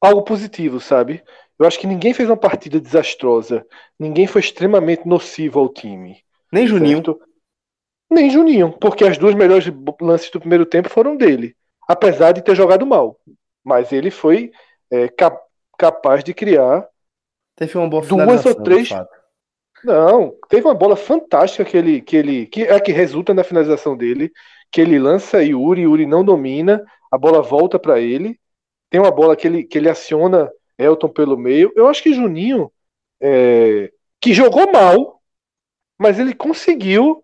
algo 0.00 0.22
positivo, 0.22 0.80
sabe? 0.80 1.22
Eu 1.58 1.66
acho 1.66 1.78
que 1.78 1.86
ninguém 1.86 2.12
fez 2.12 2.28
uma 2.28 2.36
partida 2.36 2.80
desastrosa. 2.80 3.64
Ninguém 3.98 4.26
foi 4.26 4.40
extremamente 4.40 5.06
nocivo 5.06 5.60
ao 5.60 5.68
time. 5.68 6.22
Nem 6.50 6.66
Juninho. 6.66 6.96
Certo? 6.96 7.20
Nem 8.10 8.28
Juninho, 8.28 8.72
porque 8.72 9.04
as 9.04 9.16
duas 9.16 9.34
melhores 9.34 9.72
lances 10.00 10.30
do 10.30 10.40
primeiro 10.40 10.66
tempo 10.66 10.88
foram 10.88 11.16
dele. 11.16 11.56
Apesar 11.86 12.32
de 12.32 12.42
ter 12.42 12.54
jogado 12.56 12.84
mal. 12.84 13.18
Mas 13.62 13.92
ele 13.92 14.10
foi 14.10 14.50
é, 14.90 15.08
cap 15.08 15.38
capaz 15.78 16.22
de 16.22 16.34
criar 16.34 16.86
Teve 17.56 17.78
uma 17.78 17.88
boa 17.88 18.04
duas 18.04 18.44
ou 18.44 18.54
três. 18.54 18.88
Não, 19.84 20.34
teve 20.48 20.66
uma 20.66 20.74
bola 20.74 20.96
fantástica 20.96 21.64
que 21.64 21.76
ele, 21.76 22.00
que 22.00 22.16
ele 22.16 22.46
que 22.46 22.62
é 22.62 22.80
que 22.80 22.90
resulta 22.90 23.34
na 23.34 23.44
finalização 23.44 23.96
dele, 23.96 24.32
que 24.72 24.80
ele 24.80 24.98
lança 24.98 25.42
Yuri, 25.42 25.82
Yuri 25.82 26.06
não 26.06 26.24
domina, 26.24 26.84
a 27.10 27.18
bola 27.18 27.42
volta 27.42 27.78
para 27.78 28.00
ele. 28.00 28.40
Tem 28.90 29.00
uma 29.00 29.10
bola 29.10 29.36
que 29.36 29.46
ele, 29.46 29.64
que 29.64 29.76
ele 29.76 29.88
aciona 29.88 30.50
Elton 30.78 31.08
pelo 31.08 31.36
meio. 31.36 31.72
Eu 31.76 31.86
acho 31.86 32.02
que 32.02 32.14
Juninho, 32.14 32.72
é, 33.20 33.92
que 34.20 34.32
jogou 34.32 34.72
mal, 34.72 35.20
mas 35.98 36.18
ele 36.18 36.34
conseguiu 36.34 37.22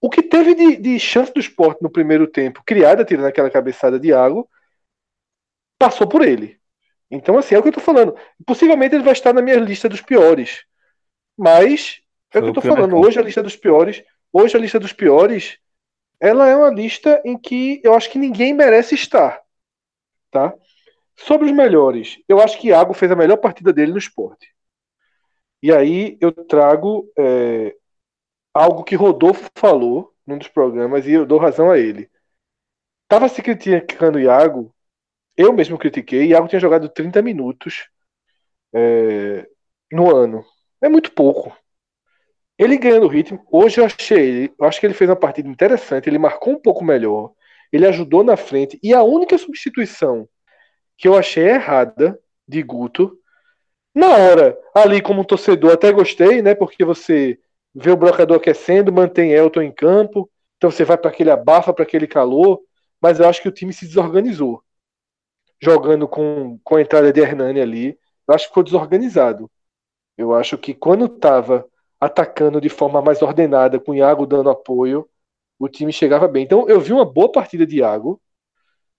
o 0.00 0.10
que 0.10 0.22
teve 0.22 0.54
de, 0.54 0.76
de 0.76 1.00
chance 1.00 1.32
do 1.32 1.40
esporte 1.40 1.82
no 1.82 1.90
primeiro 1.90 2.26
tempo, 2.26 2.62
criada 2.64 3.04
tirando 3.04 3.26
aquela 3.26 3.50
cabeçada 3.50 3.98
de 3.98 4.12
água, 4.12 4.46
passou 5.78 6.06
por 6.06 6.22
ele. 6.22 6.60
Então, 7.10 7.38
assim, 7.38 7.54
é 7.54 7.58
o 7.58 7.62
que 7.62 7.68
eu 7.68 7.72
tô 7.72 7.80
falando. 7.80 8.16
Possivelmente 8.46 8.94
ele 8.94 9.04
vai 9.04 9.12
estar 9.12 9.32
na 9.32 9.42
minha 9.42 9.56
lista 9.56 9.88
dos 9.88 10.00
piores. 10.00 10.64
Mas, 11.36 12.00
é 12.32 12.38
o 12.38 12.42
que 12.42 12.48
eu 12.48 12.52
tô 12.54 12.60
falando. 12.60 12.96
Hoje 12.96 13.18
a 13.18 13.22
lista 13.22 13.42
dos 13.42 13.56
piores. 13.56 14.02
Hoje 14.32 14.56
a 14.56 14.60
lista 14.60 14.80
dos 14.80 14.92
piores 14.92 15.58
ela 16.20 16.48
é 16.48 16.56
uma 16.56 16.70
lista 16.70 17.20
em 17.24 17.36
que 17.36 17.80
eu 17.84 17.94
acho 17.94 18.10
que 18.10 18.18
ninguém 18.18 18.54
merece 18.54 18.94
estar, 18.94 19.42
tá? 20.30 20.54
Sobre 21.14 21.46
os 21.46 21.52
melhores, 21.52 22.18
eu 22.26 22.40
acho 22.40 22.58
que 22.58 22.68
Iago 22.68 22.94
fez 22.94 23.12
a 23.12 23.16
melhor 23.16 23.36
partida 23.36 23.72
dele 23.72 23.92
no 23.92 23.98
esporte. 23.98 24.52
E 25.62 25.72
aí 25.72 26.16
eu 26.20 26.32
trago 26.32 27.06
é, 27.16 27.74
algo 28.52 28.84
que 28.84 28.96
Rodolfo 28.96 29.50
falou 29.54 30.12
num 30.26 30.38
dos 30.38 30.48
programas 30.48 31.06
e 31.06 31.12
eu 31.12 31.26
dou 31.26 31.38
razão 31.38 31.70
a 31.70 31.78
ele. 31.78 32.10
Tava 33.06 33.28
se 33.28 33.42
criticando 33.42 34.18
Iago, 34.18 34.74
eu 35.36 35.52
mesmo 35.52 35.78
critiquei, 35.78 36.26
Iago 36.28 36.48
tinha 36.48 36.60
jogado 36.60 36.88
30 36.88 37.22
minutos 37.22 37.88
é, 38.74 39.46
no 39.92 40.14
ano. 40.14 40.44
É 40.82 40.88
muito 40.88 41.12
pouco. 41.12 41.56
Ele 42.58 42.78
ganhando 42.78 43.08
ritmo, 43.08 43.44
hoje 43.50 43.80
eu 43.80 43.84
achei, 43.84 44.52
eu 44.58 44.66
acho 44.66 44.78
que 44.80 44.86
ele 44.86 44.94
fez 44.94 45.10
uma 45.10 45.16
partida 45.16 45.48
interessante, 45.48 46.08
ele 46.08 46.18
marcou 46.18 46.54
um 46.54 46.60
pouco 46.60 46.84
melhor, 46.84 47.32
ele 47.72 47.86
ajudou 47.86 48.22
na 48.22 48.36
frente, 48.36 48.78
e 48.82 48.94
a 48.94 49.02
única 49.02 49.36
substituição 49.36 50.28
que 50.96 51.08
eu 51.08 51.16
achei 51.16 51.48
errada 51.48 52.18
de 52.46 52.62
Guto, 52.62 53.18
na 53.94 54.08
hora, 54.08 54.58
ali 54.74 55.00
como 55.00 55.24
torcedor, 55.24 55.72
até 55.72 55.92
gostei, 55.92 56.42
né? 56.42 56.54
Porque 56.54 56.84
você 56.84 57.38
vê 57.74 57.90
o 57.92 57.96
brocador 57.96 58.38
aquecendo, 58.38 58.92
mantém 58.92 59.32
Elton 59.32 59.62
em 59.62 59.72
campo, 59.72 60.30
então 60.56 60.70
você 60.70 60.84
vai 60.84 60.98
para 60.98 61.10
aquele 61.10 61.30
abafa, 61.30 61.72
para 61.72 61.84
aquele 61.84 62.06
calor, 62.06 62.60
mas 63.00 63.20
eu 63.20 63.28
acho 63.28 63.40
que 63.40 63.48
o 63.48 63.52
time 63.52 63.72
se 63.72 63.86
desorganizou. 63.86 64.63
Jogando 65.62 66.06
com, 66.08 66.58
com 66.62 66.76
a 66.76 66.82
entrada 66.82 67.12
de 67.12 67.20
Hernani 67.20 67.60
ali, 67.60 67.98
eu 68.26 68.34
acho 68.34 68.44
que 68.44 68.48
ficou 68.48 68.62
desorganizado. 68.62 69.50
Eu 70.16 70.34
acho 70.34 70.58
que 70.58 70.74
quando 70.74 71.06
estava 71.06 71.66
atacando 72.00 72.60
de 72.60 72.68
forma 72.68 73.00
mais 73.02 73.22
ordenada, 73.22 73.80
com 73.80 73.92
o 73.92 73.94
Iago 73.94 74.26
dando 74.26 74.50
apoio, 74.50 75.08
o 75.58 75.68
time 75.68 75.92
chegava 75.92 76.28
bem. 76.28 76.44
Então 76.44 76.68
eu 76.68 76.80
vi 76.80 76.92
uma 76.92 77.04
boa 77.04 77.30
partida 77.30 77.66
de 77.66 77.78
Iago, 77.78 78.20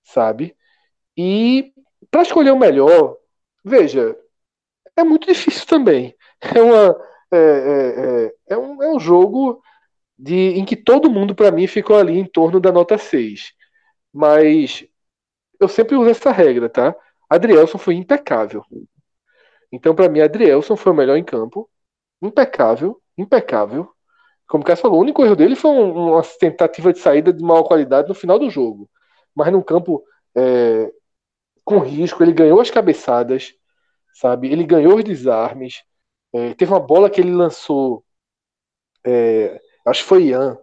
sabe? 0.03 0.55
E 1.17 1.73
para 2.11 2.23
escolher 2.23 2.51
o 2.51 2.59
melhor, 2.59 3.17
veja, 3.63 4.17
é 4.95 5.03
muito 5.03 5.27
difícil 5.27 5.65
também. 5.67 6.15
É, 6.41 6.61
uma, 6.61 6.95
é, 7.31 7.37
é, 7.37 8.25
é, 8.25 8.35
é 8.49 8.57
um, 8.57 8.83
é 8.83 8.93
um 8.93 8.99
jogo 8.99 9.61
de, 10.17 10.51
em 10.51 10.65
que 10.65 10.75
todo 10.75 11.09
mundo, 11.09 11.35
para 11.35 11.51
mim, 11.51 11.67
ficou 11.67 11.97
ali 11.97 12.17
em 12.17 12.25
torno 12.25 12.59
da 12.59 12.71
nota 12.71 12.97
6. 12.97 13.53
Mas 14.13 14.85
eu 15.59 15.67
sempre 15.67 15.95
uso 15.95 16.09
essa 16.09 16.31
regra, 16.31 16.69
tá? 16.69 16.95
Adrielson 17.29 17.77
foi 17.77 17.95
impecável. 17.95 18.63
Então, 19.71 19.95
para 19.95 20.09
mim, 20.09 20.21
Adrielson 20.21 20.75
foi 20.75 20.91
o 20.91 20.95
melhor 20.95 21.17
em 21.17 21.23
campo. 21.23 21.69
Impecável, 22.21 23.01
impecável. 23.17 23.89
Como 24.47 24.63
o 24.63 24.65
Cássio 24.65 24.83
falou, 24.83 24.99
o 24.99 25.01
único 25.01 25.23
erro 25.25 25.35
dele 25.35 25.55
foi 25.55 25.71
um, 25.71 26.13
uma 26.13 26.21
tentativa 26.39 26.93
de 26.93 26.99
saída 26.99 27.33
de 27.33 27.43
maior 27.43 27.63
qualidade 27.63 28.07
no 28.07 28.15
final 28.15 28.37
do 28.37 28.49
jogo. 28.49 28.89
Mas 29.33 29.51
num 29.51 29.61
campo 29.61 30.03
é, 30.35 30.91
com 31.63 31.79
risco, 31.79 32.23
ele 32.23 32.31
ganhou 32.31 32.61
as 32.61 32.69
cabeçadas, 32.69 33.53
sabe? 34.13 34.51
Ele 34.51 34.63
ganhou 34.63 34.95
os 34.97 35.03
desarmes. 35.03 35.83
É, 36.33 36.53
teve 36.53 36.71
uma 36.71 36.79
bola 36.79 37.09
que 37.09 37.19
ele 37.19 37.31
lançou, 37.31 38.05
é, 39.05 39.59
acho 39.85 40.03
que 40.03 40.09
foi 40.09 40.25
Ian. 40.27 40.57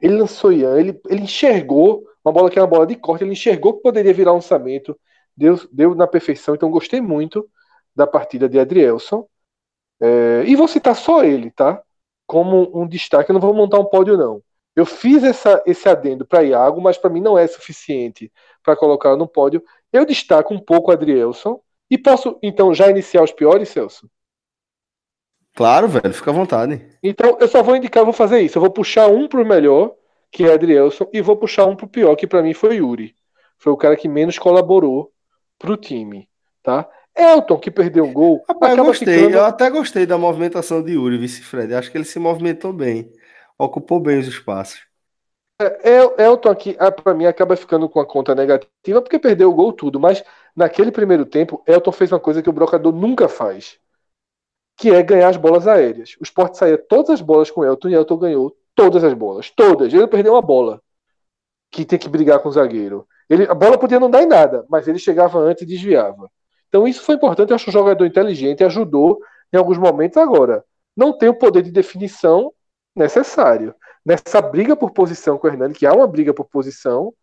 Ele 0.00 0.16
lançou 0.16 0.52
Ian, 0.52 0.78
ele, 0.78 1.00
ele 1.08 1.22
enxergou 1.22 2.04
uma 2.24 2.32
bola 2.32 2.50
que 2.50 2.58
era 2.58 2.64
uma 2.64 2.70
bola 2.70 2.86
de 2.86 2.96
corte, 2.96 3.24
ele 3.24 3.32
enxergou 3.32 3.74
que 3.74 3.82
poderia 3.82 4.14
virar 4.14 4.32
um 4.32 4.36
lançamento, 4.36 4.98
deu, 5.36 5.58
deu 5.70 5.94
na 5.94 6.06
perfeição. 6.06 6.54
Então 6.54 6.70
gostei 6.70 7.00
muito 7.00 7.48
da 7.94 8.06
partida 8.06 8.48
de 8.48 8.58
Adrielson. 8.58 9.26
É, 10.00 10.44
e 10.46 10.56
vou 10.56 10.66
citar 10.66 10.96
só 10.96 11.22
ele, 11.24 11.50
tá? 11.50 11.82
Como 12.26 12.70
um 12.74 12.86
destaque. 12.86 13.30
Eu 13.30 13.34
não 13.34 13.40
vou 13.40 13.54
montar 13.54 13.78
um 13.78 13.84
pódio, 13.84 14.16
não. 14.16 14.42
Eu 14.74 14.84
fiz 14.84 15.22
essa, 15.22 15.62
esse 15.66 15.88
adendo 15.88 16.26
para 16.26 16.42
Iago, 16.42 16.80
mas 16.80 16.98
para 16.98 17.10
mim 17.10 17.20
não 17.20 17.38
é 17.38 17.46
suficiente 17.46 18.32
para 18.62 18.74
colocar 18.74 19.16
no 19.16 19.28
pódio. 19.28 19.62
Eu 19.92 20.04
destaco 20.04 20.52
um 20.52 20.58
pouco 20.58 20.90
o 20.90 20.94
Adrielson. 20.94 21.60
E 21.90 21.98
posso, 21.98 22.38
então, 22.42 22.74
já 22.74 22.88
iniciar 22.90 23.22
os 23.22 23.30
piores, 23.30 23.68
Celso? 23.68 24.10
Claro, 25.54 25.86
velho, 25.86 26.12
fica 26.12 26.30
à 26.30 26.34
vontade. 26.34 26.84
Então, 27.02 27.36
eu 27.38 27.46
só 27.46 27.62
vou 27.62 27.76
indicar, 27.76 28.02
vou 28.02 28.12
fazer 28.12 28.40
isso. 28.40 28.58
Eu 28.58 28.62
vou 28.62 28.70
puxar 28.70 29.06
um 29.06 29.28
pro 29.28 29.46
melhor, 29.46 29.94
que 30.34 30.42
é 30.42 30.52
Adrielson, 30.52 31.08
e 31.12 31.22
vou 31.22 31.36
puxar 31.36 31.64
um 31.64 31.76
pro 31.76 31.86
pior, 31.86 32.16
que 32.16 32.26
para 32.26 32.42
mim 32.42 32.52
foi 32.52 32.78
Yuri. 32.78 33.14
Foi 33.56 33.72
o 33.72 33.76
cara 33.76 33.96
que 33.96 34.08
menos 34.08 34.36
colaborou 34.36 35.12
pro 35.56 35.76
time, 35.76 36.28
tá? 36.60 36.90
Elton, 37.16 37.56
que 37.56 37.70
perdeu 37.70 38.04
um 38.04 38.12
gol. 38.12 38.42
Rapaz, 38.48 38.76
eu 38.76 38.84
gostei, 38.84 39.16
ficando... 39.16 39.36
eu 39.36 39.44
até 39.44 39.70
gostei 39.70 40.04
da 40.04 40.18
movimentação 40.18 40.82
de 40.82 40.94
Yuri, 40.94 41.18
vice 41.18 41.40
Fred. 41.40 41.72
Acho 41.72 41.88
que 41.88 41.96
ele 41.96 42.04
se 42.04 42.18
movimentou 42.18 42.72
bem, 42.72 43.12
ocupou 43.56 44.00
bem 44.00 44.18
os 44.18 44.26
espaços. 44.26 44.84
É, 45.60 46.24
Elton 46.24 46.48
aqui, 46.48 46.76
ah, 46.80 46.90
para 46.90 47.14
mim, 47.14 47.26
acaba 47.26 47.54
ficando 47.54 47.88
com 47.88 48.00
a 48.00 48.06
conta 48.06 48.34
negativa 48.34 49.00
porque 49.00 49.20
perdeu 49.20 49.50
o 49.50 49.54
gol 49.54 49.72
tudo, 49.72 50.00
mas 50.00 50.24
naquele 50.56 50.90
primeiro 50.90 51.24
tempo, 51.24 51.62
Elton 51.64 51.92
fez 51.92 52.10
uma 52.10 52.18
coisa 52.18 52.42
que 52.42 52.50
o 52.50 52.52
brocador 52.52 52.92
nunca 52.92 53.28
faz, 53.28 53.78
que 54.76 54.90
é 54.90 55.00
ganhar 55.00 55.28
as 55.28 55.36
bolas 55.36 55.68
aéreas. 55.68 56.16
O 56.20 56.24
Sport 56.24 56.56
saía 56.56 56.76
todas 56.76 57.10
as 57.10 57.20
bolas 57.20 57.52
com 57.52 57.64
Elton 57.64 57.90
e 57.90 57.94
Elton 57.94 58.16
ganhou 58.16 58.56
todas 58.74 59.04
as 59.04 59.14
bolas, 59.14 59.50
todas. 59.50 59.92
Ele 59.92 60.06
perdeu 60.06 60.34
uma 60.34 60.42
bola 60.42 60.80
que 61.70 61.84
tem 61.84 61.98
que 61.98 62.08
brigar 62.08 62.40
com 62.40 62.48
o 62.48 62.52
zagueiro. 62.52 63.06
Ele, 63.28 63.44
a 63.44 63.54
bola 63.54 63.78
podia 63.78 63.98
não 63.98 64.10
dar 64.10 64.22
em 64.22 64.26
nada, 64.26 64.64
mas 64.68 64.86
ele 64.86 64.98
chegava 64.98 65.38
antes 65.38 65.62
e 65.62 65.66
desviava. 65.66 66.30
Então 66.68 66.86
isso 66.86 67.02
foi 67.02 67.14
importante, 67.14 67.50
eu 67.50 67.56
acho 67.56 67.70
um 67.70 67.72
jogador 67.72 68.04
inteligente, 68.04 68.64
ajudou 68.64 69.20
em 69.52 69.56
alguns 69.56 69.78
momentos 69.78 70.16
agora. 70.16 70.64
Não 70.96 71.16
tem 71.16 71.28
o 71.28 71.38
poder 71.38 71.62
de 71.62 71.70
definição 71.70 72.52
necessário. 72.94 73.74
Nessa 74.04 74.42
briga 74.42 74.76
por 74.76 74.90
posição 74.90 75.38
com 75.38 75.46
o 75.46 75.50
Hernani, 75.50 75.74
que 75.74 75.86
há 75.86 75.92
uma 75.92 76.06
briga 76.06 76.34
por 76.34 76.44
posição, 76.44 77.14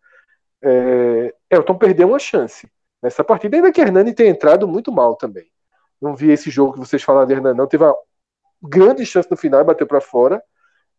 é, 0.62 1.34
Elton 1.50 1.76
perdeu 1.76 2.08
uma 2.08 2.18
chance 2.18 2.68
nessa 3.02 3.24
partida, 3.24 3.56
ainda 3.56 3.72
que 3.72 3.80
Hernani 3.80 4.14
tenha 4.14 4.30
entrado 4.30 4.66
muito 4.66 4.92
mal 4.92 5.16
também. 5.16 5.46
Não 6.00 6.14
vi 6.16 6.30
esse 6.30 6.50
jogo 6.50 6.72
que 6.72 6.78
vocês 6.78 7.02
falaram 7.02 7.26
de 7.26 7.34
Hernani, 7.34 7.56
não. 7.56 7.66
Teve 7.66 7.84
uma 7.84 7.94
grande 8.62 9.04
chance 9.06 9.30
no 9.30 9.36
final 9.36 9.60
e 9.60 9.64
bateu 9.64 9.86
para 9.86 10.00
fora. 10.00 10.42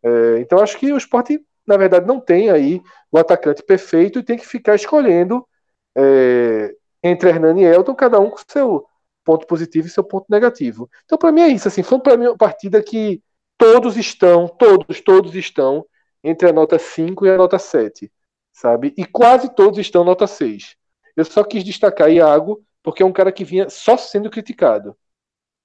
É, 0.04 0.38
então 0.40 0.58
acho 0.58 0.78
que 0.78 0.92
o 0.92 0.98
esporte, 0.98 1.40
na 1.66 1.76
verdade, 1.76 2.06
não 2.06 2.20
tem 2.20 2.50
aí 2.50 2.82
o 3.10 3.18
atacante 3.18 3.62
perfeito 3.62 4.18
e 4.18 4.22
tem 4.22 4.36
que 4.36 4.46
ficar 4.46 4.74
escolhendo 4.74 5.46
é, 5.96 6.74
entre 7.02 7.30
Hernani 7.30 7.62
e 7.62 7.64
Elton, 7.64 7.94
cada 7.94 8.20
um 8.20 8.30
com 8.30 8.38
seu 8.46 8.86
ponto 9.24 9.46
positivo 9.46 9.86
e 9.86 9.90
seu 9.90 10.04
ponto 10.04 10.26
negativo. 10.28 10.90
Então, 11.04 11.16
para 11.16 11.32
mim 11.32 11.40
é 11.40 11.48
isso. 11.48 11.66
Assim, 11.66 11.82
foi 11.82 11.98
para 12.00 12.16
mim 12.16 12.26
uma 12.26 12.36
partida 12.36 12.82
que 12.82 13.22
todos 13.56 13.96
estão, 13.96 14.46
todos, 14.46 15.00
todos 15.00 15.34
estão 15.34 15.86
entre 16.22 16.48
a 16.48 16.52
nota 16.52 16.78
5 16.78 17.26
e 17.26 17.30
a 17.30 17.36
nota 17.36 17.58
7, 17.58 18.12
sabe? 18.52 18.92
E 18.96 19.04
quase 19.06 19.54
todos 19.54 19.78
estão 19.78 20.04
nota 20.04 20.26
6. 20.26 20.76
Eu 21.16 21.24
só 21.24 21.42
quis 21.44 21.64
destacar 21.64 22.10
Iago 22.10 22.62
porque 22.82 23.02
é 23.02 23.06
um 23.06 23.12
cara 23.12 23.32
que 23.32 23.44
vinha 23.44 23.70
só 23.70 23.96
sendo 23.96 24.30
criticado. 24.30 24.96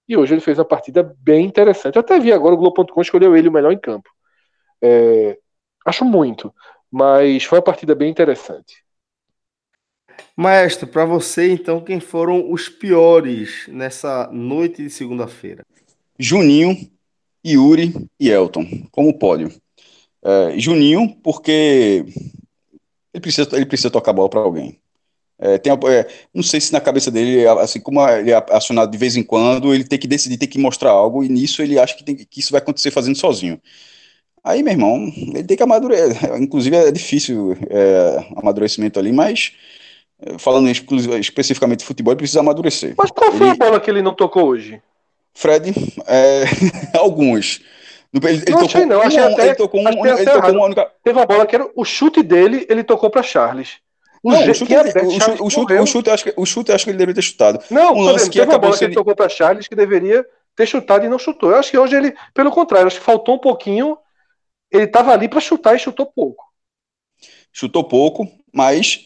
E 0.07 0.17
hoje 0.17 0.33
ele 0.33 0.41
fez 0.41 0.57
uma 0.57 0.65
partida 0.65 1.15
bem 1.19 1.45
interessante. 1.45 1.95
Eu 1.95 1.99
até 1.99 2.19
vi 2.19 2.31
agora 2.31 2.55
o 2.55 2.57
Globo.com 2.57 3.01
escolheu 3.01 3.35
ele 3.35 3.49
o 3.49 3.51
melhor 3.51 3.71
em 3.71 3.77
campo. 3.77 4.09
É, 4.81 5.37
acho 5.85 6.05
muito, 6.05 6.53
mas 6.91 7.43
foi 7.43 7.57
uma 7.57 7.63
partida 7.63 7.93
bem 7.93 8.09
interessante. 8.09 8.83
Maestro, 10.35 10.87
para 10.87 11.05
você, 11.05 11.51
então, 11.51 11.81
quem 11.81 11.99
foram 11.99 12.51
os 12.51 12.69
piores 12.69 13.67
nessa 13.67 14.29
noite 14.31 14.83
de 14.83 14.89
segunda-feira? 14.89 15.65
Juninho, 16.17 16.89
Yuri 17.45 17.93
e 18.19 18.29
Elton, 18.29 18.65
como 18.91 19.17
pódio. 19.17 19.51
É, 20.23 20.57
Juninho, 20.57 21.15
porque 21.23 22.05
ele 23.13 23.21
precisa, 23.21 23.49
ele 23.53 23.65
precisa 23.65 23.89
tocar 23.89 24.11
a 24.11 24.13
bola 24.13 24.29
para 24.29 24.41
alguém. 24.41 24.79
É, 25.37 25.57
tem, 25.57 25.71
é, 25.71 26.07
não 26.33 26.43
sei 26.43 26.59
se 26.59 26.73
na 26.73 26.81
cabeça 26.81 27.09
dele, 27.09 27.47
assim 27.47 27.79
como 27.79 28.05
ele 28.09 28.31
é 28.31 28.45
acionado 28.49 28.91
de 28.91 28.97
vez 28.97 29.15
em 29.15 29.23
quando, 29.23 29.73
ele 29.73 29.85
tem 29.85 29.97
que 29.97 30.07
decidir, 30.07 30.37
tem 30.37 30.49
que 30.49 30.59
mostrar 30.59 30.91
algo, 30.91 31.23
e 31.23 31.29
nisso 31.29 31.61
ele 31.61 31.79
acha 31.79 31.95
que, 31.95 32.03
tem, 32.03 32.15
que 32.15 32.39
isso 32.41 32.51
vai 32.51 32.61
acontecer 32.61 32.91
fazendo 32.91 33.17
sozinho. 33.17 33.59
Aí, 34.49 34.63
meu 34.63 34.73
irmão, 34.73 35.13
ele 35.15 35.43
tem 35.43 35.55
que 35.55 35.61
amadurecer. 35.61 36.33
Inclusive, 36.41 36.75
é 36.75 36.91
difícil 36.91 37.55
é, 37.69 38.25
amadurecimento 38.35 38.97
ali, 38.97 39.11
mas 39.11 39.53
falando 40.39 40.67
especificamente 40.69 41.79
de 41.79 41.85
futebol, 41.85 42.13
ele 42.13 42.17
precisa 42.17 42.39
amadurecer. 42.39 42.95
Mas 42.97 43.11
qual 43.11 43.31
foi 43.31 43.47
ele... 43.47 43.51
a 43.51 43.55
bola 43.55 43.79
que 43.79 43.91
ele 43.91 44.01
não 44.01 44.13
tocou 44.13 44.47
hoje? 44.47 44.81
Fred, 45.35 45.71
é... 46.07 46.45
alguns. 46.97 47.61
Ele, 48.11 48.27
ele 48.27 48.51
não 48.51 48.65
achei 48.65 48.85
não, 48.85 49.01
achei 49.01 49.19
até, 49.19 49.45
ele 49.45 49.55
tocou 49.55 49.81
um, 49.81 49.87
ele 49.87 50.25
tocou 50.25 50.51
uma 50.51 50.65
única... 50.65 50.91
Teve 51.03 51.19
uma 51.19 51.27
bola 51.27 51.45
que 51.45 51.55
era 51.55 51.69
o 51.75 51.85
chute 51.85 52.23
dele, 52.23 52.65
ele 52.67 52.83
tocou 52.83 53.11
para 53.11 53.21
Charles. 53.21 53.77
O, 54.23 54.31
não, 54.31 54.49
o 54.49 54.53
chute, 54.53 54.73
é 54.73 54.81
o, 54.81 54.83
chute, 54.83 54.97
o, 54.99 55.49
chute, 55.49 55.73
o, 55.73 55.85
chute, 55.85 56.09
acho 56.09 56.23
que, 56.23 56.33
o 56.35 56.45
chute 56.45 56.71
acho 56.71 56.85
que 56.85 56.89
ele 56.89 56.97
deveria 56.97 57.15
ter 57.15 57.21
chutado. 57.21 57.59
Não, 57.69 57.93
um 57.93 58.01
lance 58.01 58.29
que 58.29 58.39
teve 58.39 58.51
uma 58.51 58.57
bola 58.57 58.75
que 58.75 58.83
ele 58.83 58.95
tocou 58.95 59.15
para 59.15 59.29
Charles 59.29 59.67
que 59.67 59.75
deveria 59.75 60.25
ter 60.55 60.65
chutado 60.65 61.05
e 61.05 61.09
não 61.09 61.19
chutou. 61.19 61.51
Eu 61.51 61.57
acho 61.57 61.69
que 61.69 61.77
hoje 61.77 61.95
ele, 61.95 62.13
pelo 62.33 62.51
contrário, 62.51 62.87
acho 62.87 62.97
que 62.97 63.05
faltou 63.05 63.35
um 63.35 63.39
pouquinho. 63.39 63.95
Ele 64.71 64.83
estava 64.83 65.11
ali 65.11 65.27
para 65.27 65.39
chutar 65.39 65.75
e 65.75 65.79
chutou 65.79 66.05
pouco. 66.05 66.45
Chutou 67.51 67.83
pouco, 67.83 68.27
mas 68.53 69.05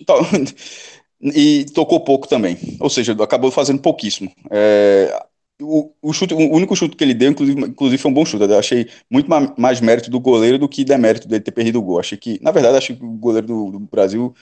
e 1.22 1.66
tocou 1.74 2.00
pouco 2.02 2.28
também. 2.28 2.58
Ou 2.80 2.90
seja, 2.90 3.14
acabou 3.24 3.52
fazendo 3.52 3.82
pouquíssimo. 3.82 4.32
É, 4.52 5.26
o, 5.62 5.94
o, 6.02 6.14
chute, 6.14 6.34
o 6.34 6.38
único 6.38 6.76
chute 6.76 6.96
que 6.96 7.04
ele 7.04 7.14
deu, 7.14 7.32
inclusive, 7.32 7.62
inclusive 7.62 8.02
foi 8.02 8.12
um 8.12 8.14
bom 8.14 8.26
chute. 8.26 8.44
Eu 8.44 8.60
achei 8.60 8.90
muito 9.10 9.30
mais 9.58 9.80
mérito 9.82 10.10
do 10.10 10.20
goleiro 10.20 10.58
do 10.58 10.68
que 10.68 10.84
demérito 10.84 11.28
dele 11.28 11.44
ter 11.44 11.52
perdido 11.52 11.80
o 11.80 11.82
gol. 11.82 12.00
Achei 12.00 12.18
que, 12.18 12.40
na 12.42 12.52
verdade, 12.52 12.78
achei 12.78 12.96
que 12.96 13.04
o 13.04 13.12
goleiro 13.14 13.48
do, 13.48 13.72
do 13.72 13.80
Brasil 13.80 14.34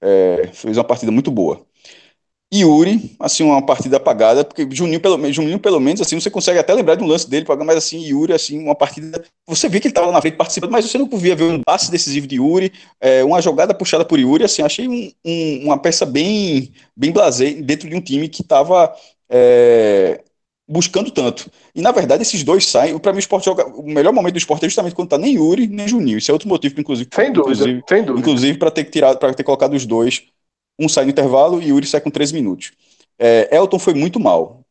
é, 0.00 0.48
fez 0.52 0.76
uma 0.76 0.84
partida 0.84 1.12
muito 1.12 1.30
boa. 1.30 1.64
Yuri, 2.52 3.16
assim, 3.18 3.42
uma 3.42 3.64
partida 3.64 3.96
apagada, 3.96 4.44
porque 4.44 4.68
Juninho 4.70 5.00
pelo, 5.00 5.32
Juninho, 5.32 5.58
pelo 5.58 5.80
menos, 5.80 6.02
assim, 6.02 6.20
você 6.20 6.30
consegue 6.30 6.58
até 6.58 6.74
lembrar 6.74 6.96
de 6.96 7.02
um 7.02 7.06
lance 7.06 7.28
dele, 7.28 7.46
mas 7.64 7.76
assim, 7.76 8.02
Yuri, 8.04 8.34
assim, 8.34 8.58
uma 8.58 8.74
partida. 8.74 9.24
Você 9.46 9.70
vê 9.70 9.80
que 9.80 9.86
ele 9.86 9.92
estava 9.92 10.12
na 10.12 10.20
frente 10.20 10.36
participando, 10.36 10.70
mas 10.70 10.84
você 10.84 10.98
não 10.98 11.08
podia 11.08 11.34
ver 11.34 11.44
um 11.44 11.62
passe 11.62 11.90
decisivo 11.90 12.26
de 12.26 12.36
Yuri, 12.36 12.70
é, 13.00 13.24
uma 13.24 13.40
jogada 13.40 13.72
puxada 13.72 14.04
por 14.04 14.18
Yuri, 14.18 14.44
assim, 14.44 14.60
achei 14.60 14.86
um, 14.86 15.10
um, 15.24 15.60
uma 15.64 15.78
peça 15.78 16.04
bem, 16.04 16.72
bem 16.94 17.10
blasé 17.10 17.52
dentro 17.52 17.88
de 17.88 17.96
um 17.96 18.00
time 18.02 18.28
que 18.28 18.42
estava 18.42 18.94
é, 19.30 20.20
buscando 20.68 21.10
tanto. 21.10 21.50
E 21.74 21.80
na 21.80 21.90
verdade, 21.90 22.22
esses 22.22 22.42
dois 22.42 22.66
saem. 22.66 22.98
Para 22.98 23.12
mim, 23.12 23.18
o 23.18 23.20
esporte 23.20 23.46
joga. 23.46 23.66
O 23.66 23.82
melhor 23.82 24.12
momento 24.12 24.34
do 24.34 24.38
esporte 24.38 24.66
é 24.66 24.68
justamente 24.68 24.94
quando 24.94 25.08
tá 25.08 25.16
nem 25.16 25.36
Yuri, 25.36 25.66
nem 25.66 25.88
Juninho. 25.88 26.18
Isso 26.18 26.30
é 26.30 26.34
outro 26.34 26.48
motivo, 26.48 26.78
inclusive. 26.78 27.08
Sem 27.14 27.32
dúvida, 27.32 27.52
inclusive, 27.52 27.82
sem 27.88 28.04
dúvida. 28.04 28.20
Inclusive, 28.20 28.58
para 28.58 28.70
ter 28.70 28.84
tirado, 28.84 29.18
para 29.18 29.32
ter 29.32 29.42
colocado 29.42 29.72
os 29.72 29.86
dois 29.86 30.22
um 30.78 30.88
sai 30.88 31.04
no 31.04 31.10
intervalo 31.10 31.60
e 31.60 31.68
Yuri 31.68 31.86
sai 31.86 32.00
com 32.00 32.10
três 32.10 32.32
minutos. 32.32 32.72
É, 33.18 33.54
Elton 33.54 33.78
foi 33.78 33.94
muito 33.94 34.18
mal. 34.18 34.64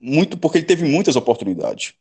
Muito 0.00 0.36
porque 0.36 0.58
ele 0.58 0.66
teve 0.66 0.84
muitas 0.84 1.16
oportunidades. 1.16 1.94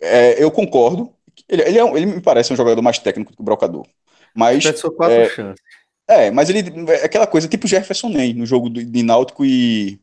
É, 0.00 0.42
eu 0.42 0.50
concordo. 0.50 1.12
Ele, 1.48 1.62
ele, 1.62 1.78
é, 1.78 1.96
ele, 1.96 2.06
me 2.06 2.20
parece 2.20 2.52
um 2.52 2.56
jogador 2.56 2.80
mais 2.82 2.98
técnico 2.98 3.34
que 3.34 3.40
o 3.40 3.44
Brocador. 3.44 3.86
Mas. 4.34 4.64
Só 4.78 4.90
quatro 4.90 5.16
é, 5.16 5.28
chances. 5.28 5.62
É, 6.08 6.30
mas 6.30 6.48
ele. 6.48 6.62
É 6.90 7.04
aquela 7.04 7.26
coisa 7.26 7.48
tipo 7.48 7.66
Jefferson 7.66 8.08
Nem 8.08 8.32
no 8.34 8.46
jogo 8.46 8.68
do, 8.68 8.84
de 8.84 9.02
Náutico 9.02 9.44
e, 9.44 9.98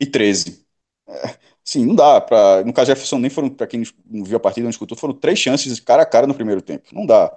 e 0.00 0.06
13. 0.06 0.64
É, 1.08 1.34
sim, 1.64 1.84
não 1.84 1.94
dá 1.94 2.20
para. 2.20 2.62
No 2.64 2.72
caso 2.72 2.86
Jefferson 2.86 3.18
Nem 3.18 3.30
foram, 3.30 3.50
para 3.50 3.66
quem 3.66 3.82
não 4.08 4.24
viu 4.24 4.36
a 4.36 4.40
partida, 4.40 4.64
não 4.64 4.70
escutou, 4.70 4.96
foram 4.96 5.14
três 5.14 5.38
chances 5.38 5.80
cara 5.80 6.02
a 6.02 6.06
cara 6.06 6.26
no 6.26 6.34
primeiro 6.34 6.62
tempo. 6.62 6.88
Não 6.92 7.04
dá. 7.04 7.36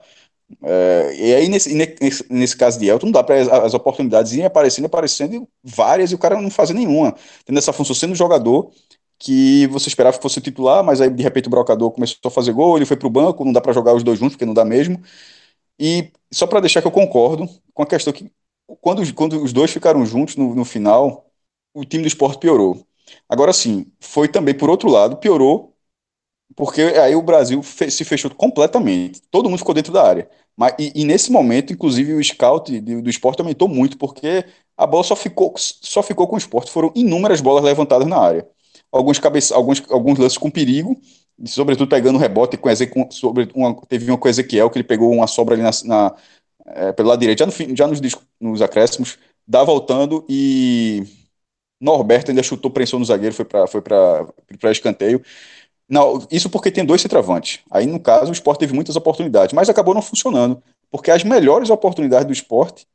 É, 0.62 1.16
e 1.16 1.34
aí, 1.36 1.50
nesse, 1.50 1.74
nesse, 1.74 2.26
nesse, 2.30 2.58
caso 2.58 2.80
de 2.80 2.88
Elton, 2.88 3.08
não 3.08 3.14
dá 3.14 3.24
para 3.24 3.36
as, 3.42 3.48
as, 3.48 3.74
oportunidades 3.74 4.34
irem 4.34 4.46
aparecendo, 4.46 4.86
aparecendo 4.86 5.48
várias 5.64 6.12
e 6.12 6.16
o 6.16 6.18
cara 6.18 6.42
não 6.42 6.50
fazer 6.50 6.74
nenhuma. 6.74 7.16
Tendo 7.46 7.58
essa 7.58 7.74
função 7.74 7.96
sendo 7.96 8.16
jogador 8.16 8.72
que 9.20 9.68
você 9.68 9.88
esperava 9.90 10.18
que 10.18 10.24
fosse 10.24 10.42
titular, 10.42 10.84
mas 10.84 11.02
aí 11.02 11.10
de 11.10 11.24
repente 11.24 11.48
o 11.48 11.50
brocador 11.50 11.92
começou 11.92 12.18
a 12.26 12.32
fazer 12.32 12.52
gol, 12.54 12.78
ele 12.78 12.86
foi 12.86 12.98
para 12.98 13.08
o 13.08 13.10
banco, 13.10 13.46
não 13.46 13.54
dá 13.54 13.62
para 13.62 13.74
jogar 13.74 13.94
os 13.94 14.04
dois 14.04 14.20
juntos, 14.20 14.36
porque 14.36 14.46
não 14.46 14.54
dá 14.54 14.66
mesmo. 14.66 15.02
E 15.80 16.12
só 16.32 16.48
para 16.48 16.60
deixar 16.62 16.82
que 16.82 16.88
eu 16.88 16.92
concordo 16.92 17.48
com 17.74 17.84
a 17.84 17.86
questão 17.88 18.14
que 18.14 18.32
quando, 18.82 19.14
quando 19.14 19.44
os 19.44 19.54
dois 19.54 19.72
ficaram 19.72 20.06
juntos 20.06 20.36
no, 20.36 20.56
no 20.56 20.66
final, 20.66 21.28
o 21.74 21.86
time 21.86 22.04
do 22.04 22.08
esporte 22.08 22.40
piorou. 22.40 22.86
Agora 23.30 23.54
sim, 23.54 23.92
foi 24.00 24.28
também 24.28 24.56
por 24.56 24.70
outro 24.70 24.90
lado, 24.90 25.18
piorou 25.18 25.73
porque 26.56 26.82
aí 26.82 27.16
o 27.16 27.22
Brasil 27.22 27.62
fe 27.64 27.90
se 27.90 28.06
fechou 28.06 28.30
completamente. 28.32 29.22
Todo 29.32 29.50
mundo 29.50 29.60
ficou 29.60 29.74
dentro 29.76 29.92
da 29.94 30.04
área. 30.08 30.30
Mas, 30.56 30.76
e, 30.80 30.92
e 30.96 31.06
nesse 31.06 31.32
momento, 31.32 31.74
inclusive, 31.74 32.14
o 32.14 32.24
scout 32.24 32.80
do, 32.80 33.02
do 33.02 33.10
esporte 33.10 33.42
aumentou 33.42 33.68
muito, 33.68 33.98
porque 33.98 34.46
a 34.78 34.86
bola 34.86 35.04
só 35.04 35.16
ficou, 35.16 35.54
só 35.58 36.04
ficou 36.04 36.28
com 36.28 36.36
o 36.36 36.38
esporte. 36.38 36.72
Foram 36.72 36.92
inúmeras 36.96 37.42
bolas 37.42 37.64
levantadas 37.64 38.08
na 38.08 38.18
área. 38.18 38.48
Alguns, 38.92 39.20
alguns, 39.52 39.84
alguns 39.90 40.20
lances 40.20 40.38
com 40.38 40.52
perigo, 40.52 40.96
sobretudo 41.46 41.90
pegando 41.90 42.20
rebote 42.20 42.58
com, 42.58 42.70
com 42.70 43.12
sobre 43.12 43.50
uma, 43.56 43.76
teve 43.88 44.10
uma 44.12 44.18
com 44.18 44.30
Ezequiel 44.30 44.70
que 44.70 44.78
ele 44.78 44.84
pegou 44.84 45.12
uma 45.12 45.26
sobra 45.28 45.56
ali 45.56 45.64
na, 45.64 45.72
na 45.86 46.16
é, 46.68 46.92
pelo 46.94 47.10
lado 47.10 47.20
direito, 47.20 47.40
já, 47.40 47.46
no, 47.46 47.76
já 47.76 47.88
nos, 47.88 48.02
nos 48.40 48.62
acréscimos, 48.62 49.18
dá 49.48 49.64
voltando 49.64 50.26
e 50.30 51.04
Norberto 51.82 52.32
ainda 52.32 52.44
chutou 52.44 52.72
pressão 52.72 53.00
no 53.00 53.06
zagueiro, 53.06 53.36
foi 53.36 53.46
para 53.46 53.68
foi 53.68 54.72
escanteio. 54.72 55.22
Não, 55.94 56.26
isso 56.32 56.50
porque 56.50 56.72
tem 56.72 56.84
dois 56.84 57.02
centroavantes. 57.02 57.60
Aí, 57.70 57.86
no 57.86 58.00
caso, 58.00 58.32
o 58.32 58.34
esporte 58.34 58.62
teve 58.62 58.74
muitas 58.74 58.96
oportunidades, 58.96 59.54
mas 59.54 59.70
acabou 59.70 59.94
não 59.94 60.02
funcionando. 60.02 60.60
Porque 60.90 61.12
as 61.12 61.24
melhores 61.24 61.70
oportunidades 61.70 62.26
do 62.26 62.34
esporte, 62.34 62.88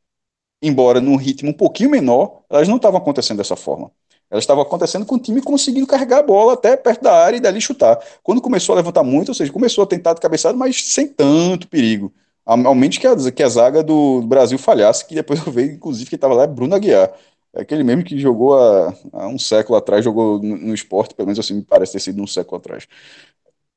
embora 0.60 1.00
num 1.00 1.14
ritmo 1.14 1.50
um 1.50 1.52
pouquinho 1.52 1.90
menor, 1.90 2.40
elas 2.50 2.66
não 2.66 2.74
estavam 2.74 2.98
acontecendo 2.98 3.36
dessa 3.36 3.54
forma. 3.54 3.92
Elas 4.28 4.42
estavam 4.42 4.64
acontecendo 4.64 5.06
com 5.06 5.14
o 5.14 5.18
time 5.18 5.40
conseguindo 5.40 5.86
carregar 5.86 6.18
a 6.18 6.22
bola 6.24 6.54
até 6.54 6.76
perto 6.76 7.02
da 7.04 7.14
área 7.14 7.36
e 7.36 7.40
dali 7.40 7.60
chutar. 7.60 8.00
Quando 8.20 8.42
começou 8.42 8.72
a 8.72 8.76
levantar 8.76 9.04
muito, 9.04 9.28
ou 9.28 9.34
seja, 9.34 9.52
começou 9.52 9.84
a 9.84 9.86
tentar 9.86 10.14
de 10.14 10.20
cabeçada, 10.20 10.58
mas 10.58 10.92
sem 10.92 11.06
tanto 11.06 11.68
perigo. 11.68 12.12
Ao 12.44 12.74
menos 12.74 12.98
que 12.98 13.06
a, 13.06 13.14
que 13.30 13.44
a 13.44 13.48
zaga 13.48 13.80
do 13.80 14.22
Brasil 14.22 14.58
falhasse, 14.58 15.06
que 15.06 15.14
depois 15.14 15.38
eu 15.46 15.52
vejo, 15.52 15.74
inclusive, 15.74 16.10
que 16.10 16.16
estava 16.16 16.34
lá 16.34 16.42
é 16.42 16.46
Bruno 16.48 16.74
Aguiar. 16.74 17.12
É 17.54 17.62
aquele 17.62 17.82
mesmo 17.82 18.04
que 18.04 18.18
jogou 18.18 18.58
há, 18.58 18.94
há 19.12 19.28
um 19.28 19.38
século 19.38 19.78
atrás, 19.78 20.04
jogou 20.04 20.42
no, 20.42 20.56
no, 20.56 20.74
esporte, 20.74 21.14
pelo 21.14 21.26
menos 21.26 21.38
assim 21.38 21.54
me 21.54 21.64
parece 21.64 21.92
ter 21.92 22.00
sido 22.00 22.22
um 22.22 22.26
século 22.26 22.58
atrás. 22.58 22.86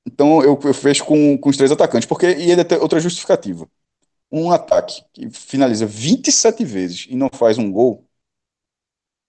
Então 0.06 0.42
eu, 0.44 0.60
eu 0.64 0.74
fecho 0.74 1.06
com, 1.06 1.38
com 1.38 1.50
os 1.50 1.58
três 1.58 1.72
atacantes, 1.72 2.08
porque 2.08 2.28
e 2.28 2.52
ele 2.52 2.64
tem 2.66 2.78
outra 2.78 3.00
justificativa. 3.00 3.68
Um 4.32 4.52
ataque 4.52 5.04
que 5.14 5.30
finaliza 5.30 5.86
27 5.86 6.64
vezes 6.66 7.08
e 7.10 7.16
não 7.16 7.30
faz 7.32 7.58
um 7.58 7.72
gol, 7.72 8.06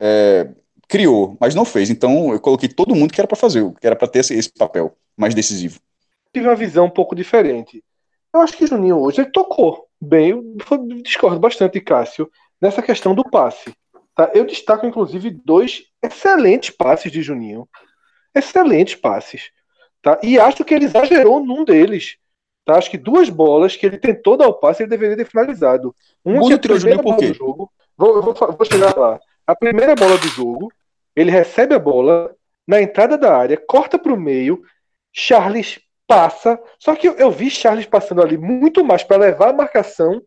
é, 0.00 0.48
criou, 0.88 1.36
mas 1.40 1.54
não 1.54 1.64
fez. 1.64 1.90
Então 1.90 2.32
eu 2.32 2.40
coloquei 2.40 2.68
todo 2.68 2.94
mundo 2.94 3.12
que 3.12 3.20
era 3.20 3.28
para 3.28 3.36
fazer, 3.36 3.70
que 3.80 3.86
era 3.86 3.96
para 3.96 4.08
ter 4.08 4.20
esse, 4.20 4.34
esse, 4.34 4.52
papel 4.52 4.96
mais 5.16 5.34
decisivo. 5.34 5.80
Tive 6.32 6.46
uma 6.46 6.56
visão 6.56 6.86
um 6.86 6.90
pouco 6.90 7.14
diferente. 7.14 7.82
Eu 8.34 8.40
acho 8.40 8.56
que 8.56 8.66
Juninho 8.66 8.98
hoje 8.98 9.20
ele 9.20 9.30
tocou 9.30 9.86
bem, 10.00 10.30
eu 10.30 10.42
discordo 11.02 11.38
bastante 11.38 11.80
Cássio 11.80 12.30
nessa 12.60 12.82
questão 12.82 13.14
do 13.14 13.24
passe. 13.24 13.74
Tá? 14.14 14.30
Eu 14.34 14.44
destaco, 14.44 14.86
inclusive, 14.86 15.30
dois 15.30 15.84
excelentes 16.02 16.70
passes 16.70 17.10
de 17.10 17.22
Juninho. 17.22 17.68
Excelentes 18.34 18.94
passes. 18.94 19.50
Tá? 20.02 20.18
E 20.22 20.38
acho 20.38 20.64
que 20.64 20.74
ele 20.74 20.86
exagerou 20.86 21.44
num 21.44 21.64
deles. 21.64 22.16
Tá? 22.64 22.76
Acho 22.76 22.90
que 22.90 22.98
duas 22.98 23.28
bolas 23.28 23.76
que 23.76 23.86
ele 23.86 23.98
tentou 23.98 24.36
dar 24.36 24.48
o 24.48 24.54
passe, 24.54 24.82
ele 24.82 24.90
deveria 24.90 25.16
ter 25.16 25.26
finalizado. 25.26 25.94
Um 26.24 26.46
que 26.46 26.52
é 26.52 26.56
a 26.56 26.58
primeira 26.58 27.02
bola 27.02 27.16
do 27.16 27.34
jogo. 27.34 27.72
Vou, 27.96 28.22
vou, 28.22 28.34
vou 28.34 28.64
chegar 28.64 28.96
lá. 28.96 29.20
A 29.46 29.54
primeira 29.54 29.94
bola 29.94 30.16
do 30.18 30.28
jogo, 30.28 30.72
ele 31.16 31.30
recebe 31.30 31.74
a 31.74 31.78
bola 31.78 32.34
na 32.66 32.80
entrada 32.80 33.18
da 33.18 33.36
área, 33.36 33.56
corta 33.56 33.98
para 33.98 34.12
o 34.12 34.20
meio, 34.20 34.62
Charles 35.12 35.80
passa. 36.06 36.60
Só 36.78 36.94
que 36.94 37.08
eu, 37.08 37.14
eu 37.14 37.30
vi 37.30 37.50
Charles 37.50 37.86
passando 37.86 38.22
ali 38.22 38.38
muito 38.38 38.84
mais 38.84 39.02
para 39.02 39.16
levar 39.16 39.50
a 39.50 39.52
marcação 39.52 40.22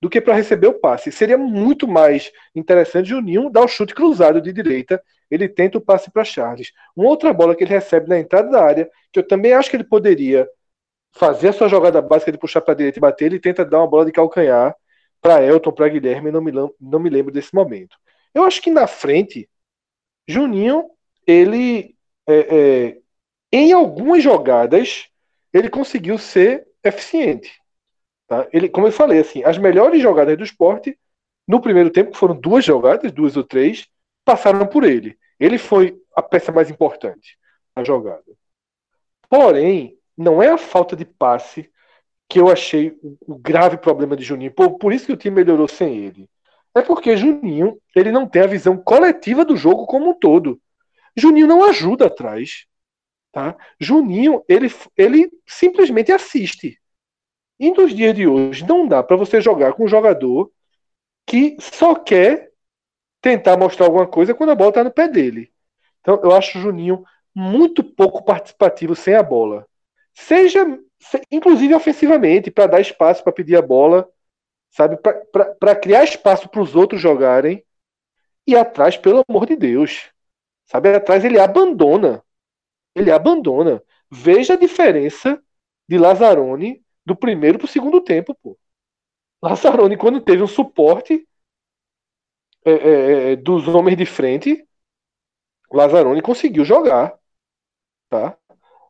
do 0.00 0.08
que 0.08 0.20
para 0.20 0.34
receber 0.34 0.68
o 0.68 0.78
passe. 0.78 1.10
Seria 1.10 1.36
muito 1.36 1.88
mais 1.88 2.30
interessante 2.54 3.08
Juninho 3.08 3.50
dar 3.50 3.62
o 3.62 3.68
chute 3.68 3.94
cruzado 3.94 4.40
de 4.40 4.52
direita. 4.52 5.02
Ele 5.30 5.48
tenta 5.48 5.78
o 5.78 5.80
passe 5.80 6.10
para 6.10 6.24
Charles. 6.24 6.72
Uma 6.96 7.08
outra 7.08 7.32
bola 7.32 7.54
que 7.54 7.64
ele 7.64 7.74
recebe 7.74 8.08
na 8.08 8.18
entrada 8.18 8.50
da 8.50 8.62
área, 8.62 8.90
que 9.12 9.18
eu 9.18 9.26
também 9.26 9.52
acho 9.52 9.68
que 9.70 9.76
ele 9.76 9.84
poderia 9.84 10.48
fazer 11.12 11.48
a 11.48 11.52
sua 11.52 11.68
jogada 11.68 12.00
básica 12.00 12.30
de 12.30 12.38
puxar 12.38 12.60
para 12.60 12.74
direita 12.74 12.98
e 12.98 13.00
bater, 13.00 13.26
ele 13.26 13.40
tenta 13.40 13.64
dar 13.64 13.78
uma 13.78 13.88
bola 13.88 14.06
de 14.06 14.12
calcanhar 14.12 14.74
para 15.20 15.42
Elton, 15.42 15.72
para 15.72 15.88
Guilherme, 15.88 16.30
não 16.30 16.40
me, 16.40 16.52
não 16.80 16.98
me 17.00 17.10
lembro 17.10 17.32
desse 17.32 17.54
momento. 17.54 17.96
Eu 18.32 18.44
acho 18.44 18.62
que 18.62 18.70
na 18.70 18.86
frente, 18.86 19.48
Juninho, 20.28 20.90
ele, 21.26 21.96
é, 22.26 22.56
é, 22.56 22.98
em 23.52 23.72
algumas 23.72 24.22
jogadas, 24.22 25.08
ele 25.52 25.68
conseguiu 25.68 26.18
ser 26.18 26.66
eficiente. 26.84 27.60
Tá? 28.28 28.46
Ele, 28.52 28.68
como 28.68 28.86
eu 28.86 28.92
falei, 28.92 29.20
assim, 29.20 29.42
as 29.42 29.58
melhores 29.58 30.00
jogadas 30.00 30.36
do 30.36 30.44
esporte, 30.44 30.96
no 31.46 31.60
primeiro 31.60 31.90
tempo, 31.90 32.12
que 32.12 32.18
foram 32.18 32.38
duas 32.38 32.64
jogadas, 32.64 33.10
duas 33.10 33.36
ou 33.36 33.42
três, 33.42 33.88
passaram 34.24 34.66
por 34.66 34.84
ele. 34.84 35.18
Ele 35.40 35.56
foi 35.56 35.98
a 36.14 36.20
peça 36.20 36.52
mais 36.52 36.70
importante 36.70 37.38
na 37.74 37.82
jogada. 37.82 38.22
Porém, 39.30 39.96
não 40.16 40.42
é 40.42 40.48
a 40.48 40.58
falta 40.58 40.94
de 40.94 41.06
passe 41.06 41.70
que 42.28 42.38
eu 42.38 42.48
achei 42.48 42.98
o 43.26 43.38
grave 43.38 43.78
problema 43.78 44.14
de 44.14 44.22
Juninho. 44.22 44.52
Por, 44.52 44.78
por 44.78 44.92
isso 44.92 45.06
que 45.06 45.12
o 45.12 45.16
time 45.16 45.36
melhorou 45.36 45.66
sem 45.66 45.96
ele. 45.96 46.28
É 46.74 46.82
porque 46.82 47.16
Juninho 47.16 47.80
ele 47.96 48.12
não 48.12 48.28
tem 48.28 48.42
a 48.42 48.46
visão 48.46 48.76
coletiva 48.76 49.44
do 49.44 49.56
jogo 49.56 49.86
como 49.86 50.10
um 50.10 50.14
todo. 50.14 50.60
Juninho 51.16 51.46
não 51.46 51.64
ajuda 51.64 52.06
atrás. 52.06 52.66
Tá? 53.32 53.56
Juninho 53.80 54.44
ele, 54.46 54.68
ele 54.96 55.30
simplesmente 55.46 56.12
assiste. 56.12 56.78
E 57.58 57.70
nos 57.70 57.94
dias 57.94 58.14
de 58.14 58.26
hoje, 58.26 58.64
não 58.66 58.86
dá 58.86 59.02
para 59.02 59.16
você 59.16 59.40
jogar 59.40 59.72
com 59.72 59.84
um 59.84 59.88
jogador 59.88 60.50
que 61.26 61.56
só 61.60 61.94
quer 61.94 62.50
tentar 63.20 63.56
mostrar 63.56 63.86
alguma 63.86 64.06
coisa 64.06 64.34
quando 64.34 64.50
a 64.50 64.54
bola 64.54 64.70
está 64.70 64.84
no 64.84 64.90
pé 64.90 65.08
dele. 65.08 65.52
Então, 66.00 66.20
eu 66.22 66.32
acho 66.32 66.58
o 66.58 66.60
Juninho 66.60 67.04
muito 67.34 67.82
pouco 67.82 68.24
participativo 68.24 68.94
sem 68.94 69.14
a 69.14 69.22
bola. 69.22 69.66
Seja, 70.14 70.64
inclusive 71.30 71.74
ofensivamente, 71.74 72.50
para 72.50 72.66
dar 72.66 72.80
espaço 72.80 73.22
para 73.22 73.32
pedir 73.32 73.56
a 73.56 73.62
bola, 73.62 74.08
sabe? 74.70 74.96
Para 74.96 75.76
criar 75.76 76.04
espaço 76.04 76.48
para 76.48 76.62
os 76.62 76.74
outros 76.74 77.00
jogarem. 77.00 77.64
E 78.46 78.56
atrás, 78.56 78.96
pelo 78.96 79.24
amor 79.28 79.46
de 79.46 79.56
Deus. 79.56 80.10
Sabe? 80.64 80.94
Atrás 80.94 81.24
ele 81.24 81.38
abandona. 81.38 82.22
Ele 82.94 83.10
abandona. 83.10 83.82
Veja 84.10 84.54
a 84.54 84.56
diferença 84.58 85.40
de 85.88 85.98
Lazzaroni 85.98 86.82
do 87.08 87.16
primeiro 87.16 87.58
para 87.58 87.64
o 87.64 87.68
segundo 87.68 88.00
tempo, 88.00 88.36
pô. 88.42 88.56
Lazzaroni, 89.42 89.96
quando 89.96 90.20
teve 90.20 90.42
um 90.42 90.46
suporte 90.46 91.26
é, 92.64 92.70
é, 92.70 93.32
é, 93.32 93.36
dos 93.36 93.66
homens 93.68 93.96
de 93.96 94.04
frente, 94.04 94.64
Lazzaroni 95.72 96.20
conseguiu 96.22 96.64
jogar. 96.64 97.18
tá? 98.10 98.36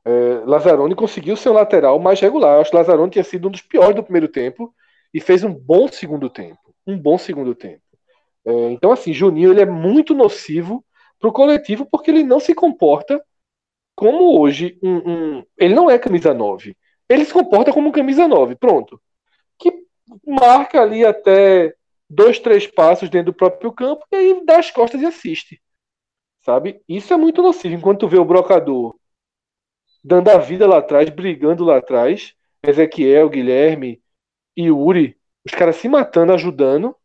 É, 0.04 0.10
Lazzaroni 0.44 0.94
conseguiu 0.94 1.36
ser 1.36 1.50
um 1.50 1.54
lateral 1.54 1.98
mais 1.98 2.20
regular. 2.20 2.56
Eu 2.56 2.60
acho 2.62 2.70
que 2.70 2.76
Lazzaroni 2.76 3.10
tinha 3.10 3.24
sido 3.24 3.48
um 3.48 3.50
dos 3.50 3.62
piores 3.62 3.94
do 3.94 4.02
primeiro 4.02 4.28
tempo 4.28 4.74
e 5.14 5.20
fez 5.20 5.44
um 5.44 5.52
bom 5.52 5.88
segundo 5.88 6.28
tempo. 6.28 6.74
Um 6.86 6.98
bom 6.98 7.18
segundo 7.18 7.54
tempo. 7.54 7.82
É, 8.44 8.70
então, 8.70 8.90
assim, 8.90 9.12
Juninho 9.12 9.52
ele 9.52 9.60
é 9.60 9.66
muito 9.66 10.14
nocivo 10.14 10.84
para 11.20 11.28
o 11.28 11.32
coletivo 11.32 11.86
porque 11.86 12.10
ele 12.10 12.24
não 12.24 12.40
se 12.40 12.54
comporta 12.54 13.22
como 13.94 14.40
hoje 14.40 14.78
um, 14.80 15.38
um, 15.38 15.44
Ele 15.58 15.74
não 15.74 15.90
é 15.90 15.98
camisa 15.98 16.32
9. 16.32 16.76
Ele 17.08 17.24
se 17.24 17.32
comporta 17.32 17.72
como 17.72 17.92
camisa 17.92 18.28
9. 18.28 18.56
Pronto. 18.56 19.00
Que 19.58 19.72
marca 20.26 20.80
ali 20.82 21.04
até 21.04 21.74
dois, 22.08 22.38
três 22.38 22.66
passos 22.66 23.08
dentro 23.10 23.32
do 23.32 23.36
próprio 23.36 23.72
campo 23.72 24.04
e 24.12 24.16
aí 24.16 24.44
dá 24.44 24.58
as 24.58 24.70
costas 24.70 25.00
e 25.00 25.06
assiste. 25.06 25.60
Sabe? 26.42 26.80
Isso 26.88 27.12
é 27.12 27.16
muito 27.16 27.42
nocivo. 27.42 27.74
Enquanto 27.74 28.00
tu 28.00 28.08
vê 28.08 28.18
o 28.18 28.24
brocador 28.24 28.96
dando 30.02 30.28
a 30.30 30.38
vida 30.38 30.66
lá 30.66 30.78
atrás, 30.78 31.10
brigando 31.10 31.64
lá 31.64 31.78
atrás, 31.78 32.34
Ezequiel, 32.62 33.28
Guilherme 33.28 34.00
e 34.56 34.64
Yuri, 34.64 35.16
os 35.44 35.52
caras 35.52 35.76
se 35.76 35.88
matando, 35.88 36.32
ajudando, 36.32 36.96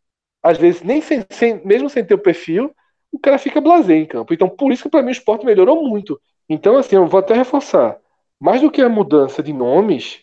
às 0.41 0.57
vezes 0.57 0.81
nem 0.81 1.01
sem, 1.01 1.25
sem, 1.29 1.65
mesmo 1.65 1.89
sem 1.89 2.05
ter 2.05 2.13
o 2.13 2.19
perfil, 2.19 2.73
o 3.11 3.19
cara 3.19 3.37
fica 3.37 3.61
blasé 3.61 3.95
em 3.95 4.05
campo. 4.05 4.33
Então, 4.33 4.49
por 4.49 4.71
isso 4.71 4.83
que 4.83 4.89
para 4.89 5.01
mim 5.01 5.09
o 5.09 5.11
esporte 5.11 5.45
melhorou 5.45 5.87
muito. 5.87 6.19
Então, 6.49 6.77
assim, 6.77 6.95
eu 6.95 7.07
vou 7.07 7.19
até 7.19 7.33
reforçar. 7.33 7.99
Mais 8.43 8.59
do 8.59 8.69
que 8.69 8.81
a 8.81 8.89
mudança 8.89 9.41
de 9.41 9.53
nomes, 9.53 10.21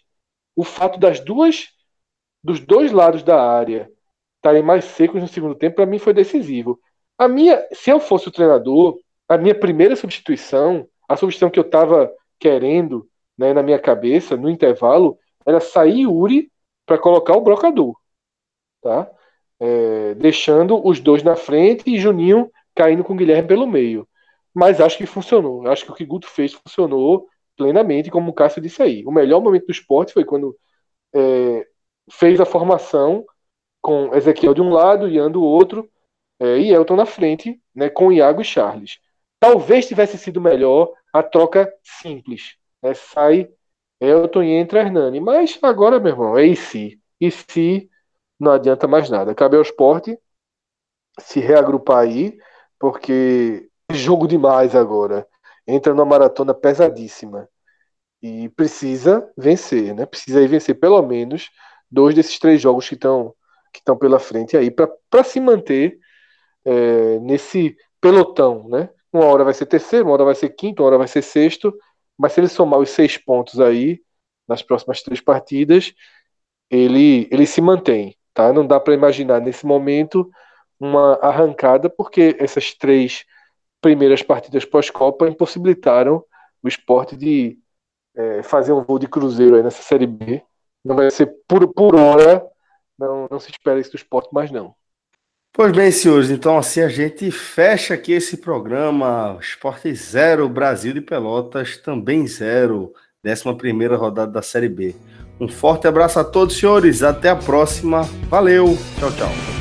o 0.55 0.63
fato 0.63 1.01
das 1.01 1.21
duas, 1.21 1.69
dos 2.45 2.61
dois 2.61 2.93
lados 2.93 3.23
da 3.23 3.43
área 3.43 3.91
estarem 4.37 4.63
mais 4.63 4.85
secos 4.85 5.23
no 5.23 5.27
segundo 5.27 5.55
tempo, 5.55 5.77
para 5.77 5.87
mim 5.87 5.99
foi 5.99 6.13
decisivo. 6.13 6.79
A 7.17 7.27
minha, 7.27 7.67
se 7.73 7.89
eu 7.89 7.99
fosse 7.99 8.29
o 8.29 8.31
treinador, 8.31 8.99
a 9.27 9.39
minha 9.39 9.55
primeira 9.55 9.97
substituição, 9.97 10.87
a 11.09 11.17
substituição 11.17 11.49
que 11.49 11.59
eu 11.59 11.65
estava 11.65 12.13
querendo, 12.39 13.09
né, 13.39 13.55
na 13.55 13.63
minha 13.63 13.79
cabeça, 13.79 14.37
no 14.37 14.51
intervalo, 14.51 15.19
era 15.47 15.59
sair 15.59 16.07
Uri 16.07 16.53
para 16.85 16.99
colocar 16.99 17.35
o 17.39 17.41
brocador, 17.41 17.97
tá? 18.83 19.11
É, 19.59 20.13
deixando 20.17 20.87
os 20.87 21.01
dois 21.01 21.23
na 21.23 21.37
frente 21.37 21.85
e 21.87 21.99
Juninho 21.99 22.51
caindo 22.75 23.03
com 23.03 23.15
o 23.15 23.17
Guilherme 23.17 23.49
pelo 23.49 23.67
meio. 23.67 24.07
Mas 24.53 24.79
acho 24.79 24.99
que 24.99 25.07
funcionou. 25.07 25.67
Acho 25.67 25.87
que 25.87 25.91
o 25.91 25.95
que 25.95 26.05
Guto 26.05 26.29
fez 26.29 26.53
funcionou 26.53 27.27
plenamente, 27.61 28.11
como 28.11 28.31
o 28.31 28.33
Cássio 28.33 28.63
disse 28.63 28.83
aí. 28.83 29.05
O 29.05 29.13
melhor 29.13 29.43
momento 29.43 29.67
do 29.67 29.73
esporte 29.73 30.15
foi 30.15 30.25
quando 30.25 30.57
é, 31.15 31.67
fez 32.11 32.41
a 32.41 32.47
formação 32.47 33.27
com 33.83 34.15
Ezequiel 34.15 34.55
de 34.55 34.63
um 34.63 34.71
lado, 34.71 35.07
Ian 35.07 35.31
do 35.31 35.43
outro, 35.43 35.91
é, 36.41 36.59
e 36.59 36.73
Elton 36.73 36.97
na 36.97 37.05
frente, 37.05 37.61
né, 37.75 37.91
com 37.91 38.11
Iago 38.11 38.41
e 38.41 38.45
Charles. 38.45 38.99
Talvez 39.39 39.87
tivesse 39.87 40.17
sido 40.17 40.41
melhor 40.41 40.91
a 41.13 41.23
troca 41.23 41.71
simples. 41.83 42.57
Né, 42.83 42.95
sai 42.95 43.51
Elton 44.01 44.43
e 44.43 44.53
entra 44.53 44.81
Hernani. 44.81 45.21
Mas 45.21 45.59
agora, 45.63 46.01
meu 46.01 46.13
irmão, 46.13 46.39
é 46.39 46.47
e 46.47 46.57
se? 46.57 46.99
E 47.21 47.31
se 47.31 47.91
não 48.39 48.53
adianta 48.53 48.89
mais 48.89 49.11
nada. 49.11 49.35
Cabe 49.35 49.57
ao 49.57 49.63
esporte 49.63 50.19
se 51.19 51.41
reagrupar 51.41 51.99
aí, 51.99 52.39
porque 52.79 53.69
jogo 53.93 54.27
demais 54.27 54.75
agora. 54.75 55.27
Entra 55.67 55.93
numa 55.95 56.05
maratona 56.05 56.55
pesadíssima. 56.55 57.49
E 58.23 58.49
precisa 58.51 59.31
vencer, 59.37 59.95
né? 59.95 60.07
Precisa 60.07 60.41
aí 60.41 60.47
vencer 60.47 60.79
pelo 60.79 61.01
menos 61.03 61.51
dois 61.91 62.15
desses 62.15 62.39
três 62.39 62.61
jogos 62.61 62.89
que 62.89 62.95
estão 62.95 63.35
que 63.73 63.79
estão 63.79 63.97
pela 63.97 64.19
frente 64.19 64.57
aí 64.57 64.71
para 64.71 65.25
se 65.25 65.39
manter 65.41 65.99
é, 66.65 67.19
nesse 67.21 67.77
pelotão, 68.01 68.69
né? 68.69 68.91
Uma 69.13 69.27
hora 69.27 69.45
vai 69.45 69.55
ser 69.55 69.67
terceiro, 69.67 70.07
uma 70.07 70.15
hora 70.15 70.25
vai 70.25 70.35
ser 70.35 70.51
quinto, 70.51 70.83
uma 70.83 70.89
hora 70.89 70.99
vai 70.99 71.09
ser 71.09 71.23
sexto, 71.23 71.73
mas 72.19 72.33
se 72.33 72.41
ele 72.41 72.49
somar 72.49 72.81
os 72.81 72.91
seis 72.91 73.17
pontos 73.17 73.61
aí 73.61 74.01
nas 74.49 74.63
próximas 74.63 75.03
três 75.03 75.21
partidas, 75.21 75.95
ele 76.71 77.29
ele 77.31 77.47
se 77.47 77.61
mantém, 77.61 78.17
tá? 78.35 78.53
Não 78.53 78.67
dá 78.67 78.81
para 78.81 78.95
imaginar 78.95 79.41
nesse 79.41 79.67
momento 79.67 80.29
uma 80.79 81.15
arrancada 81.23 81.91
porque 81.91 82.37
essas 82.39 82.75
três 82.75 83.25
primeiras 83.81 84.23
partidas 84.23 84.65
pós-Copa 84.65 85.29
impossibilitaram 85.29 86.25
o 86.63 86.69
esporte 86.69 87.17
de 87.17 87.59
é, 88.15 88.43
fazer 88.43 88.73
um 88.73 88.83
voo 88.83 88.99
de 88.99 89.09
cruzeiro 89.09 89.57
aí 89.57 89.63
nessa 89.63 89.83
Série 89.83 90.07
B. 90.07 90.43
Não 90.85 90.97
vai 90.97 91.11
ser 91.11 91.33
por, 91.49 91.67
por 91.73 91.95
hora, 91.95 92.45
não, 92.99 93.27
não 93.31 93.41
se 93.41 93.51
espera 93.51 93.81
isso 93.81 93.91
do 93.91 93.97
esporte 93.97 94.33
mais 94.33 94.51
não. 94.51 94.75
Pois 95.53 95.73
bem, 95.73 95.91
senhores, 95.91 96.31
então 96.31 96.57
assim 96.57 96.81
a 96.81 96.89
gente 96.89 97.29
fecha 97.31 97.95
aqui 97.95 98.13
esse 98.13 98.37
programa 98.37 99.37
Esporte 99.41 99.93
Zero, 99.95 100.49
Brasil 100.49 100.93
de 100.93 101.01
Pelotas 101.01 101.77
também 101.77 102.27
zero, 102.27 102.93
11 103.27 103.57
primeira 103.57 103.97
rodada 103.97 104.31
da 104.31 104.43
Série 104.43 104.69
B. 104.69 104.95
Um 105.41 105.49
forte 105.49 105.89
abraço 105.89 106.21
a 106.21 106.25
todos, 106.25 106.57
senhores, 106.57 107.03
até 107.03 107.31
a 107.31 107.37
próxima, 107.37 108.03
valeu, 108.29 108.77
tchau, 108.99 109.11
tchau. 109.13 109.60